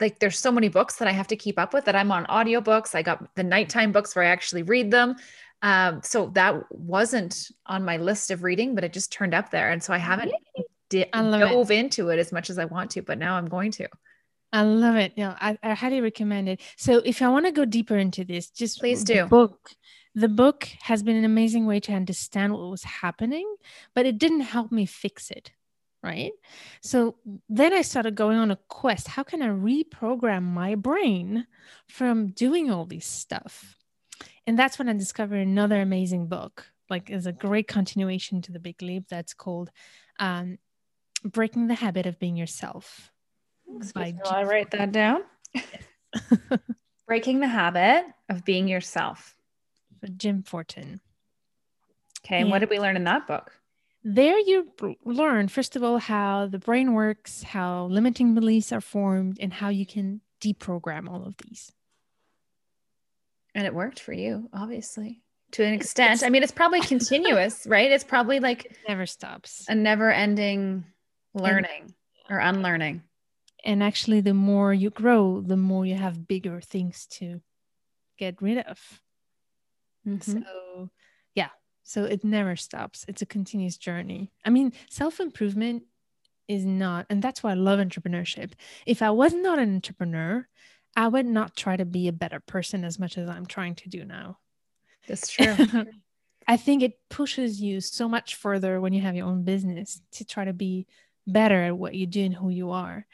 like 0.00 0.18
there's 0.18 0.38
so 0.38 0.52
many 0.52 0.68
books 0.68 0.96
that 0.96 1.08
I 1.08 1.12
have 1.12 1.28
to 1.28 1.36
keep 1.36 1.58
up 1.58 1.72
with 1.72 1.84
that 1.86 1.96
I'm 1.96 2.12
on 2.12 2.26
audiobooks. 2.26 2.94
I 2.94 3.02
got 3.02 3.34
the 3.36 3.44
nighttime 3.44 3.92
books 3.92 4.14
where 4.14 4.24
I 4.24 4.28
actually 4.28 4.62
read 4.62 4.90
them. 4.90 5.16
Um, 5.62 6.02
so 6.02 6.26
that 6.34 6.70
wasn't 6.70 7.48
on 7.64 7.84
my 7.84 7.96
list 7.96 8.30
of 8.30 8.42
reading, 8.42 8.74
but 8.74 8.84
it 8.84 8.92
just 8.92 9.10
turned 9.10 9.32
up 9.32 9.50
there. 9.50 9.70
And 9.70 9.82
so 9.82 9.94
I 9.94 9.98
haven't 9.98 10.32
di- 10.90 11.06
dove 11.12 11.70
it. 11.70 11.78
into 11.78 12.10
it 12.10 12.18
as 12.18 12.32
much 12.32 12.50
as 12.50 12.58
I 12.58 12.66
want 12.66 12.90
to, 12.92 13.02
but 13.02 13.18
now 13.18 13.36
I'm 13.36 13.46
going 13.46 13.70
to. 13.72 13.88
I 14.54 14.62
love 14.62 14.94
it. 14.94 15.14
Yeah, 15.16 15.36
I, 15.40 15.58
I 15.64 15.74
highly 15.74 16.00
recommend 16.00 16.48
it. 16.48 16.60
So 16.76 16.98
if 16.98 17.20
I 17.22 17.28
want 17.28 17.46
to 17.46 17.50
go 17.50 17.64
deeper 17.64 17.98
into 17.98 18.24
this, 18.24 18.50
just 18.50 18.78
please 18.78 19.02
do. 19.02 19.26
book. 19.26 19.70
The 20.14 20.28
book 20.28 20.68
has 20.82 21.02
been 21.02 21.16
an 21.16 21.24
amazing 21.24 21.66
way 21.66 21.80
to 21.80 21.92
understand 21.92 22.52
what 22.52 22.70
was 22.70 22.84
happening, 22.84 23.52
but 23.96 24.06
it 24.06 24.16
didn't 24.16 24.42
help 24.42 24.70
me 24.70 24.86
fix 24.86 25.32
it. 25.32 25.50
Right. 26.04 26.30
So 26.82 27.16
then 27.48 27.72
I 27.72 27.82
started 27.82 28.14
going 28.14 28.38
on 28.38 28.52
a 28.52 28.58
quest. 28.68 29.08
How 29.08 29.24
can 29.24 29.42
I 29.42 29.48
reprogram 29.48 30.44
my 30.44 30.76
brain 30.76 31.48
from 31.88 32.28
doing 32.28 32.70
all 32.70 32.84
this 32.84 33.06
stuff? 33.06 33.76
And 34.46 34.56
that's 34.56 34.78
when 34.78 34.88
I 34.88 34.92
discovered 34.92 35.40
another 35.40 35.80
amazing 35.80 36.28
book. 36.28 36.70
Like, 36.88 37.10
is 37.10 37.26
a 37.26 37.32
great 37.32 37.66
continuation 37.66 38.40
to 38.42 38.52
the 38.52 38.60
Big 38.60 38.80
Leap. 38.82 39.08
That's 39.08 39.34
called 39.34 39.70
um, 40.20 40.58
"Breaking 41.24 41.66
the 41.66 41.74
Habit 41.74 42.06
of 42.06 42.20
Being 42.20 42.36
Yourself." 42.36 43.10
By 43.94 44.14
I 44.30 44.44
write 44.44 44.70
that 44.72 44.92
down. 44.92 45.22
Breaking 47.06 47.40
the 47.40 47.48
Habit 47.48 48.06
of 48.28 48.44
Being 48.44 48.68
Yourself. 48.68 49.34
Jim 50.16 50.42
Fortin. 50.42 51.00
Okay. 52.24 52.40
And 52.40 52.50
what 52.50 52.60
did 52.60 52.70
we 52.70 52.78
learn 52.78 52.96
in 52.96 53.04
that 53.04 53.26
book? 53.26 53.52
There, 54.02 54.38
you 54.38 54.70
learn, 55.04 55.48
first 55.48 55.76
of 55.76 55.82
all, 55.82 55.98
how 55.98 56.46
the 56.46 56.58
brain 56.58 56.92
works, 56.92 57.42
how 57.42 57.86
limiting 57.86 58.34
beliefs 58.34 58.70
are 58.70 58.82
formed, 58.82 59.38
and 59.40 59.52
how 59.52 59.70
you 59.70 59.86
can 59.86 60.20
deprogram 60.42 61.08
all 61.08 61.24
of 61.24 61.36
these. 61.38 61.72
And 63.54 63.66
it 63.66 63.74
worked 63.74 64.00
for 64.00 64.12
you, 64.12 64.50
obviously, 64.52 65.22
to 65.52 65.64
an 65.64 65.72
extent. 65.72 66.22
I 66.22 66.28
mean, 66.28 66.42
it's 66.42 66.52
probably 66.52 66.80
continuous, 66.82 67.66
right? 67.66 67.90
It's 67.90 68.04
probably 68.04 68.40
like 68.40 68.66
it 68.66 68.76
never 68.88 69.06
stops, 69.06 69.64
a 69.68 69.74
never 69.74 70.10
ending 70.10 70.84
learning 71.32 71.82
and, 71.82 71.94
or 72.28 72.38
unlearning. 72.40 73.02
And 73.64 73.82
actually, 73.82 74.20
the 74.20 74.34
more 74.34 74.74
you 74.74 74.90
grow, 74.90 75.40
the 75.40 75.56
more 75.56 75.86
you 75.86 75.94
have 75.94 76.28
bigger 76.28 76.60
things 76.60 77.06
to 77.12 77.40
get 78.18 78.40
rid 78.42 78.58
of. 78.58 78.78
Mm-hmm. 80.06 80.32
So, 80.32 80.90
yeah, 81.34 81.48
so 81.82 82.04
it 82.04 82.24
never 82.24 82.56
stops. 82.56 83.04
It's 83.08 83.22
a 83.22 83.26
continuous 83.26 83.78
journey. 83.78 84.30
I 84.44 84.50
mean, 84.50 84.72
self 84.90 85.18
improvement 85.18 85.84
is 86.46 86.64
not, 86.64 87.06
and 87.08 87.22
that's 87.22 87.42
why 87.42 87.52
I 87.52 87.54
love 87.54 87.78
entrepreneurship. 87.78 88.52
If 88.86 89.00
I 89.00 89.10
was 89.10 89.32
not 89.32 89.58
an 89.58 89.74
entrepreneur, 89.74 90.46
I 90.96 91.08
would 91.08 91.26
not 91.26 91.56
try 91.56 91.76
to 91.76 91.84
be 91.84 92.06
a 92.06 92.12
better 92.12 92.40
person 92.40 92.84
as 92.84 92.98
much 92.98 93.18
as 93.18 93.28
I'm 93.28 93.46
trying 93.46 93.74
to 93.76 93.88
do 93.88 94.04
now. 94.04 94.38
That's 95.08 95.28
true. 95.28 95.56
I 96.46 96.56
think 96.56 96.82
it 96.82 96.98
pushes 97.08 97.60
you 97.60 97.80
so 97.80 98.08
much 98.08 98.34
further 98.34 98.80
when 98.80 98.92
you 98.92 99.00
have 99.00 99.16
your 99.16 99.26
own 99.26 99.44
business 99.44 100.00
to 100.12 100.24
try 100.24 100.44
to 100.44 100.52
be 100.52 100.86
better 101.26 101.62
at 101.64 101.78
what 101.78 101.94
you 101.94 102.06
do 102.06 102.24
and 102.24 102.34
who 102.34 102.50
you 102.50 102.70
are. 102.70 103.06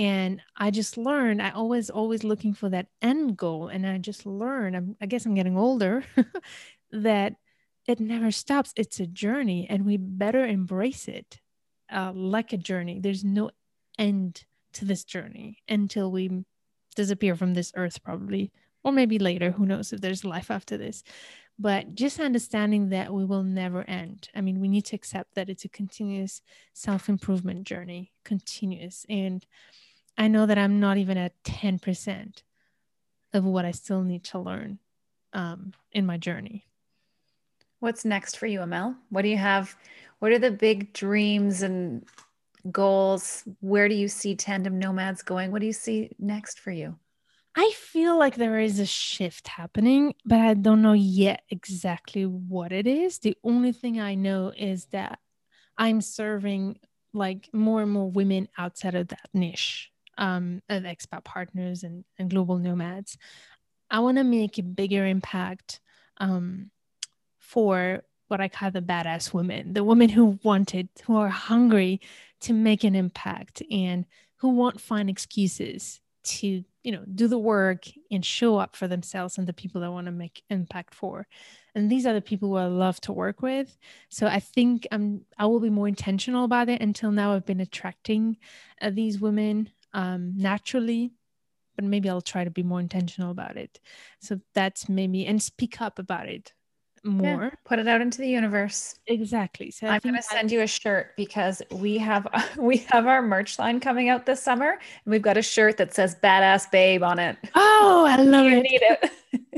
And 0.00 0.40
I 0.56 0.70
just 0.70 0.96
learned, 0.96 1.42
I 1.42 1.50
always, 1.50 1.90
always 1.90 2.24
looking 2.24 2.54
for 2.54 2.70
that 2.70 2.86
end 3.02 3.36
goal. 3.36 3.68
And 3.68 3.86
I 3.86 3.98
just 3.98 4.24
learned, 4.24 4.74
I'm, 4.74 4.96
I 4.98 5.04
guess 5.04 5.26
I'm 5.26 5.34
getting 5.34 5.58
older, 5.58 6.02
that 6.90 7.34
it 7.86 8.00
never 8.00 8.30
stops. 8.30 8.72
It's 8.76 8.98
a 8.98 9.06
journey 9.06 9.66
and 9.68 9.84
we 9.84 9.98
better 9.98 10.46
embrace 10.46 11.06
it 11.06 11.40
uh, 11.92 12.12
like 12.14 12.54
a 12.54 12.56
journey. 12.56 12.98
There's 12.98 13.24
no 13.24 13.50
end 13.98 14.44
to 14.72 14.86
this 14.86 15.04
journey 15.04 15.58
until 15.68 16.10
we 16.10 16.46
disappear 16.96 17.36
from 17.36 17.52
this 17.52 17.70
earth, 17.76 18.02
probably, 18.02 18.52
or 18.82 18.92
maybe 18.92 19.18
later. 19.18 19.50
Who 19.50 19.66
knows 19.66 19.92
if 19.92 20.00
there's 20.00 20.24
life 20.24 20.50
after 20.50 20.78
this? 20.78 21.02
But 21.58 21.94
just 21.94 22.18
understanding 22.18 22.88
that 22.88 23.12
we 23.12 23.26
will 23.26 23.42
never 23.42 23.82
end. 23.82 24.30
I 24.34 24.40
mean, 24.40 24.60
we 24.60 24.68
need 24.68 24.86
to 24.86 24.96
accept 24.96 25.34
that 25.34 25.50
it's 25.50 25.66
a 25.66 25.68
continuous 25.68 26.40
self 26.72 27.10
improvement 27.10 27.64
journey, 27.64 28.12
continuous. 28.24 29.04
And 29.10 29.44
I 30.16 30.28
know 30.28 30.46
that 30.46 30.58
I'm 30.58 30.80
not 30.80 30.98
even 30.98 31.16
at 31.16 31.42
10% 31.44 32.42
of 33.32 33.44
what 33.44 33.64
I 33.64 33.70
still 33.70 34.02
need 34.02 34.24
to 34.24 34.38
learn 34.38 34.78
um, 35.32 35.72
in 35.92 36.06
my 36.06 36.18
journey. 36.18 36.66
What's 37.78 38.04
next 38.04 38.36
for 38.36 38.46
you, 38.46 38.60
Amel? 38.60 38.94
What 39.08 39.22
do 39.22 39.28
you 39.28 39.38
have? 39.38 39.74
What 40.18 40.32
are 40.32 40.38
the 40.38 40.50
big 40.50 40.92
dreams 40.92 41.62
and 41.62 42.04
goals? 42.70 43.44
Where 43.60 43.88
do 43.88 43.94
you 43.94 44.08
see 44.08 44.34
Tandem 44.36 44.78
Nomads 44.78 45.22
going? 45.22 45.50
What 45.50 45.60
do 45.60 45.66
you 45.66 45.72
see 45.72 46.10
next 46.18 46.60
for 46.60 46.70
you? 46.70 46.96
I 47.56 47.72
feel 47.74 48.18
like 48.18 48.36
there 48.36 48.60
is 48.60 48.78
a 48.78 48.86
shift 48.86 49.48
happening, 49.48 50.14
but 50.24 50.38
I 50.38 50.54
don't 50.54 50.82
know 50.82 50.92
yet 50.92 51.42
exactly 51.48 52.24
what 52.24 52.70
it 52.70 52.86
is. 52.86 53.18
The 53.18 53.36
only 53.42 53.72
thing 53.72 53.98
I 53.98 54.14
know 54.14 54.52
is 54.56 54.86
that 54.86 55.18
I'm 55.76 56.00
serving 56.00 56.78
like 57.12 57.48
more 57.52 57.82
and 57.82 57.90
more 57.90 58.08
women 58.08 58.48
outside 58.56 58.94
of 58.94 59.08
that 59.08 59.28
niche 59.34 59.90
um, 60.20 60.62
of 60.68 60.84
expat 60.84 61.24
partners 61.24 61.82
and, 61.82 62.04
and 62.18 62.30
global 62.30 62.58
nomads. 62.58 63.18
I 63.90 63.98
want 64.00 64.18
to 64.18 64.24
make 64.24 64.58
a 64.58 64.62
bigger 64.62 65.04
impact 65.04 65.80
um, 66.18 66.70
for 67.38 68.04
what 68.28 68.40
I 68.40 68.48
call 68.48 68.70
the 68.70 68.82
badass 68.82 69.34
women, 69.34 69.72
the 69.72 69.82
women 69.82 70.08
who 70.08 70.38
wanted, 70.44 70.88
who 71.04 71.16
are 71.16 71.28
hungry 71.28 72.00
to 72.42 72.52
make 72.52 72.84
an 72.84 72.94
impact 72.94 73.62
and 73.72 74.04
who 74.36 74.50
won't 74.50 74.80
find 74.80 75.10
excuses 75.10 76.00
to, 76.22 76.62
you 76.84 76.92
know, 76.92 77.02
do 77.14 77.26
the 77.26 77.38
work 77.38 77.86
and 78.10 78.24
show 78.24 78.58
up 78.58 78.76
for 78.76 78.86
themselves 78.86 79.36
and 79.36 79.46
the 79.46 79.52
people 79.52 79.80
that 79.80 79.90
want 79.90 80.06
to 80.06 80.12
make 80.12 80.44
impact 80.48 80.94
for. 80.94 81.26
And 81.74 81.90
these 81.90 82.06
are 82.06 82.14
the 82.14 82.20
people 82.20 82.50
who 82.50 82.56
I 82.56 82.66
love 82.66 83.00
to 83.02 83.12
work 83.12 83.42
with. 83.42 83.76
So 84.10 84.26
I 84.26 84.38
think 84.38 84.86
I'm 84.92 85.22
I 85.38 85.46
will 85.46 85.60
be 85.60 85.70
more 85.70 85.88
intentional 85.88 86.44
about 86.44 86.68
it. 86.68 86.80
Until 86.80 87.10
now, 87.10 87.34
I've 87.34 87.46
been 87.46 87.60
attracting 87.60 88.36
uh, 88.80 88.90
these 88.90 89.18
women 89.18 89.70
um, 89.92 90.34
naturally, 90.36 91.12
but 91.76 91.84
maybe 91.84 92.08
I'll 92.08 92.20
try 92.20 92.44
to 92.44 92.50
be 92.50 92.62
more 92.62 92.80
intentional 92.80 93.30
about 93.30 93.56
it. 93.56 93.80
So 94.20 94.40
that's 94.54 94.88
maybe 94.88 95.26
and 95.26 95.42
speak 95.42 95.80
up 95.80 95.98
about 95.98 96.28
it 96.28 96.52
more. 97.04 97.44
Yeah, 97.44 97.50
put 97.64 97.78
it 97.78 97.88
out 97.88 98.00
into 98.00 98.18
the 98.18 98.28
universe. 98.28 98.96
Exactly. 99.06 99.70
So 99.70 99.86
I'm 99.86 100.00
going 100.00 100.14
to 100.16 100.22
send 100.22 100.50
you 100.52 100.60
a 100.60 100.66
shirt 100.66 101.16
because 101.16 101.62
we 101.70 101.98
have 101.98 102.26
we 102.58 102.78
have 102.88 103.06
our 103.06 103.22
merch 103.22 103.58
line 103.58 103.80
coming 103.80 104.08
out 104.08 104.26
this 104.26 104.42
summer, 104.42 104.70
and 104.72 105.12
we've 105.12 105.22
got 105.22 105.36
a 105.36 105.42
shirt 105.42 105.76
that 105.78 105.94
says 105.94 106.16
"Badass 106.22 106.70
Babe" 106.70 107.02
on 107.02 107.18
it. 107.18 107.36
Oh, 107.54 108.04
I 108.08 108.16
love 108.22 108.46
you 108.46 108.58
it. 108.58 108.62
Need 108.62 108.82
it. 108.82 109.10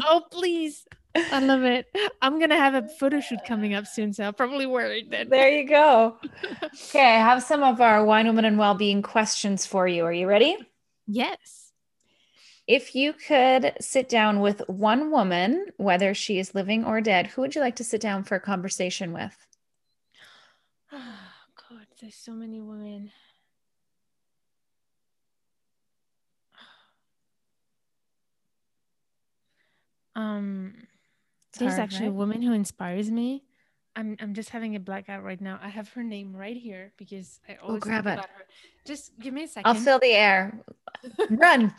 oh, 0.02 0.22
please. 0.30 0.84
I 1.14 1.40
love 1.40 1.62
it. 1.62 1.86
I'm 2.22 2.40
gonna 2.40 2.56
have 2.56 2.74
a 2.74 2.88
photo 2.88 3.20
shoot 3.20 3.44
coming 3.44 3.74
up 3.74 3.86
soon, 3.86 4.12
so 4.12 4.24
I'll 4.24 4.32
probably 4.32 4.66
wear 4.66 4.92
it 4.92 5.10
then. 5.10 5.28
There 5.28 5.50
you 5.50 5.68
go. 5.68 6.16
okay, 6.64 7.16
I 7.16 7.18
have 7.18 7.42
some 7.42 7.62
of 7.62 7.80
our 7.80 8.04
wine, 8.04 8.26
woman, 8.26 8.44
and 8.44 8.58
well-being 8.58 9.02
questions 9.02 9.66
for 9.66 9.86
you. 9.86 10.04
Are 10.04 10.12
you 10.12 10.26
ready? 10.26 10.56
Yes. 11.06 11.72
If 12.66 12.94
you 12.94 13.12
could 13.12 13.74
sit 13.80 14.08
down 14.08 14.40
with 14.40 14.62
one 14.68 15.10
woman, 15.10 15.66
whether 15.76 16.14
she 16.14 16.38
is 16.38 16.54
living 16.54 16.84
or 16.84 17.00
dead, 17.00 17.26
who 17.26 17.42
would 17.42 17.54
you 17.54 17.60
like 17.60 17.76
to 17.76 17.84
sit 17.84 18.00
down 18.00 18.24
for 18.24 18.36
a 18.36 18.40
conversation 18.40 19.12
with? 19.12 19.36
Oh, 20.92 20.98
God, 21.68 21.86
there's 22.00 22.14
so 22.14 22.32
many 22.32 22.60
women. 22.60 23.10
Um, 30.14 30.74
it's 31.52 31.58
there's 31.58 31.72
hard, 31.72 31.82
actually 31.82 32.06
right? 32.06 32.14
a 32.14 32.18
woman 32.18 32.40
who 32.40 32.54
inspires 32.54 33.10
me. 33.10 33.44
I'm 33.94 34.16
I'm 34.20 34.32
just 34.32 34.48
having 34.48 34.74
a 34.74 34.80
blackout 34.80 35.22
right 35.22 35.38
now. 35.38 35.60
I 35.62 35.68
have 35.68 35.90
her 35.90 36.02
name 36.02 36.34
right 36.34 36.56
here 36.56 36.94
because 36.96 37.40
I 37.46 37.58
oh, 37.62 37.66
always 37.68 37.82
oh, 37.82 37.84
grab 37.84 38.06
it. 38.06 38.20
Her. 38.20 38.26
Just 38.86 39.18
give 39.20 39.34
me 39.34 39.44
a 39.44 39.48
second. 39.48 39.68
I'll 39.68 39.74
fill 39.74 39.98
the 39.98 40.14
air. 40.14 40.58
Run. 41.28 41.74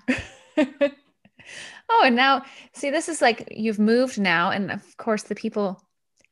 oh, 0.58 2.02
and 2.06 2.16
now 2.16 2.44
see, 2.74 2.92
this 2.92 3.10
is 3.10 3.20
like 3.20 3.48
you've 3.50 3.80
moved 3.80 4.20
now, 4.20 4.52
and 4.52 4.70
of 4.70 4.96
course 4.98 5.24
the 5.24 5.34
people 5.34 5.84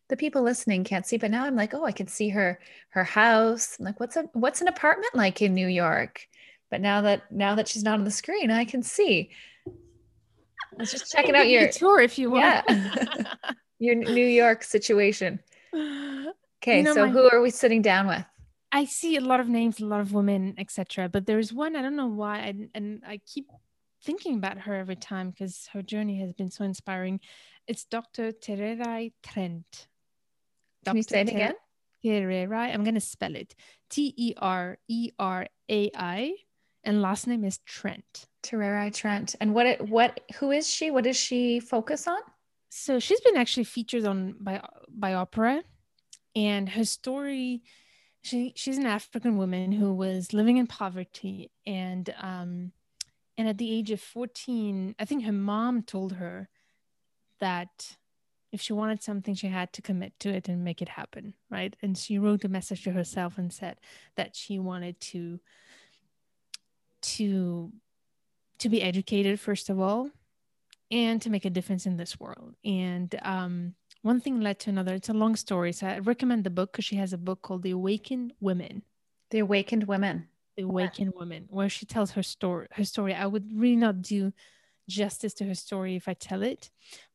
the 0.09 0.17
people 0.17 0.43
listening 0.43 0.83
can't 0.83 1.07
see, 1.07 1.17
but 1.17 1.31
now 1.31 1.45
I'm 1.45 1.55
like, 1.55 1.73
oh, 1.73 1.83
I 1.83 1.93
can 1.93 2.07
see 2.07 2.29
her 2.29 2.59
her 2.89 3.03
house. 3.03 3.77
I'm 3.79 3.85
like, 3.85 3.99
what's 3.99 4.17
a 4.17 4.29
what's 4.33 4.61
an 4.61 4.67
apartment 4.67 5.15
like 5.15 5.41
in 5.41 5.55
New 5.55 5.67
York? 5.67 6.27
But 6.69 6.81
now 6.81 7.01
that 7.01 7.31
now 7.31 7.55
that 7.55 7.67
she's 7.67 7.83
not 7.83 7.97
on 7.97 8.05
the 8.05 8.11
screen, 8.11 8.51
I 8.51 8.65
can 8.65 8.83
see. 8.83 9.31
Was 10.82 10.91
just 10.91 11.11
checking 11.11 11.36
out 11.36 11.47
your 11.47 11.69
tour 11.69 11.99
if 12.01 12.17
you 12.17 12.32
want. 12.32 12.63
Yeah. 12.67 13.34
your 13.79 13.95
New 13.95 14.25
York 14.25 14.63
situation. 14.63 15.39
Okay, 15.73 16.77
you 16.77 16.84
know, 16.84 16.93
so 16.93 17.05
my, 17.07 17.11
who 17.11 17.29
are 17.32 17.41
we 17.41 17.49
sitting 17.49 17.82
down 17.82 18.07
with? 18.07 18.23
I 18.71 18.86
see 18.86 19.15
a 19.15 19.21
lot 19.21 19.39
of 19.39 19.49
names, 19.49 19.79
a 19.79 19.86
lot 19.86 20.01
of 20.01 20.13
women, 20.13 20.53
etc. 20.57 21.09
But 21.09 21.25
there's 21.25 21.51
one 21.51 21.75
I 21.75 21.82
don't 21.82 21.95
know 21.95 22.07
why, 22.07 22.39
and, 22.39 22.69
and 22.75 23.03
I 23.07 23.19
keep 23.25 23.47
thinking 24.03 24.36
about 24.36 24.59
her 24.59 24.75
every 24.75 24.95
time 24.95 25.32
because 25.32 25.67
her 25.73 25.82
journey 25.82 26.19
has 26.19 26.34
been 26.34 26.51
so 26.51 26.63
inspiring. 26.63 27.19
It's 27.67 27.86
Dr. 27.86 28.32
Tererai 28.32 29.13
Trent. 29.23 29.88
Can 30.86 30.97
you 30.97 31.03
say 31.03 31.21
it 31.21 31.29
again? 31.29 31.53
Tererai. 32.03 32.73
I'm 32.73 32.84
going 32.84 32.95
to 32.95 33.01
spell 33.01 33.36
it 33.36 33.55
T 33.89 34.13
E 34.17 34.34
R 34.38 34.77
E 34.88 35.11
R 35.19 35.47
A 35.69 35.91
I, 35.95 36.34
and 36.84 37.01
last 37.01 37.27
name 37.27 37.43
is 37.43 37.59
Trent. 37.59 38.27
Tererai 38.43 38.93
Trent. 38.93 39.36
And 39.39 39.53
what, 39.53 39.65
it, 39.65 39.89
what, 39.89 40.19
who 40.36 40.51
is 40.51 40.67
she? 40.67 40.91
What 40.91 41.03
does 41.03 41.17
she 41.17 41.59
focus 41.59 42.07
on? 42.07 42.19
So 42.69 42.99
she's 42.99 43.21
been 43.21 43.38
actually 43.38 43.65
featured 43.65 44.05
on 44.05 44.36
by, 44.39 44.61
by 44.89 45.11
Oprah, 45.11 45.61
and 46.36 46.69
her 46.69 46.86
story. 46.86 47.61
She, 48.23 48.53
she's 48.55 48.77
an 48.77 48.86
African 48.86 49.38
woman 49.38 49.71
who 49.71 49.93
was 49.93 50.34
living 50.34 50.57
in 50.57 50.67
poverty 50.67 51.51
and 51.65 52.13
um, 52.19 52.71
and 53.38 53.47
at 53.47 53.57
the 53.57 53.73
age 53.73 53.89
of 53.89 53.99
14, 53.99 54.93
I 54.99 55.05
think 55.05 55.23
her 55.23 55.32
mom 55.32 55.82
told 55.82 56.13
her 56.13 56.47
that 57.39 57.97
if 58.51 58.61
she 58.61 58.73
wanted 58.73 59.01
something, 59.01 59.34
she 59.34 59.47
had 59.47 59.73
to 59.73 59.82
commit 59.82 60.13
to 60.19 60.29
it 60.29 60.47
and 60.49 60.63
make 60.63 60.82
it 60.82 60.89
happen, 60.89 61.34
right? 61.49 61.75
And 61.82 61.97
she 61.97 62.19
wrote 62.19 62.43
a 62.43 62.49
message 62.49 62.84
to 62.84 62.91
herself 62.91 63.38
and 63.38 63.51
said 63.51 63.77
that 64.15 64.36
she 64.36 64.59
wanted 64.59 64.99
to 64.99 65.39
to 67.02 67.72
to 68.60 68.70
be 68.70 68.82
educated 68.82 69.39
first 69.39 69.70
of 69.70 69.80
all 69.80 70.10
and 70.91 71.22
to 71.22 71.30
make 71.30 71.45
a 71.45 71.49
difference 71.49 71.86
in 71.86 71.97
this 71.97 72.20
world. 72.20 72.54
And 72.64 73.14
um, 73.24 73.74
one 74.04 74.20
thing 74.20 74.41
led 74.41 74.60
to 74.60 74.70
another. 74.70 74.93
It's 74.93 75.10
a 75.10 75.14
long 75.14 75.36
story 75.36 75.72
so 75.72 75.88
i 75.88 75.99
recommend 75.99 76.43
the 76.43 76.49
book 76.49 76.72
because 76.72 76.86
she 76.86 76.97
has 76.97 77.14
a 77.14 77.18
book 77.18 77.41
called 77.41 77.64
the 77.64 77.72
awakened 77.72 78.34
women. 78.39 78.84
The 79.32 79.39
awakened 79.39 79.86
women. 79.86 80.28
The 80.58 80.64
awakened 80.64 81.14
woman 81.16 81.47
where 81.49 81.70
she 81.70 81.86
tells 81.86 82.12
her 82.12 82.24
story 82.24 82.68
her 82.72 82.84
story. 82.84 83.14
I 83.14 83.26
would 83.26 83.49
really 83.54 83.78
not 83.78 84.02
do 84.02 84.34
justice 84.89 85.34
to 85.36 85.45
her 85.45 85.56
story 85.56 85.95
if 85.95 86.08
I 86.08 86.14
tell 86.14 86.43
it. 86.43 86.70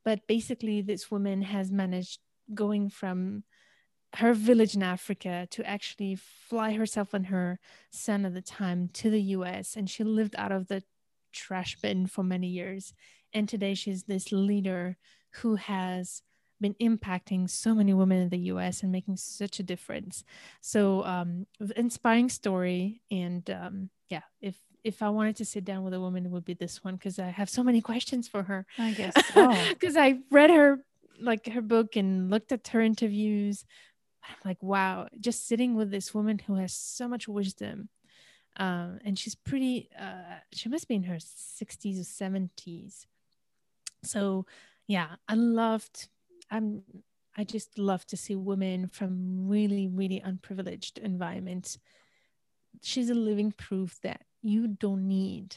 But 0.04 0.26
basically, 0.26 0.80
this 0.80 1.10
woman 1.10 1.42
has 1.42 1.70
managed 1.70 2.20
going 2.54 2.88
from 2.88 3.44
her 4.16 4.32
village 4.32 4.74
in 4.74 4.82
Africa 4.82 5.46
to 5.50 5.66
actually 5.66 6.14
fly 6.14 6.72
herself 6.72 7.12
and 7.12 7.26
her 7.26 7.58
son 7.90 8.24
at 8.24 8.34
the 8.34 8.40
time 8.40 8.88
to 8.94 9.10
the 9.10 9.20
US. 9.20 9.76
And 9.76 9.90
she 9.90 10.04
lived 10.04 10.34
out 10.38 10.52
of 10.52 10.68
the 10.68 10.82
trash 11.32 11.76
bin 11.80 12.06
for 12.06 12.22
many 12.22 12.48
years. 12.48 12.94
And 13.32 13.48
today 13.48 13.74
she's 13.74 14.04
this 14.04 14.32
leader 14.32 14.96
who 15.42 15.56
has 15.56 16.22
been 16.60 16.74
impacting 16.80 17.50
so 17.50 17.74
many 17.74 17.92
women 17.92 18.22
in 18.22 18.28
the 18.30 18.50
US 18.52 18.82
and 18.82 18.90
making 18.90 19.18
such 19.18 19.60
a 19.60 19.62
difference. 19.62 20.24
So, 20.62 21.04
um, 21.04 21.46
inspiring 21.76 22.30
story. 22.30 23.02
And 23.10 23.48
um, 23.50 23.90
yeah, 24.08 24.22
if 24.40 24.56
if 24.82 25.02
I 25.02 25.10
wanted 25.10 25.36
to 25.36 25.44
sit 25.44 25.64
down 25.64 25.82
with 25.84 25.92
a 25.92 26.00
woman, 26.00 26.24
it 26.24 26.30
would 26.30 26.44
be 26.44 26.54
this 26.54 26.82
one 26.82 26.94
because 26.94 27.18
I 27.18 27.28
have 27.28 27.50
so 27.50 27.62
many 27.62 27.80
questions 27.90 28.28
for 28.28 28.44
her. 28.44 28.66
I 28.78 28.92
guess 28.92 29.14
because 29.14 29.94
so. 29.94 30.00
I 30.00 30.20
read 30.30 30.48
her 30.50 30.78
like 31.20 31.46
her 31.48 31.62
book 31.62 31.96
and 31.96 32.30
looked 32.30 32.52
at 32.52 32.68
her 32.68 32.80
interviews. 32.80 33.64
I'm 34.28 34.36
like, 34.44 34.62
wow, 34.62 35.08
just 35.20 35.46
sitting 35.46 35.74
with 35.74 35.90
this 35.90 36.14
woman 36.14 36.38
who 36.38 36.54
has 36.56 36.72
so 36.72 37.08
much 37.08 37.28
wisdom. 37.28 37.88
Um, 38.56 38.98
and 39.04 39.18
she's 39.18 39.34
pretty, 39.34 39.90
uh, 39.98 40.40
she 40.52 40.68
must 40.68 40.88
be 40.88 40.94
in 40.94 41.04
her 41.04 41.16
60s 41.16 42.00
or 42.00 42.04
70s. 42.04 43.06
So, 44.02 44.46
yeah, 44.86 45.16
I 45.28 45.34
loved, 45.34 46.08
I'm, 46.50 46.82
I 47.36 47.44
just 47.44 47.78
love 47.78 48.06
to 48.06 48.16
see 48.16 48.34
women 48.34 48.88
from 48.88 49.46
really, 49.46 49.88
really 49.88 50.20
unprivileged 50.20 50.98
environments. 50.98 51.78
She's 52.82 53.10
a 53.10 53.14
living 53.14 53.52
proof 53.52 53.98
that 54.02 54.22
you 54.42 54.68
don't 54.68 55.06
need, 55.06 55.56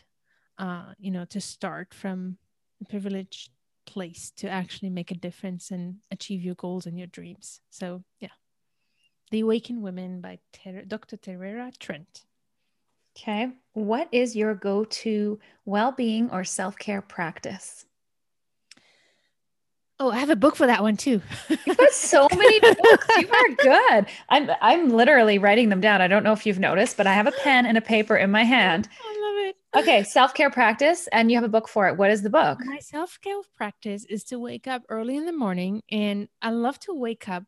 uh, 0.57 0.93
you 0.97 1.11
know, 1.11 1.25
to 1.25 1.39
start 1.39 1.93
from 1.93 2.37
a 2.81 2.85
privileged 2.85 3.51
place 3.85 4.31
to 4.37 4.49
actually 4.49 4.89
make 4.89 5.11
a 5.11 5.15
difference 5.15 5.71
and 5.71 5.95
achieve 6.11 6.41
your 6.41 6.55
goals 6.55 6.85
and 6.85 6.97
your 6.97 7.07
dreams. 7.07 7.61
So, 7.69 8.03
yeah. 8.19 8.29
The 9.31 9.41
Awakened 9.41 9.81
Women 9.81 10.21
by 10.21 10.39
Ter- 10.53 10.83
Dr. 10.83 11.17
Terera 11.17 11.77
Trent. 11.77 12.25
Okay. 13.17 13.49
What 13.73 14.07
is 14.11 14.35
your 14.35 14.55
go 14.55 14.85
to 14.85 15.39
well 15.65 15.91
being 15.91 16.29
or 16.31 16.43
self 16.43 16.77
care 16.77 17.01
practice? 17.01 17.85
Oh, 20.01 20.11
I 20.11 20.17
have 20.19 20.29
a 20.29 20.35
book 20.37 20.55
for 20.55 20.65
that 20.65 20.81
one 20.81 20.95
too. 20.95 21.21
You've 21.49 21.77
got 21.77 21.91
so 21.91 22.27
many 22.35 22.59
books. 22.61 23.07
You 23.17 23.27
are 23.27 23.55
good. 23.57 24.05
I'm 24.29 24.49
I'm 24.61 24.89
literally 24.89 25.37
writing 25.37 25.67
them 25.67 25.81
down. 25.81 26.01
I 26.01 26.07
don't 26.07 26.23
know 26.23 26.31
if 26.31 26.45
you've 26.45 26.59
noticed, 26.59 26.95
but 26.95 27.05
I 27.05 27.13
have 27.13 27.27
a 27.27 27.33
pen 27.43 27.65
and 27.65 27.77
a 27.77 27.81
paper 27.81 28.15
in 28.15 28.31
my 28.31 28.43
hand. 28.43 28.87
I 29.05 29.19
love 29.21 29.49
it. 29.49 29.55
Okay, 29.75 30.03
self-care 30.03 30.49
practice 30.49 31.07
and 31.11 31.29
you 31.29 31.37
have 31.37 31.43
a 31.43 31.49
book 31.49 31.67
for 31.67 31.87
it. 31.89 31.97
What 31.97 32.09
is 32.11 32.23
the 32.23 32.29
book? 32.29 32.59
My 32.63 32.79
self-care 32.79 33.41
practice 33.55 34.05
is 34.05 34.23
to 34.25 34.39
wake 34.39 34.65
up 34.67 34.83
early 34.89 35.17
in 35.17 35.25
the 35.25 35.33
morning 35.33 35.83
and 35.91 36.29
I 36.41 36.51
love 36.51 36.79
to 36.81 36.93
wake 36.93 37.27
up 37.27 37.43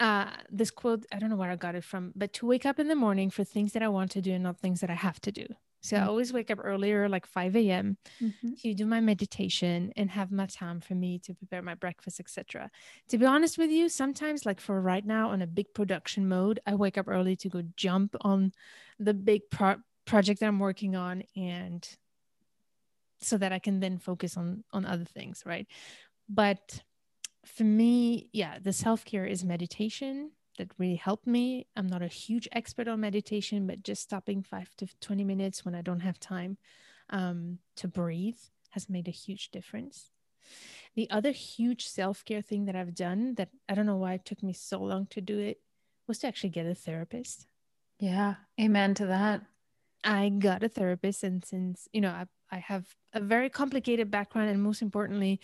uh, 0.00 0.30
this 0.50 0.70
quote, 0.70 1.04
I 1.12 1.18
don't 1.18 1.28
know 1.28 1.36
where 1.36 1.50
I 1.50 1.56
got 1.56 1.74
it 1.74 1.84
from, 1.84 2.12
but 2.16 2.32
to 2.34 2.46
wake 2.46 2.64
up 2.64 2.80
in 2.80 2.88
the 2.88 2.96
morning 2.96 3.30
for 3.30 3.44
things 3.44 3.72
that 3.74 3.82
I 3.82 3.88
want 3.88 4.10
to 4.12 4.22
do 4.22 4.32
and 4.32 4.42
not 4.42 4.58
things 4.58 4.80
that 4.80 4.90
I 4.90 4.94
have 4.94 5.20
to 5.20 5.30
do. 5.30 5.46
So 5.82 5.96
mm-hmm. 5.96 6.04
I 6.04 6.08
always 6.08 6.32
wake 6.32 6.50
up 6.50 6.58
earlier, 6.62 7.08
like 7.08 7.26
5 7.26 7.54
a.m., 7.56 7.98
mm-hmm. 8.20 8.52
to 8.62 8.74
do 8.74 8.86
my 8.86 9.00
meditation 9.00 9.92
and 9.96 10.10
have 10.10 10.32
my 10.32 10.46
time 10.46 10.80
for 10.80 10.94
me 10.94 11.18
to 11.20 11.34
prepare 11.34 11.62
my 11.62 11.74
breakfast, 11.74 12.18
etc. 12.18 12.70
To 13.08 13.18
be 13.18 13.26
honest 13.26 13.58
with 13.58 13.70
you, 13.70 13.88
sometimes, 13.88 14.46
like 14.46 14.60
for 14.60 14.80
right 14.80 15.04
now, 15.04 15.30
on 15.30 15.42
a 15.42 15.46
big 15.46 15.72
production 15.74 16.28
mode, 16.28 16.60
I 16.66 16.74
wake 16.74 16.98
up 16.98 17.08
early 17.08 17.36
to 17.36 17.48
go 17.48 17.62
jump 17.76 18.16
on 18.22 18.52
the 18.98 19.14
big 19.14 19.42
pro- 19.50 19.82
project 20.06 20.40
that 20.40 20.46
I'm 20.46 20.58
working 20.58 20.96
on, 20.96 21.24
and 21.36 21.86
so 23.20 23.36
that 23.36 23.52
I 23.52 23.58
can 23.58 23.80
then 23.80 23.98
focus 23.98 24.36
on 24.36 24.64
on 24.72 24.86
other 24.86 25.04
things, 25.04 25.42
right? 25.46 25.66
But 26.28 26.82
for 27.44 27.64
me, 27.64 28.28
yeah, 28.32 28.58
the 28.58 28.72
self 28.72 29.04
care 29.04 29.24
is 29.24 29.44
meditation 29.44 30.32
that 30.58 30.72
really 30.78 30.96
helped 30.96 31.26
me. 31.26 31.66
I'm 31.76 31.86
not 31.86 32.02
a 32.02 32.08
huge 32.08 32.48
expert 32.52 32.88
on 32.88 33.00
meditation, 33.00 33.66
but 33.66 33.82
just 33.82 34.02
stopping 34.02 34.42
five 34.42 34.74
to 34.76 34.86
20 35.00 35.24
minutes 35.24 35.64
when 35.64 35.74
I 35.74 35.82
don't 35.82 36.00
have 36.00 36.20
time 36.20 36.58
um, 37.08 37.58
to 37.76 37.88
breathe 37.88 38.38
has 38.70 38.88
made 38.88 39.08
a 39.08 39.12
huge 39.12 39.50
difference. 39.50 40.10
The 40.94 41.08
other 41.10 41.30
huge 41.30 41.86
self 41.86 42.24
care 42.24 42.42
thing 42.42 42.64
that 42.66 42.76
I've 42.76 42.94
done 42.94 43.34
that 43.36 43.50
I 43.68 43.74
don't 43.74 43.86
know 43.86 43.96
why 43.96 44.14
it 44.14 44.24
took 44.24 44.42
me 44.42 44.52
so 44.52 44.80
long 44.80 45.06
to 45.10 45.20
do 45.20 45.38
it 45.38 45.60
was 46.06 46.18
to 46.18 46.26
actually 46.26 46.50
get 46.50 46.66
a 46.66 46.74
therapist. 46.74 47.46
Yeah, 47.98 48.34
amen 48.60 48.94
to 48.94 49.06
that. 49.06 49.42
I 50.02 50.30
got 50.30 50.62
a 50.62 50.68
therapist, 50.68 51.22
and 51.22 51.44
since 51.44 51.88
you 51.92 52.00
know, 52.00 52.10
I, 52.10 52.26
I 52.50 52.58
have 52.58 52.86
a 53.12 53.20
very 53.20 53.50
complicated 53.50 54.10
background, 54.10 54.50
and 54.50 54.62
most 54.62 54.82
importantly, 54.82 55.40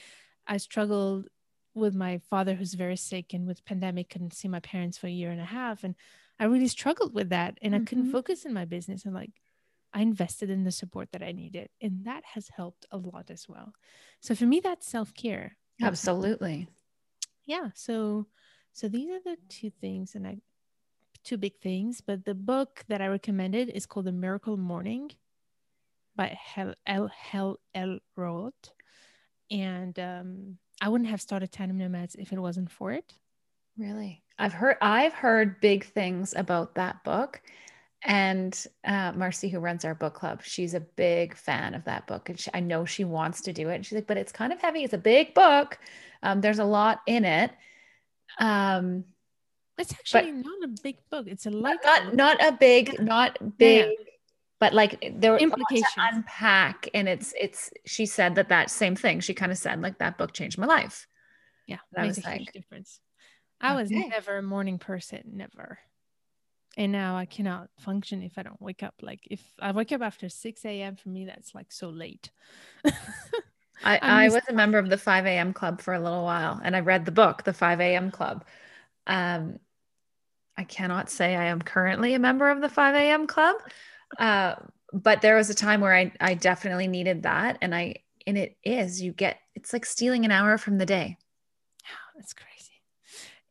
I 0.46 0.56
struggled 0.56 1.28
with 1.76 1.94
my 1.94 2.18
father 2.30 2.54
who's 2.54 2.74
very 2.74 2.96
sick 2.96 3.32
and 3.32 3.46
with 3.46 3.64
pandemic 3.64 4.08
couldn't 4.08 4.34
see 4.34 4.48
my 4.48 4.60
parents 4.60 4.98
for 4.98 5.06
a 5.06 5.10
year 5.10 5.30
and 5.30 5.40
a 5.40 5.44
half 5.44 5.84
and 5.84 5.94
i 6.40 6.44
really 6.44 6.68
struggled 6.68 7.14
with 7.14 7.28
that 7.28 7.58
and 7.62 7.74
mm-hmm. 7.74 7.82
i 7.82 7.84
couldn't 7.84 8.04
mm-hmm. 8.04 8.12
focus 8.12 8.44
in 8.44 8.52
my 8.52 8.64
business 8.64 9.04
and 9.04 9.14
like 9.14 9.32
i 9.92 10.00
invested 10.00 10.50
in 10.50 10.64
the 10.64 10.72
support 10.72 11.08
that 11.12 11.22
i 11.22 11.32
needed 11.32 11.68
and 11.80 12.04
that 12.04 12.22
has 12.24 12.48
helped 12.48 12.86
a 12.90 12.96
lot 12.96 13.30
as 13.30 13.46
well 13.48 13.72
so 14.20 14.34
for 14.34 14.44
me 14.44 14.60
that's 14.60 14.88
self-care 14.88 15.56
absolutely 15.82 16.66
yeah 17.44 17.68
so 17.74 18.26
so 18.72 18.88
these 18.88 19.10
are 19.10 19.20
the 19.24 19.36
two 19.48 19.70
things 19.70 20.14
and 20.14 20.26
i 20.26 20.36
two 21.24 21.36
big 21.36 21.58
things 21.60 22.00
but 22.00 22.24
the 22.24 22.34
book 22.34 22.84
that 22.88 23.02
i 23.02 23.06
recommended 23.06 23.68
is 23.68 23.84
called 23.84 24.06
the 24.06 24.12
miracle 24.12 24.56
morning 24.56 25.10
by 26.14 26.36
hel 26.40 26.74
el 26.86 27.08
Hal 27.08 27.58
Elrod 27.74 28.54
and 29.50 29.98
um 29.98 30.58
I 30.80 30.88
wouldn't 30.88 31.10
have 31.10 31.20
started 31.20 31.52
Tandem 31.52 31.78
Nomads 31.78 32.16
if 32.16 32.32
it 32.32 32.38
wasn't 32.38 32.70
for 32.70 32.92
it. 32.92 33.14
Really? 33.78 34.22
I've 34.38 34.52
heard 34.52 34.76
I've 34.82 35.12
heard 35.12 35.60
big 35.60 35.84
things 35.84 36.34
about 36.36 36.74
that 36.74 37.02
book. 37.04 37.40
And 38.02 38.66
uh, 38.84 39.12
Marcy, 39.12 39.48
who 39.48 39.58
runs 39.58 39.84
our 39.84 39.94
book 39.94 40.14
club, 40.14 40.42
she's 40.44 40.74
a 40.74 40.80
big 40.80 41.34
fan 41.34 41.74
of 41.74 41.84
that 41.84 42.06
book. 42.06 42.28
And 42.28 42.38
she, 42.38 42.50
I 42.54 42.60
know 42.60 42.84
she 42.84 43.04
wants 43.04 43.40
to 43.42 43.52
do 43.52 43.68
it. 43.70 43.76
And 43.76 43.86
she's 43.86 43.96
like, 43.96 44.06
but 44.06 44.18
it's 44.18 44.32
kind 44.32 44.52
of 44.52 44.60
heavy. 44.60 44.84
It's 44.84 44.92
a 44.92 44.98
big 44.98 45.34
book. 45.34 45.78
Um, 46.22 46.40
there's 46.40 46.58
a 46.58 46.64
lot 46.64 47.00
in 47.06 47.24
it. 47.24 47.50
Um, 48.38 49.04
it's 49.78 49.92
actually 49.92 50.32
not 50.32 50.62
a 50.62 50.68
big 50.82 50.98
book. 51.10 51.26
It's 51.26 51.46
a 51.46 51.50
light 51.50 51.78
not, 51.84 52.04
book. 52.04 52.14
not 52.14 52.42
a 52.42 52.52
big, 52.52 53.00
not 53.00 53.58
big 53.58 53.86
yeah 53.86 54.04
but 54.58 54.72
like 54.72 55.14
there 55.16 55.32
were 55.32 55.38
implications 55.38 55.92
to 55.94 56.08
unpack 56.12 56.88
and 56.94 57.08
it's 57.08 57.34
it's 57.38 57.70
she 57.84 58.06
said 58.06 58.34
that 58.34 58.48
that 58.48 58.70
same 58.70 58.96
thing 58.96 59.20
she 59.20 59.34
kind 59.34 59.52
of 59.52 59.58
said 59.58 59.80
like 59.80 59.98
that 59.98 60.18
book 60.18 60.32
changed 60.32 60.58
my 60.58 60.66
life 60.66 61.06
yeah 61.66 61.78
that 61.92 62.06
was 62.06 62.18
a 62.18 62.22
like, 62.22 62.38
huge 62.38 62.52
difference 62.52 63.00
i 63.60 63.70
okay. 63.72 63.76
was 63.80 63.90
never 63.90 64.38
a 64.38 64.42
morning 64.42 64.78
person 64.78 65.22
never 65.32 65.78
and 66.76 66.92
now 66.92 67.16
i 67.16 67.24
cannot 67.24 67.68
function 67.78 68.22
if 68.22 68.38
i 68.38 68.42
don't 68.42 68.60
wake 68.60 68.82
up 68.82 68.94
like 69.02 69.20
if 69.30 69.42
i 69.60 69.72
wake 69.72 69.92
up 69.92 70.02
after 70.02 70.28
6 70.28 70.64
a.m 70.64 70.96
for 70.96 71.08
me 71.08 71.24
that's 71.26 71.54
like 71.54 71.72
so 71.72 71.88
late 71.88 72.30
I, 73.84 73.98
I 74.02 74.28
was 74.28 74.42
a 74.48 74.52
member 74.52 74.78
of 74.78 74.88
the 74.88 74.98
5 74.98 75.26
a.m. 75.26 75.52
club 75.52 75.80
for 75.80 75.94
a 75.94 76.00
little 76.00 76.24
while 76.24 76.60
and 76.64 76.74
I 76.74 76.80
read 76.80 77.04
the 77.04 77.12
book, 77.12 77.44
The 77.44 77.52
5 77.52 77.80
a.m. 77.80 78.10
Club. 78.10 78.44
Um, 79.06 79.60
I 80.56 80.64
cannot 80.64 81.10
say 81.10 81.36
I 81.36 81.46
am 81.46 81.60
currently 81.60 82.14
a 82.14 82.18
member 82.18 82.48
of 82.48 82.60
the 82.60 82.68
5 82.68 82.94
a.m. 82.94 83.26
club, 83.26 83.56
uh, 84.18 84.56
but 84.92 85.20
there 85.20 85.36
was 85.36 85.50
a 85.50 85.54
time 85.54 85.80
where 85.80 85.94
I, 85.94 86.12
I 86.20 86.34
definitely 86.34 86.88
needed 86.88 87.22
that. 87.24 87.58
And 87.60 87.74
I, 87.74 87.96
and 88.26 88.38
it 88.38 88.56
is, 88.64 89.00
you 89.02 89.12
get, 89.12 89.38
it's 89.54 89.72
like 89.72 89.84
stealing 89.84 90.24
an 90.24 90.30
hour 90.30 90.58
from 90.58 90.78
the 90.78 90.86
day. 90.86 91.16
That's 92.16 92.32
crazy. 92.34 92.56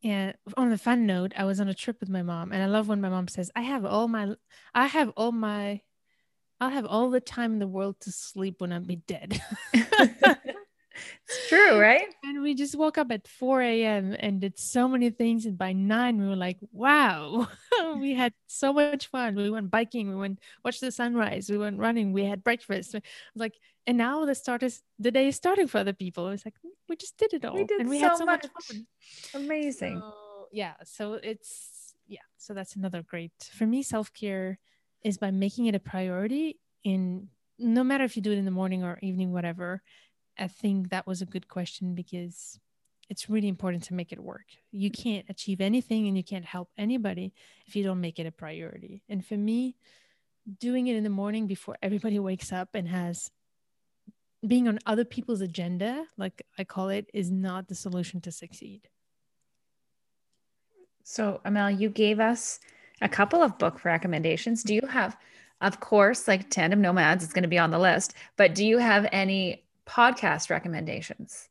And 0.04 0.36
on 0.56 0.72
a 0.72 0.78
fun 0.78 1.06
note, 1.08 1.34
I 1.36 1.46
was 1.46 1.60
on 1.60 1.68
a 1.68 1.74
trip 1.74 2.00
with 2.00 2.10
my 2.10 2.22
mom, 2.22 2.52
and 2.52 2.62
I 2.62 2.68
love 2.68 2.88
when 2.88 3.02
my 3.02 3.10
mom 3.10 3.28
says, 3.28 3.50
"I 3.56 3.62
have 3.62 3.86
all 3.86 4.08
my, 4.08 4.36
I 4.72 4.86
have 4.86 5.10
all 5.18 5.32
my, 5.32 5.82
I'll 6.62 6.70
have 6.70 6.86
all 6.86 7.10
the 7.10 7.20
time 7.20 7.54
in 7.54 7.60
the 7.60 7.68
world 7.68 8.00
to 8.02 8.12
sleep 8.12 8.62
when 8.62 8.72
I'm 8.72 8.84
be 8.84 8.98
dead." 8.98 9.42
it's 11.28 11.50
true, 11.50 11.80
right? 11.80 12.08
And 12.24 12.42
we 12.42 12.54
just 12.56 12.76
woke 12.76 12.98
up 12.98 13.12
at 13.12 13.28
4 13.28 13.62
a.m. 13.62 14.16
and 14.20 14.40
did 14.40 14.58
so 14.58 14.88
many 14.88 15.10
things. 15.10 15.46
And 15.46 15.58
by 15.58 15.74
nine, 15.74 16.20
we 16.20 16.28
were 16.28 16.36
like, 16.36 16.58
wow, 16.72 17.48
we 17.98 18.14
had 18.14 18.34
so 18.48 18.74
much 18.74 19.08
fun. 19.08 19.36
We 19.36 19.50
went 19.50 19.72
biking, 19.72 20.10
we 20.10 20.16
went 20.16 20.40
watch 20.64 20.80
the 20.80 20.92
sunrise, 20.92 21.50
we 21.50 21.58
went 21.58 21.80
running, 21.80 22.14
we 22.14 22.26
had 22.26 22.44
breakfast. 22.44 22.96
Like, 23.36 23.56
and 23.88 23.98
now 23.98 24.26
the 24.26 24.36
start 24.36 24.64
is 24.64 24.82
the 25.00 25.12
day 25.12 25.28
is 25.28 25.36
starting 25.36 25.68
for 25.68 25.80
other 25.80 25.94
people. 25.94 26.30
It's 26.30 26.46
like 26.46 26.56
mm, 26.66 26.72
we 26.90 26.96
just 26.96 27.18
did 27.18 27.34
it 27.34 27.46
all. 27.46 27.56
We 27.56 27.66
did 27.66 27.82
and 27.82 27.90
we 27.90 28.00
so 28.00 28.10
had 28.10 28.18
so 28.18 28.26
much, 28.26 28.44
much 28.44 28.66
fun. 28.66 28.88
Amazing. 29.34 30.00
So, 30.00 30.48
yeah. 30.52 30.74
So 30.84 31.14
it's 31.14 31.94
yeah. 32.08 32.26
So 32.38 32.54
that's 32.54 32.76
another 32.76 33.04
great 33.04 33.32
for 33.54 33.66
me, 33.66 33.84
self-care 33.84 34.60
is 35.04 35.18
by 35.18 35.30
making 35.30 35.68
it 35.68 35.76
a 35.76 35.80
priority 35.80 36.60
in 36.84 37.28
no 37.58 37.84
matter 37.84 38.04
if 38.04 38.16
you 38.16 38.22
do 38.22 38.32
it 38.32 38.38
in 38.38 38.46
the 38.46 38.52
morning 38.52 38.84
or 38.84 39.00
evening, 39.02 39.32
whatever 39.32 39.82
I 40.38 40.48
think 40.48 40.90
that 40.90 41.08
was 41.08 41.22
a 41.22 41.26
good 41.26 41.48
question 41.48 41.96
because 41.96 42.60
it's 43.10 43.30
really 43.30 43.48
important 43.48 43.84
to 43.84 43.94
make 43.94 44.12
it 44.12 44.24
work. 44.24 44.46
You 44.72 44.90
mm. 44.90 45.04
can't 45.04 45.26
achieve 45.30 45.62
anything 45.62 46.08
and 46.08 46.18
you 46.18 46.24
can't 46.24 46.46
help 46.46 46.70
anybody 46.78 47.34
if 47.68 47.76
you 47.76 47.84
don't 47.84 48.02
make 48.02 48.20
it 48.20 48.26
a 48.26 48.32
priority. 48.32 49.04
And 49.08 49.26
for 49.26 49.36
me, 49.36 49.76
doing 50.60 50.88
it 50.88 50.96
in 50.96 51.04
the 51.04 51.10
morning 51.10 51.48
before 51.48 51.78
everybody 51.82 52.20
wakes 52.30 52.52
up 52.52 52.70
and 52.74 52.88
has 52.88 53.32
being 54.46 54.68
on 54.68 54.80
other 54.86 55.06
people's 55.06 55.42
agenda, 55.42 56.06
like 56.18 56.46
I 56.58 56.64
call 56.64 56.90
it, 56.90 57.10
is 57.14 57.32
not 57.32 57.68
the 57.68 57.76
solution 57.76 58.22
to 58.22 58.32
succeed. 58.32 58.88
So, 61.04 61.42
Amel, 61.46 61.72
you 61.72 61.90
gave 61.90 62.20
us 62.20 62.60
a 63.02 63.10
couple 63.10 63.42
of 63.42 63.58
book 63.58 63.86
recommendations. 63.86 64.64
Do 64.64 64.74
you 64.74 64.86
have, 64.88 65.18
of 65.62 65.80
course, 65.80 66.28
like 66.28 66.50
Tandem 66.50 66.82
Nomads 66.82 67.24
is 67.24 67.34
going 67.34 67.44
to 67.44 67.50
be 67.50 67.60
on 67.60 67.72
the 67.72 67.80
list, 67.80 68.14
but 68.38 68.56
do 68.56 68.66
you 68.66 68.78
have 68.78 69.08
any 69.12 69.65
podcast 69.88 70.50
recommendations? 70.50 71.50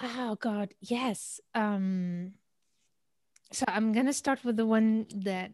Oh 0.00 0.36
God, 0.40 0.74
yes. 0.80 1.40
Um, 1.54 2.32
so 3.52 3.64
I'm 3.68 3.92
gonna 3.92 4.12
start 4.12 4.44
with 4.44 4.56
the 4.56 4.66
one 4.66 5.06
that 5.24 5.52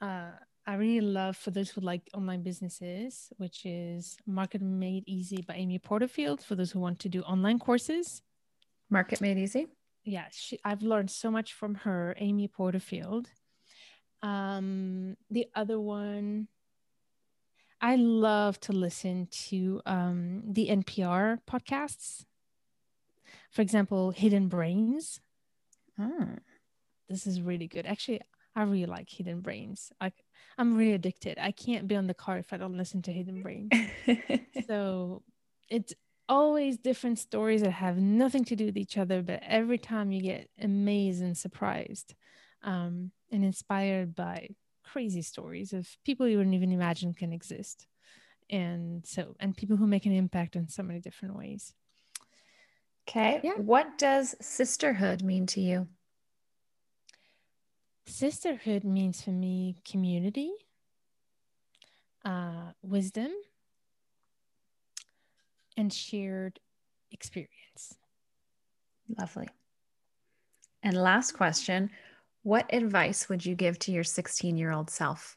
uh, 0.00 0.30
I 0.66 0.74
really 0.74 1.00
love 1.00 1.36
for 1.36 1.50
those 1.50 1.70
who 1.70 1.80
like 1.80 2.08
online 2.14 2.42
businesses, 2.42 3.32
which 3.36 3.66
is 3.66 4.16
Market 4.26 4.62
Made 4.62 5.04
Easy 5.06 5.44
by 5.46 5.54
Amy 5.54 5.78
Porterfield. 5.78 6.42
For 6.42 6.54
those 6.54 6.70
who 6.70 6.80
want 6.80 7.00
to 7.00 7.08
do 7.08 7.22
online 7.22 7.58
courses, 7.58 8.22
Market 8.88 9.20
Made 9.20 9.38
Easy. 9.38 9.66
Yeah, 10.04 10.26
she, 10.30 10.58
I've 10.64 10.82
learned 10.82 11.10
so 11.10 11.30
much 11.30 11.52
from 11.52 11.74
her, 11.76 12.14
Amy 12.18 12.48
Porterfield. 12.48 13.28
Um, 14.22 15.16
the 15.30 15.46
other 15.54 15.80
one, 15.80 16.48
I 17.82 17.96
love 17.96 18.60
to 18.60 18.72
listen 18.72 19.26
to 19.48 19.82
um, 19.84 20.42
the 20.46 20.68
NPR 20.68 21.38
podcasts. 21.50 22.24
For 23.50 23.60
example, 23.60 24.12
Hidden 24.12 24.46
Brains. 24.48 25.20
Oh. 25.98 26.36
This 27.08 27.26
is 27.26 27.42
really 27.42 27.66
good. 27.66 27.84
Actually, 27.84 28.20
I 28.54 28.62
really 28.62 28.86
like 28.86 29.10
Hidden 29.10 29.40
Brains. 29.40 29.92
I, 30.00 30.12
I'm 30.56 30.76
really 30.76 30.92
addicted. 30.92 31.38
I 31.38 31.50
can't 31.50 31.88
be 31.88 31.96
on 31.96 32.06
the 32.06 32.14
car 32.14 32.38
if 32.38 32.52
I 32.52 32.56
don't 32.56 32.76
listen 32.76 33.02
to 33.02 33.12
Hidden 33.12 33.42
Brains. 33.42 33.72
so 34.66 35.22
it's 35.68 35.92
always 36.28 36.78
different 36.78 37.18
stories 37.18 37.62
that 37.62 37.72
have 37.72 37.98
nothing 37.98 38.44
to 38.44 38.56
do 38.56 38.66
with 38.66 38.78
each 38.78 38.96
other, 38.96 39.22
but 39.22 39.40
every 39.42 39.78
time 39.78 40.12
you 40.12 40.22
get 40.22 40.48
amazed 40.60 41.20
and 41.20 41.36
surprised 41.36 42.14
um, 42.62 43.10
and 43.30 43.44
inspired 43.44 44.14
by 44.14 44.50
crazy 44.92 45.22
stories 45.22 45.72
of 45.72 45.88
people 46.04 46.28
you 46.28 46.36
wouldn't 46.36 46.54
even 46.54 46.72
imagine 46.72 47.14
can 47.14 47.32
exist. 47.32 47.86
And 48.50 49.06
so, 49.06 49.34
and 49.40 49.56
people 49.56 49.76
who 49.76 49.86
make 49.86 50.04
an 50.04 50.12
impact 50.12 50.56
in 50.56 50.68
so 50.68 50.82
many 50.82 51.00
different 51.00 51.36
ways. 51.36 51.72
Okay. 53.08 53.40
Yeah. 53.42 53.54
What 53.56 53.96
does 53.98 54.34
sisterhood 54.40 55.22
mean 55.22 55.46
to 55.46 55.60
you? 55.60 55.88
Sisterhood 58.06 58.84
means 58.84 59.22
for 59.22 59.30
me 59.30 59.76
community, 59.90 60.52
uh, 62.24 62.72
wisdom, 62.82 63.30
and 65.76 65.92
shared 65.92 66.60
experience. 67.10 67.96
Lovely. 69.18 69.48
And 70.82 70.96
last 70.96 71.32
question 71.32 71.90
What 72.42 72.72
advice 72.72 73.28
would 73.28 73.46
you 73.46 73.54
give 73.54 73.78
to 73.80 73.92
your 73.92 74.04
16 74.04 74.56
year 74.56 74.72
old 74.72 74.90
self? 74.90 75.36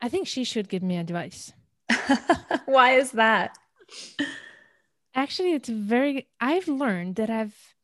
I 0.00 0.08
think 0.08 0.26
she 0.26 0.44
should 0.44 0.68
give 0.68 0.82
me 0.82 0.96
advice. 0.96 1.52
Why 2.66 2.92
is 2.92 3.12
that? 3.12 3.56
Actually, 5.14 5.52
it's 5.52 5.68
very, 5.68 6.28
I've 6.40 6.68
learned 6.68 7.16
that 7.16 7.30
I've, 7.30 7.74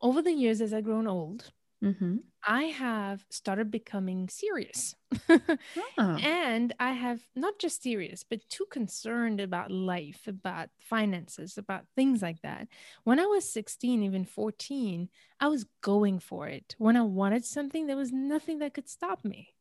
over 0.00 0.20
the 0.20 0.32
years 0.32 0.60
as 0.60 0.74
I've 0.74 0.84
grown 0.84 1.06
old, 1.06 1.52
mm-hmm. 1.82 2.16
I 2.46 2.64
have 2.64 3.24
started 3.28 3.72
becoming 3.72 4.28
serious. 4.28 4.94
oh. 5.28 5.58
And 5.98 6.72
I 6.78 6.92
have 6.92 7.20
not 7.34 7.58
just 7.58 7.82
serious, 7.82 8.22
but 8.22 8.48
too 8.48 8.66
concerned 8.70 9.40
about 9.40 9.72
life, 9.72 10.22
about 10.28 10.68
finances, 10.78 11.58
about 11.58 11.86
things 11.96 12.22
like 12.22 12.40
that. 12.42 12.68
When 13.02 13.18
I 13.18 13.26
was 13.26 13.50
16, 13.52 14.02
even 14.04 14.24
14, 14.24 15.08
I 15.40 15.48
was 15.48 15.66
going 15.80 16.20
for 16.20 16.46
it. 16.46 16.76
When 16.78 16.96
I 16.96 17.02
wanted 17.02 17.44
something, 17.44 17.88
there 17.88 17.96
was 17.96 18.12
nothing 18.12 18.60
that 18.60 18.74
could 18.74 18.88
stop 18.88 19.24
me. 19.24 19.54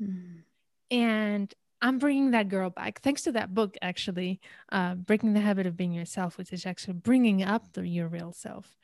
Mm. 0.00 0.44
And 0.90 1.54
I'm 1.82 1.98
bringing 1.98 2.30
that 2.30 2.48
girl 2.48 2.70
back 2.70 3.02
thanks 3.02 3.22
to 3.22 3.32
that 3.32 3.52
book, 3.52 3.76
actually, 3.82 4.40
uh, 4.72 4.94
Breaking 4.94 5.34
the 5.34 5.40
Habit 5.40 5.66
of 5.66 5.76
Being 5.76 5.92
Yourself, 5.92 6.38
which 6.38 6.54
is 6.54 6.64
actually 6.64 6.94
bringing 6.94 7.42
up 7.42 7.74
the, 7.74 7.86
your 7.86 8.08
real 8.08 8.32
self 8.32 8.74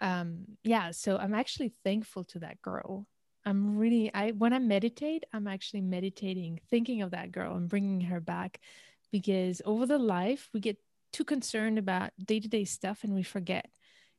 um 0.00 0.44
yeah 0.64 0.90
so 0.90 1.16
i'm 1.16 1.34
actually 1.34 1.72
thankful 1.84 2.24
to 2.24 2.38
that 2.40 2.60
girl. 2.62 3.06
I'm 3.44 3.78
really 3.78 4.12
i 4.12 4.32
when 4.32 4.52
i 4.52 4.58
meditate 4.58 5.24
i'm 5.32 5.46
actually 5.46 5.80
meditating 5.80 6.60
thinking 6.70 7.02
of 7.02 7.12
that 7.12 7.32
girl 7.32 7.56
and 7.56 7.68
bringing 7.68 8.02
her 8.02 8.20
back 8.20 8.60
because 9.10 9.62
over 9.64 9.86
the 9.86 9.98
life 9.98 10.50
we 10.52 10.60
get 10.60 10.76
too 11.12 11.24
concerned 11.24 11.78
about 11.78 12.10
day-to-day 12.22 12.64
stuff 12.64 13.04
and 13.04 13.14
we 13.14 13.22
forget 13.22 13.70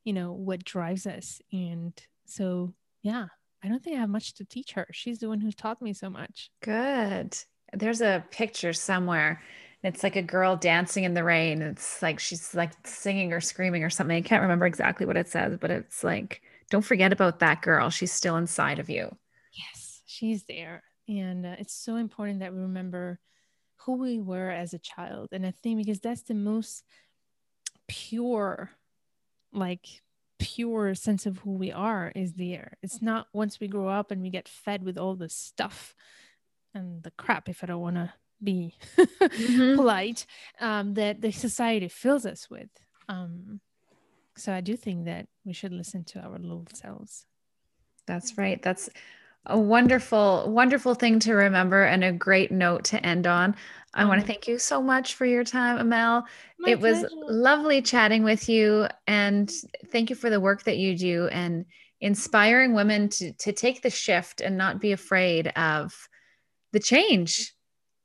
you 0.04 0.12
know 0.12 0.32
what 0.32 0.64
drives 0.64 1.06
us. 1.06 1.40
And 1.52 1.92
so 2.26 2.74
yeah 3.02 3.26
i 3.62 3.68
don't 3.68 3.82
think 3.84 3.96
i 3.96 4.00
have 4.00 4.08
much 4.08 4.34
to 4.34 4.44
teach 4.44 4.72
her. 4.72 4.86
She's 4.92 5.18
the 5.20 5.28
one 5.28 5.40
who 5.40 5.52
taught 5.52 5.80
me 5.80 5.92
so 5.92 6.10
much. 6.10 6.50
Good. 6.62 7.36
There's 7.72 8.00
a 8.00 8.24
picture 8.30 8.72
somewhere 8.72 9.42
it's 9.82 10.02
like 10.02 10.16
a 10.16 10.22
girl 10.22 10.56
dancing 10.56 11.04
in 11.04 11.14
the 11.14 11.24
rain. 11.24 11.62
It's 11.62 12.02
like 12.02 12.18
she's 12.18 12.54
like 12.54 12.72
singing 12.86 13.32
or 13.32 13.40
screaming 13.40 13.82
or 13.82 13.90
something. 13.90 14.16
I 14.16 14.20
can't 14.20 14.42
remember 14.42 14.66
exactly 14.66 15.06
what 15.06 15.16
it 15.16 15.28
says, 15.28 15.56
but 15.58 15.70
it's 15.70 16.04
like, 16.04 16.42
don't 16.70 16.84
forget 16.84 17.12
about 17.12 17.38
that 17.38 17.62
girl. 17.62 17.90
She's 17.90 18.12
still 18.12 18.36
inside 18.36 18.78
of 18.78 18.90
you. 18.90 19.16
Yes, 19.52 20.02
she's 20.06 20.44
there. 20.44 20.82
And 21.08 21.46
uh, 21.46 21.56
it's 21.58 21.74
so 21.74 21.96
important 21.96 22.40
that 22.40 22.52
we 22.52 22.60
remember 22.60 23.18
who 23.76 23.94
we 23.94 24.20
were 24.20 24.50
as 24.50 24.74
a 24.74 24.78
child. 24.78 25.30
And 25.32 25.46
I 25.46 25.50
think 25.50 25.78
because 25.78 26.00
that's 26.00 26.22
the 26.22 26.34
most 26.34 26.84
pure, 27.88 28.70
like, 29.52 29.86
pure 30.38 30.94
sense 30.94 31.26
of 31.26 31.38
who 31.38 31.52
we 31.52 31.72
are 31.72 32.12
is 32.14 32.34
there. 32.34 32.76
It's 32.82 33.02
not 33.02 33.26
once 33.32 33.58
we 33.58 33.68
grow 33.68 33.88
up 33.88 34.10
and 34.10 34.22
we 34.22 34.30
get 34.30 34.48
fed 34.48 34.84
with 34.84 34.98
all 34.98 35.16
the 35.16 35.28
stuff 35.28 35.94
and 36.74 37.02
the 37.02 37.10
crap, 37.10 37.48
if 37.48 37.64
I 37.64 37.66
don't 37.66 37.80
want 37.80 37.96
to 37.96 38.12
be 38.42 38.74
mm-hmm. 38.98 39.76
polite 39.76 40.26
um, 40.60 40.94
that 40.94 41.20
the 41.20 41.32
society 41.32 41.88
fills 41.88 42.26
us 42.26 42.48
with. 42.50 42.70
Um, 43.08 43.60
so 44.36 44.52
I 44.52 44.60
do 44.60 44.76
think 44.76 45.04
that 45.04 45.26
we 45.44 45.52
should 45.52 45.72
listen 45.72 46.04
to 46.04 46.20
our 46.20 46.38
little 46.38 46.66
selves. 46.72 47.26
That's 48.06 48.38
right. 48.38 48.62
That's 48.62 48.88
a 49.46 49.58
wonderful, 49.58 50.50
wonderful 50.50 50.94
thing 50.94 51.18
to 51.20 51.34
remember 51.34 51.82
and 51.84 52.04
a 52.04 52.12
great 52.12 52.52
note 52.52 52.84
to 52.84 53.04
end 53.04 53.26
on. 53.26 53.56
I 53.94 54.04
want 54.04 54.20
to 54.20 54.26
thank 54.26 54.46
you 54.46 54.58
so 54.58 54.80
much 54.80 55.14
for 55.14 55.26
your 55.26 55.44
time, 55.44 55.78
Amel. 55.78 56.24
My 56.58 56.72
it 56.72 56.80
pleasure. 56.80 57.02
was 57.02 57.12
lovely 57.28 57.82
chatting 57.82 58.22
with 58.22 58.48
you. 58.48 58.86
And 59.06 59.50
thank 59.90 60.10
you 60.10 60.16
for 60.16 60.30
the 60.30 60.40
work 60.40 60.64
that 60.64 60.76
you 60.76 60.96
do 60.96 61.26
and 61.28 61.64
inspiring 62.00 62.74
women 62.74 63.08
to, 63.08 63.32
to 63.32 63.52
take 63.52 63.82
the 63.82 63.90
shift 63.90 64.40
and 64.40 64.56
not 64.56 64.80
be 64.80 64.92
afraid 64.92 65.48
of 65.48 65.92
the 66.72 66.80
change 66.80 67.52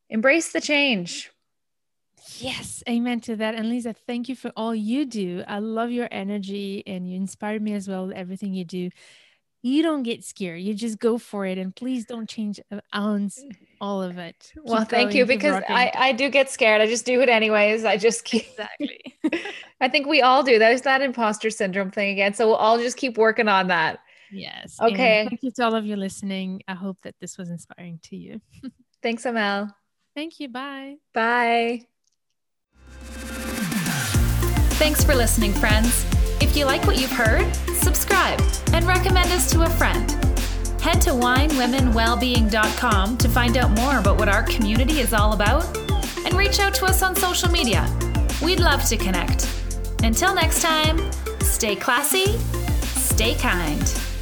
Embrace 0.09 0.51
the 0.51 0.61
change. 0.61 1.31
Yes, 2.37 2.83
amen 2.89 3.21
to 3.21 3.35
that. 3.37 3.55
And 3.55 3.69
Lisa, 3.69 3.93
thank 3.93 4.29
you 4.29 4.35
for 4.35 4.51
all 4.55 4.73
you 4.73 5.05
do. 5.05 5.43
I 5.47 5.59
love 5.59 5.91
your 5.91 6.07
energy 6.11 6.83
and 6.85 7.09
you 7.09 7.15
inspire 7.15 7.59
me 7.59 7.73
as 7.73 7.87
well, 7.87 8.11
everything 8.13 8.53
you 8.53 8.65
do. 8.65 8.89
You 9.61 9.81
don't 9.81 10.03
get 10.03 10.23
scared. 10.23 10.61
You 10.61 10.75
just 10.75 10.99
go 10.99 11.17
for 11.17 11.45
it. 11.45 11.57
And 11.57 11.75
please 11.75 12.05
don't 12.05 12.29
change 12.29 12.59
an 12.69 12.81
ounce, 12.95 13.43
all 13.81 14.03
of 14.03 14.19
it. 14.19 14.51
Keep 14.53 14.63
well, 14.63 14.85
thank 14.85 15.09
going, 15.09 15.17
you 15.17 15.25
because 15.25 15.63
I, 15.67 15.91
I 15.95 16.11
do 16.11 16.29
get 16.29 16.51
scared. 16.51 16.81
I 16.81 16.87
just 16.87 17.05
do 17.05 17.21
it 17.21 17.29
anyways. 17.29 17.83
I 17.83 17.97
just 17.97 18.25
keep. 18.25 18.45
Exactly. 18.47 19.15
I 19.81 19.87
think 19.87 20.05
we 20.05 20.21
all 20.21 20.43
do. 20.43 20.59
There's 20.59 20.81
that 20.81 21.01
imposter 21.01 21.49
syndrome 21.49 21.89
thing 21.89 22.11
again. 22.11 22.33
So 22.35 22.47
we'll 22.47 22.57
all 22.57 22.77
just 22.77 22.97
keep 22.97 23.17
working 23.17 23.47
on 23.47 23.67
that. 23.69 23.99
Yes. 24.31 24.77
Okay. 24.79 25.21
And 25.21 25.29
thank 25.29 25.41
you 25.41 25.51
to 25.51 25.63
all 25.63 25.75
of 25.75 25.85
you 25.85 25.95
listening. 25.95 26.61
I 26.67 26.75
hope 26.75 26.97
that 27.03 27.15
this 27.19 27.37
was 27.37 27.49
inspiring 27.49 27.99
to 28.03 28.15
you. 28.15 28.41
Thanks, 29.01 29.25
Amel. 29.25 29.75
Thank 30.15 30.39
you. 30.39 30.47
Bye. 30.47 30.95
Bye. 31.13 31.81
Thanks 34.77 35.03
for 35.03 35.13
listening, 35.13 35.53
friends. 35.53 36.05
If 36.41 36.55
you 36.55 36.65
like 36.65 36.87
what 36.87 36.99
you've 36.99 37.11
heard, 37.11 37.53
subscribe 37.75 38.41
and 38.73 38.87
recommend 38.87 39.31
us 39.31 39.51
to 39.51 39.63
a 39.63 39.69
friend. 39.69 40.09
Head 40.81 41.01
to 41.01 41.11
winewomenwellbeing.com 41.11 43.17
to 43.17 43.29
find 43.29 43.57
out 43.57 43.71
more 43.71 43.99
about 43.99 44.17
what 44.17 44.29
our 44.29 44.43
community 44.43 44.99
is 44.99 45.13
all 45.13 45.33
about 45.33 45.65
and 46.25 46.33
reach 46.33 46.59
out 46.59 46.73
to 46.75 46.85
us 46.85 47.01
on 47.01 47.15
social 47.15 47.49
media. 47.49 47.89
We'd 48.41 48.59
love 48.59 48.83
to 48.85 48.97
connect. 48.97 49.47
Until 50.03 50.35
next 50.35 50.61
time, 50.61 50.99
stay 51.41 51.75
classy, 51.75 52.37
stay 52.37 53.35
kind. 53.35 54.14